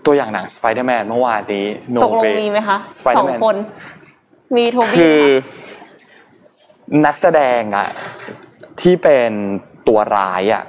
[0.06, 3.56] ตัวอย่างหนังสไปเดอร์แมนเมื่อวานนี้โนตกลงเวมีไหมคะ Spider-Man สองคน
[4.56, 5.60] มีโทบี้คือค่ะ
[7.06, 7.88] นักแสดงอะ
[8.80, 9.30] ที่เป็น
[9.88, 10.62] ตัวร้ายอะ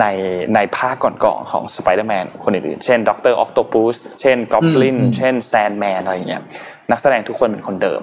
[0.00, 0.06] ใน
[0.54, 6.42] ในภาคก่อนๆของสไปเดอร์แมนคนอื่นๆ เช่นด็อกเตอร์ออ t โตปูสเช่นกอบลินอืมเช่นแซนแมนอะไรอย่างเงี้ย
[6.90, 8.00] นักแสดงทุกคนเป็นคนเดิม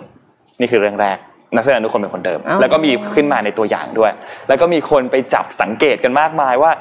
[0.60, 1.20] นี่คือเรื่องแรก
[1.56, 4.12] นักแสดงทุกคนเป็นคนเดิมอ๋อแล้วก็มีขึ้นมาในตัวอย่างด้วย
[4.48, 6.72] แล้วก็มีคนไปจับสังเกตกันมากมายว่า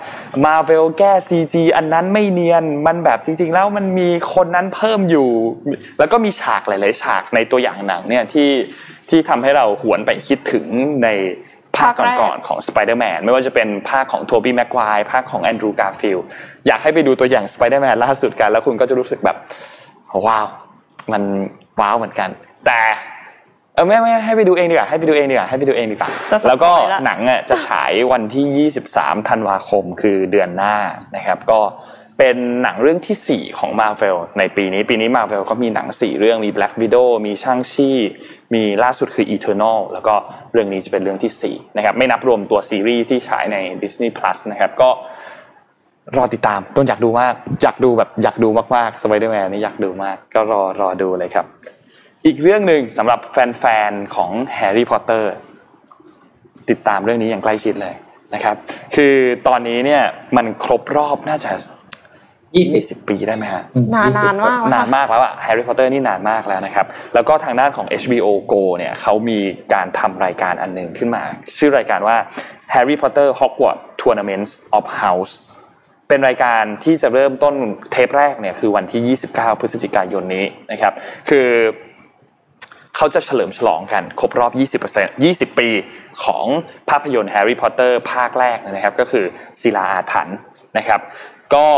[0.44, 5.30] มาเวลแก้ CG อันนั้นไม่เนียนมันแบบจริง ๆ แล้วมันมีคนนั้นเพิ่มอยู่
[5.98, 8.50] แล้วก็มีฉากหลาย ๆ ฉากในตัวอย่างหนังเนี่ยที่
[9.08, 10.64] ที่ทำให้เราหวนไปคิดถึง
[11.02, 11.08] ใน
[11.76, 16.26] ภาคภาคแรกก่อนๆของสไปเดอร์แมนไม่ว่าจะเป็นภาคของโทบี้แม็กไกวร์ภาคของแอนดรูการ์ฟิลด์
[16.66, 19.36] อยากให้ไปดูตัวอย่างสไปเดอร์แมนล่าสุดกัน แล้วคุณก็จะรู้สึกแบบ
[20.26, 20.46] ว้าว
[21.12, 21.22] มัน
[21.80, 22.28] ว้าวเหมือนกัน
[22.66, 22.80] แต่
[23.74, 26.70] เออไม่ไม่ให้ไปดูเองดีกว่าให้ไปดูเองดีกว่าให้ไปดูเองดีกว่าจะสปอยละแล้วก็
[27.04, 30.74] หนังอะจะฉายวันที่ 23 ธันวาคมคือเดือนหน้า
[31.16, 31.60] นะครับ ก็
[32.22, 37.96] เป็นหนังเรื่องที่ 4 ของ Marvel ในปีนี้ปีนี้ Marvel ก็มีหนัง 4 เรื่องมี Black Widow มีช่างชี่
[38.54, 40.14] มีล่าสุดคือ Eternal แล้วก็
[40.52, 44.90] เรื่องนี้จะเป็นเรื่องที่ 4 นะครับ ไม่นับรวมตัวซีรีส์ที่ฉายใน Disney Plus นะครับก็
[46.16, 51.46] รอติดตามต้นอยากดูมาก อยากดูแบบอยากดูมากๆสไปเดอร์แมนนี่อยากดูมาก ก็รอรอดูเลยครับ
[52.26, 55.32] อีกเรื่องหนึ่งสำหรับแฟนๆของแฮร์รี่พอตเตอร์
[56.70, 57.94] ติดตามเรื่องนี้อย่างใกล้ชิดเลย
[58.34, 58.56] นะครับ
[58.94, 59.14] คือ
[59.48, 60.02] ตอนนี้เนี่ย
[60.36, 61.50] มันครบรอบน่าจะ
[62.56, 63.62] ยี่สิบ20ปีได้ไหมฮะ
[63.94, 69.38] นานนานมากแล้วนานค่ะมากแล้วอะแฮร์รี่พอตเตอร์นี่นานมากแล้วนะครับ แล้วก็ทางด้านของ HBO Go เนี่ยเขามี
[69.74, 71.22] การทำรายการอันหนึ่งขึ้นมา
[71.58, 72.16] ชื่อรายการว่า
[72.74, 75.32] Harry Potter Hogwarts Tournaments of House
[76.08, 77.54] เป็นรายการที่จะเริ่มต้น
[77.92, 80.92] เทปแรกเนี่ยคือวันที่ 29 พฤศจิกายนนี้นะครับ
[81.28, 81.48] คือ
[82.96, 84.52] เขาจะเฉลิมฉลองกันครบรอบ
[84.86, 85.68] 20% 20 ปี
[86.24, 86.46] ของ
[86.90, 89.24] ภาพยนตร์แฮร์รี่พอตเตอร์ภาคแรกนะครับ ก็คือ
[89.62, 90.36] ศิลาอาถรรพ์
[90.78, 91.00] นะครับ
[91.54, 91.68] ก็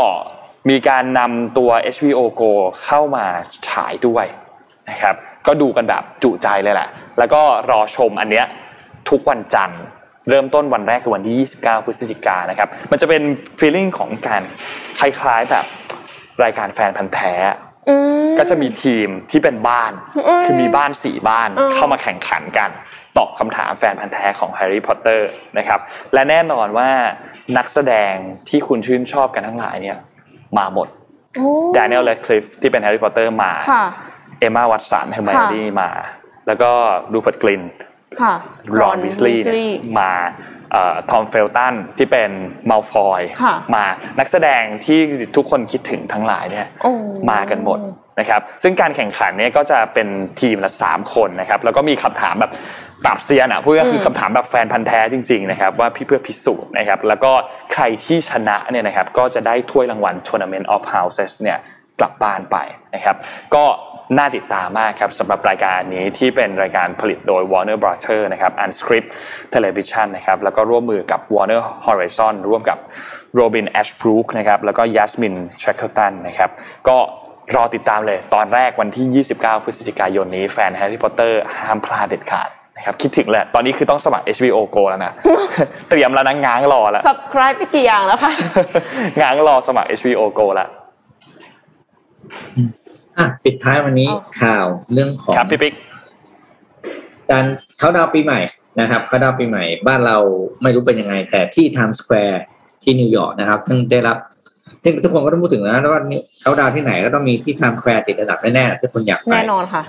[0.69, 2.51] มีการนำตัว HBO Go
[2.83, 3.25] เข้ามา
[3.67, 4.25] ฉายด้วย
[4.89, 5.15] นะครับ
[5.47, 6.89] ก็ดูกันแบบจุใจเลยแหละ
[7.19, 7.41] แล้วก็
[7.71, 8.45] รอชมอันเนี้ย
[9.09, 9.81] ทุกวันจันทร์
[10.29, 13.21] เริ่มต้นวันแรกคือวันที่ 29 พฤศจิกายนนะครับ มันจะเป็น
[13.59, 14.41] feeling ของการ
[14.99, 15.65] คล้ายๆแบบ
[16.43, 17.33] รายการแฟนพันธุ์แท้
[17.89, 17.95] อื
[18.25, 19.91] มก็จะมีทีมที่เป็นบ้าน
[20.27, 22.69] อืมคือมีบ้านสี่บ้านอืมเข้ามาแข่งขันกัน
[23.17, 25.79] ตอบคำถามแฟนพันธุ์แท้ของแฮร์รี่พอตเตอร์นะครับ
[26.13, 26.89] และแน่นอนว่า
[27.57, 28.13] นักแสดง
[28.49, 29.97] ที่คุณชื่นชอบกันทั้งหลายเนี่ย
[30.57, 30.87] มาหมด
[31.37, 33.85] โอ้ด a น i e l แ a d คลิฟที่เป็นแฮร์รี่พอตเตอร์มาค่ะ
[34.39, 35.89] เอมมาวัตสันเฮอร์ไมโอนี่มา
[36.47, 36.69] แล้วก็
[37.13, 37.61] รูเ พิร์ตกรินต์
[38.21, 38.33] ค่ะ
[38.79, 39.45] รอนวิสลีย์
[39.99, 40.11] มา
[41.09, 42.31] ทอมเฟลตันที่เป็น
[42.69, 43.85] มัลฟอยค่ะมา
[44.19, 44.99] นักแสดงที่
[45.35, 46.91] ทุกคนคิดถึงทั้งหลายเนี่ยโอ้
[47.31, 47.79] มากันหมด
[48.19, 50.07] นะครับซึ่งการแข่งขันเนี่ยก็จะเป็น
[50.41, 52.51] ทีมละ3คนนะครับแล้วก็มีคำถามแบบ
[53.05, 57.31] ปราบเซียนอะพูดก็คือคำถามแบบแฟนพันธุ์แท้จริงๆนะครับว่าพี่เพื่อพิสูจน์นะครับแล้วก็
[57.73, 61.57] ใครที่ชนะเนี่ยนะครับก็จะได้ถ้วยรางวัล Tournament of Houses เนี่ย
[61.99, 62.57] กลับบ้านไป
[62.95, 63.15] นะครับ
[63.55, 63.65] ก็
[64.17, 69.07] น่าติดตามมากครับสำหรับรายการนี้ที่เป็นรายการผลิตโดย Warner Brother นะครับ Unscripted
[69.53, 72.77] Television นะครับแล้วก็ร่วมมือกับ Warner Horizon ร่วมกับ
[73.39, 76.49] Robin Ashbrook นะครับแล้วก็ Yasmin Shackleton นะครับ
[76.87, 76.97] ก็
[77.55, 85.13] รอติดตามเลยตอนแรกวันที่ 29 พฤศจิกายนนี้แฟนแฮร์รี่พอตเตอร์ห้ามพลาดเด็ดขาดนะครับคิดถึงแหละตอนนี้คือต้องสมัคร HBO Go แล้วนะ
[85.89, 88.31] เตรียมแล้วนะง้างรอแล้ว subscribe ไปกี่อย่างแล้วคะ
[89.21, 90.69] ง้างรอสมัคร HBO Go แล้ว
[93.17, 95.73] อะปิดท้ายวันนี้อ๋อข่าวเรื่องของครับพี่ปิ๊ก
[97.29, 97.45] การ
[97.79, 98.39] เคานต์ดาวน์ปีใหม่
[98.79, 100.17] นะครับเคานต์ดาวน์ปีใหม่ บ้านเรา
[100.63, 102.41] ไม่รู้เป็นยังไง แต่ที่ไทม์สแควร์
[102.83, 104.17] ที่นิวยอร์กนะครับเพิ่งได้รับ
[104.83, 109.83] ซึ่งทุกคนก็ต้องพูดถึงนะว่านี่เคานต์ดาวน์ที่ไหนก็ต้องมีที่ไทม์สแควร์ติดอันดับแน่ๆทุกคนอยากไปแน่นอนค่ะ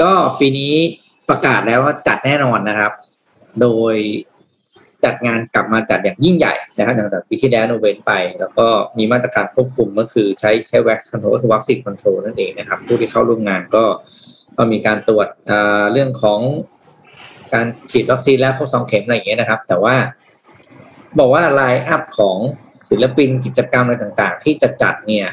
[0.00, 0.72] ก็ปีนี้
[1.28, 2.92] ประกาศแล้วว่าจัดแน่นอนนะครับ
[3.60, 3.94] โดย
[5.04, 8.66] จัดงานกลับมาจัดอย่างยิ่งใหญ่นะครับหลังจากปีที่แล้วโนเวนไป แล้วก็
[8.98, 13.84] มีมาตรการควบคุมก็คือใช้ใช้ wax control ก็คือวัคซีน control นั่นเองนะครับ ผู้ที่เข้าร่วมงานก็
[14.56, 15.28] ก็มีการตรวจ
[15.92, 16.40] เรื่องของ
[17.54, 19.94] การฉีดวัคซีนแล้วครบสองเข็มอะไรอย่างเงี้ยนะครับ แต่ว่า
[21.18, 22.36] บอกว่าไลน์อัพของ
[22.88, 25.28] ศิลปินกิจกรรมอะไรต่าง ๆ ที่จะจัดเนี่ย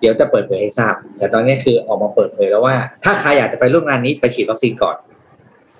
[0.00, 4.96] เดี๋ยวจะเปิดเผยให้ทราบ แต่ตอนนี้คือออกมาเปิดเผยแล้วว่า ถ้าใครอยากจะไปร่วมงานนี้ไปฉีดวัคซีนก่อน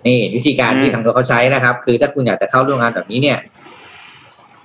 [0.07, 3.39] นี่วิธีการอืมที่ทางตัวเขาใช้นะครับ คือถ้าคุณอยากจะเข้าร่วมงานแบบนี้เนี่ย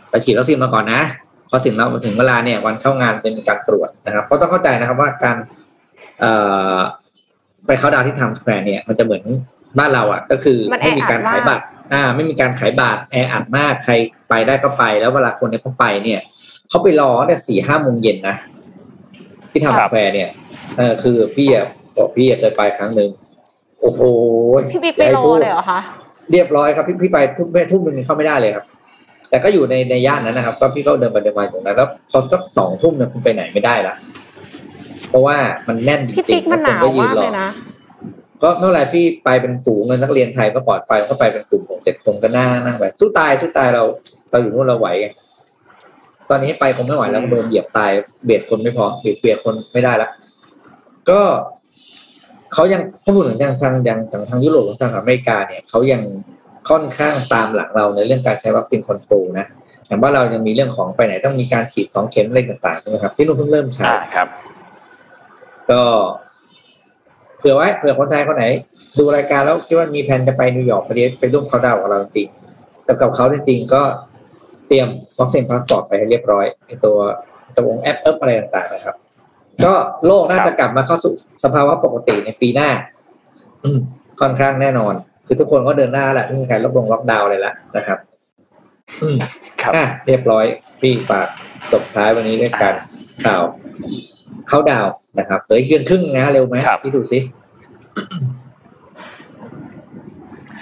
[0.10, 1.02] ไปฉีดวัคซีนมาก่อนนะ
[1.50, 5.38] พอถึงเราถึงเวลาเนี่ยวันเข้างานเป็นการตรวจนะครับเพราะต้องเข้าใจนะครับว่าการ
[6.20, 6.32] เอ่
[6.76, 6.78] อ
[7.68, 9.24] ไปเคานต์ดาวน์ที่ไทม์สแควร์เนี่ยมันจะเหมือน
[9.80, 13.94] บ้านเราอะ ก็คือมันไม่มีการแออัดมากขายบัตร อ่า ไม่มีการขายบัตรแออัดมากใคร
[14.30, 16.22] ไปได้ก็ไป แล้วเวลาคนเนี่ยเขาไปเนี่ย
[16.70, 18.38] เขาไปรอตั้งแต่สี่ห้าโมงเย็นนะ
[19.52, 20.30] ที่ไทม์สแควร์เนี่ย
[20.78, 21.66] เออคือพี่อะ
[21.98, 23.10] บอกพี่อะเคยไปครั้งหนึ่ง
[23.82, 24.02] โอ้โห
[24.72, 25.80] พี่บิ๊กไปรอเลยเหรอคะ
[26.32, 28.66] เรียบร้อยครับพี่พี่ไปทุ่มแม่ทุ่มหนึ่งเข้าไม่ได้เลยครับ
[29.30, 33.96] แต่ก็อยู่ในในย่านนั้นนะครับ ก็พี่ก็เดินไปเดินมาอยู่นั้นแล้วพอสักสองทุ่มเนี่ยคุณไปไหนไม่ได้ละ
[35.10, 37.50] เพราะว่ามันแน่นจพี่ริปิ๊งกๆมันหคนนาวก็ยืนมากรเลอยนะ
[38.44, 43.84] ก็เมื่อไหร่พี่ไปเป็นฝูงเงินนักเรียนไทยก็ปลอดภัยก็ไปเป็นกลุ่มหกเจ็ดคนก็น่านั่งไปสู้ตายสู้ตายเรา
[44.32, 45.08] เราอยู่นู่นเราไหวไง
[46.30, 47.92] ตอนนี้ไปคงไม่ไหวแล้วโดนเหยียบตาย
[48.24, 50.10] เบียดคนไม่พอเบียดเบียดคนไม่ได้ละ
[51.10, 51.22] ก็
[52.54, 56.02] เขายังถ้าพูดถึงทางทางยังทางทางยุโรปทางอเมริกาเนี่ยเขายัง
[56.70, 59.45] ค่อนข้างตามหลังเราในเรื่องการใช้วัคซีน control นะ
[59.88, 64.28] อย่างบ้านเรายังมีเรื่องของไปไหนต้องมีการฉีดสองเข็มอะไรต่างๆใช่ไหมครับ ที่นู่นเพิ่งเริ่มใช้อ่าครับ
[65.70, 65.82] ก็
[67.38, 68.45] เผื่อไว้เผื่อคนไทยคนไหน
[68.97, 73.82] ดูรายการแล้วคิดว่ามีแผนจะไปนิวยอร์กพอดีไปร่วมเคานต์ดาวน์กับเราจริงๆแต่กับเขาจริงๆก็
[74.68, 74.88] เตรียม
[75.20, 76.97] vaccine passport ไปให้เรียบร้อยไอ้ตัว
[77.56, 78.95] ตัววงแอปเอิบอะไรต่างๆนะครับ
[79.66, 79.74] ก็
[80.07, 82.70] โลกน่าจะกลับมาเข้าสู่สภาวะปกติในปีหน้า
[83.64, 83.80] อืม
[84.22, 84.93] ค่อนข้างแน่นอน
[85.26, 87.97] คือทุกคนก็เดินหน้าแหละไม่มีใครลดลงล็อกดาวน์เลยละนะครับ
[89.01, 89.18] อืม
[89.62, 90.45] ครับอะเรียบร้อย
[90.82, 91.28] พี่ฝาก
[91.72, 92.76] จบท้ายวันนี้ด้วยการ
[93.26, 93.43] ข่าว
[94.47, 97.20] เคานต์ดาวน์นะครับเหลืออีกเดือนครึ่งนะเร็วไหมครับพี่ดูสิ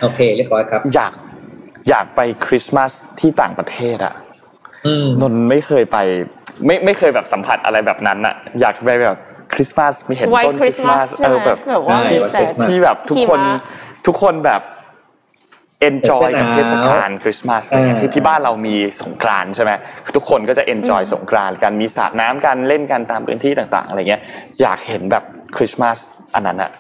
[0.02, 1.14] โอเค เรียบร้อยครับ อยาก
[1.90, 4.14] อยากไปคริสต์มาสที่ต่างประเทศอะ
[4.88, 5.98] อืมนนท์ไม่เคยไป
[6.66, 9.18] ไม่ไม่เคยแบบสัมผัสอะไรแบบนั้นอะอยากไปแบบ
[9.54, 13.60] คริสต์มาสมีเห็นไวต้นคคริริสสต์ต์มามาสสใช่เอไหมอแบบแบบว่าใช่มีวันแต่คริสต์มาสที่แบบทุกคนหิมะ
[14.08, 14.62] ทุกคนแบบ
[15.90, 19.72] enjoy กับเทศกาลคริสต์มาสอะไรเงี้ยคือที่บ้านเรามีสงกรานต์ใช่ไหม
[20.06, 24.22] คือทุกคนก็จะ enjoy สงกรานต์กันมีสาดน้ำกันเล่นกันตามพื้นที่ต่าง ๆ อะไรเงี้ย
[24.62, 25.24] อยากเห็นแบบ
[25.56, 25.98] คริสต์มาส
[26.36, 26.72] อันนั้นอะ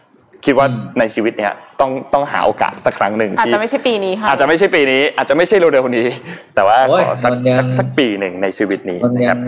[0.45, 0.67] คิดว่า
[0.99, 6.07] ในชีวิตเนี้ยต้องต้องหาโอกาสสักครั้งหนึ่งอาจที่จะไม่ใช่ปีนี้ค่ะอาจจะไม่ใช่ปีนี้ อาจจะไม่ใช่เร็วๆนี้
[6.55, 9.39] แต่ว่าโอ้ยขอสักมันยังสักสักปีหนึ่งในชีวิตนี้มันนะคยัรับง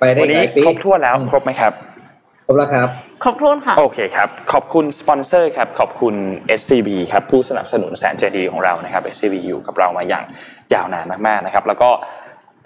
[0.00, 1.72] ไปได้วันหนี้ลายปีครบถ้วนแล้วครบไหมครับ
[2.46, 2.88] ครบแล้วครับ
[3.22, 6.14] ครบถ้วนค่ะ โอเคครับ ขอบคุณสปอนเซอร์ครับ ขอบคุณ
[6.60, 10.24] SCB ครับ ผู้สนับสนุนแสนใจดีของเรานะครับ SCB อยู่กับเรามาอย่าง
[10.74, 11.90] ยาวนานมากๆนะครับ แล้วก็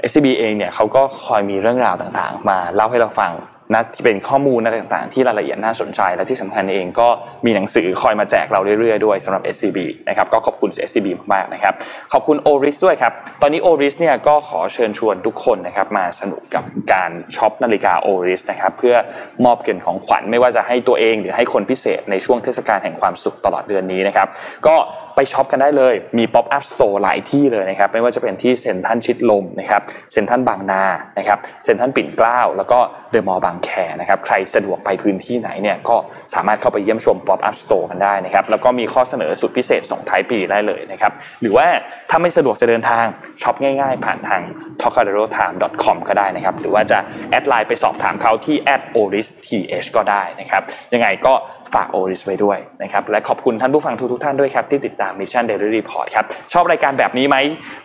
[0.08, 3.32] SCB เองเนี่ยเขาก็คอยมีเรื่องราวต่างๆ มาเล่าให้เราฟัง
[3.74, 7.08] นะที่เป็นข้อมูลอะไรต่างๆ ที่รายละเอียดน่าสนใจ และที่สำคัญเองก็
[7.46, 11.74] มีหนังสือคอยมาแจกเราเรื่อยๆด้วยสำหรับ SCB นะครับก็ขอบคุณ SCB มากๆนะครับ
[12.12, 13.12] ขอบคุณ Oris ด้วยครับ
[13.42, 18.96] ตอนนี้ Oris เนี่ยก็ขอเชิญชวนทุกคนนะครับมาสนุกกับการช็อปนาฬิกา Oris นะครับเพื่อ
[19.44, 24.28] มอบเงินของขวัญไม่ว่าจะให้ตัวเองหรือให้คนพิเศษในช่วงเทศกาลแห่งความสุขตลอดเดือนนี้นะครับ
[24.66, 24.76] ก็
[25.16, 29.82] ไปช็อปกันได้เลย มี Pop Up Store หลายที่เลยนะครับ ไม่ว่าจะเป็นที่เซ็นทรัลชิดลมนะครับ
[30.12, 30.84] เซ็นทรัลบางนา
[31.18, 32.78] นะครับเซ็นทรัลปิ่นเกล้า แล้วก็
[33.10, 35.96] เดอะมอลล์บางแคนะครับ ใครสะดวกไปพื้นที่ไหนเนี่ยก็
[36.34, 41.66] สามารถเข้าไปเยี่ยมชม Pop Up Store กันได้นะครับ แล้วก็มีข้อเสนอสุดพิเศษส่งท้ายปีได้เลยนะครับ หรือว่า
[42.10, 43.04] ถ้าไม่สะดวกจะเดินทาง
[43.42, 44.42] ช็อปง่ายๆ ผ่านทาง
[44.82, 46.98] t o k a d e r o t i m e com ก็ได้นะครับ หรือว่าจะ
[47.30, 48.56] แอดไลน์ไปสอบถามเขาที่
[48.96, 50.62] @oristh ก็ได้นะครับ
[50.94, 51.34] ยังไงก็
[51.74, 57.36] ฝาก Oris ไว้ด้วยนะครับและขอบคุณท่านผู้ฟังทุกๆท่านด้วยครับ ที่ติดตาม Mission Daily Report ครับ ชอบรายการแบบนี้ไหม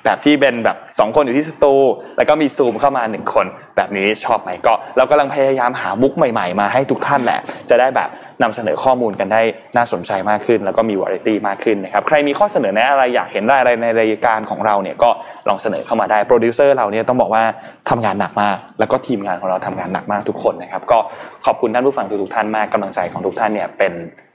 [0.06, 1.74] แบบที่เป็นแบบ 2 คนอยู่ที่สตู
[2.18, 3.46] แล้วก็มีซูมเข้ามา 1 คน
[3.78, 8.10] แบบนี้ชอบไหมก็ เรากำลังพยายามหามุกใหม่ๆ มาให้ทุกท่านแหละ จะได้แบบ
[8.44, 9.42] นำเสนอข้อมูลกันได้
[9.78, 15.10] น่าสนใจมากขึ้น แล้วก็มีวาไรตี้มากขึ้นนะครับใครมีข้อเสนอแนะอะไรอยากเห็นอะไรในรายการของเราเนี่ยก็
[15.50, 17.44] ลองเสนอเข้ามาได้โปรดิวเซอร์เราเนี่ยต้องบอกว่า
[17.90, 20.98] ทำงานหนักมาก แล้วก็ทีมงานของเราทำงานหนักมากทุกคนนะครับก็
[21.46, 23.94] ขอบคุณท่านผู้ฟังทุกท่านมากกำลังใจของทุกท่านเนี่ยเป็น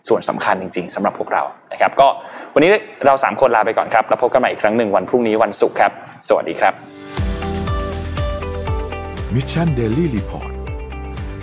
[0.08, 1.42] ส่วนสำคัญจริง ๆสำหรับพวกเรา
[1.72, 2.08] นะครับก็
[2.54, 2.70] วันนี้
[3.06, 5.92] เราสามคนลาไปก่อนครับแล้วพบกันใหม่อีกครั้งหนึ่งวันพรุ่งนี้วันศุกร์ครับ
[6.28, 6.74] สวัสดีครับ
[9.34, 10.52] Mission Daily Report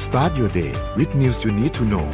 [0.05, 2.07] start your day with news you need to know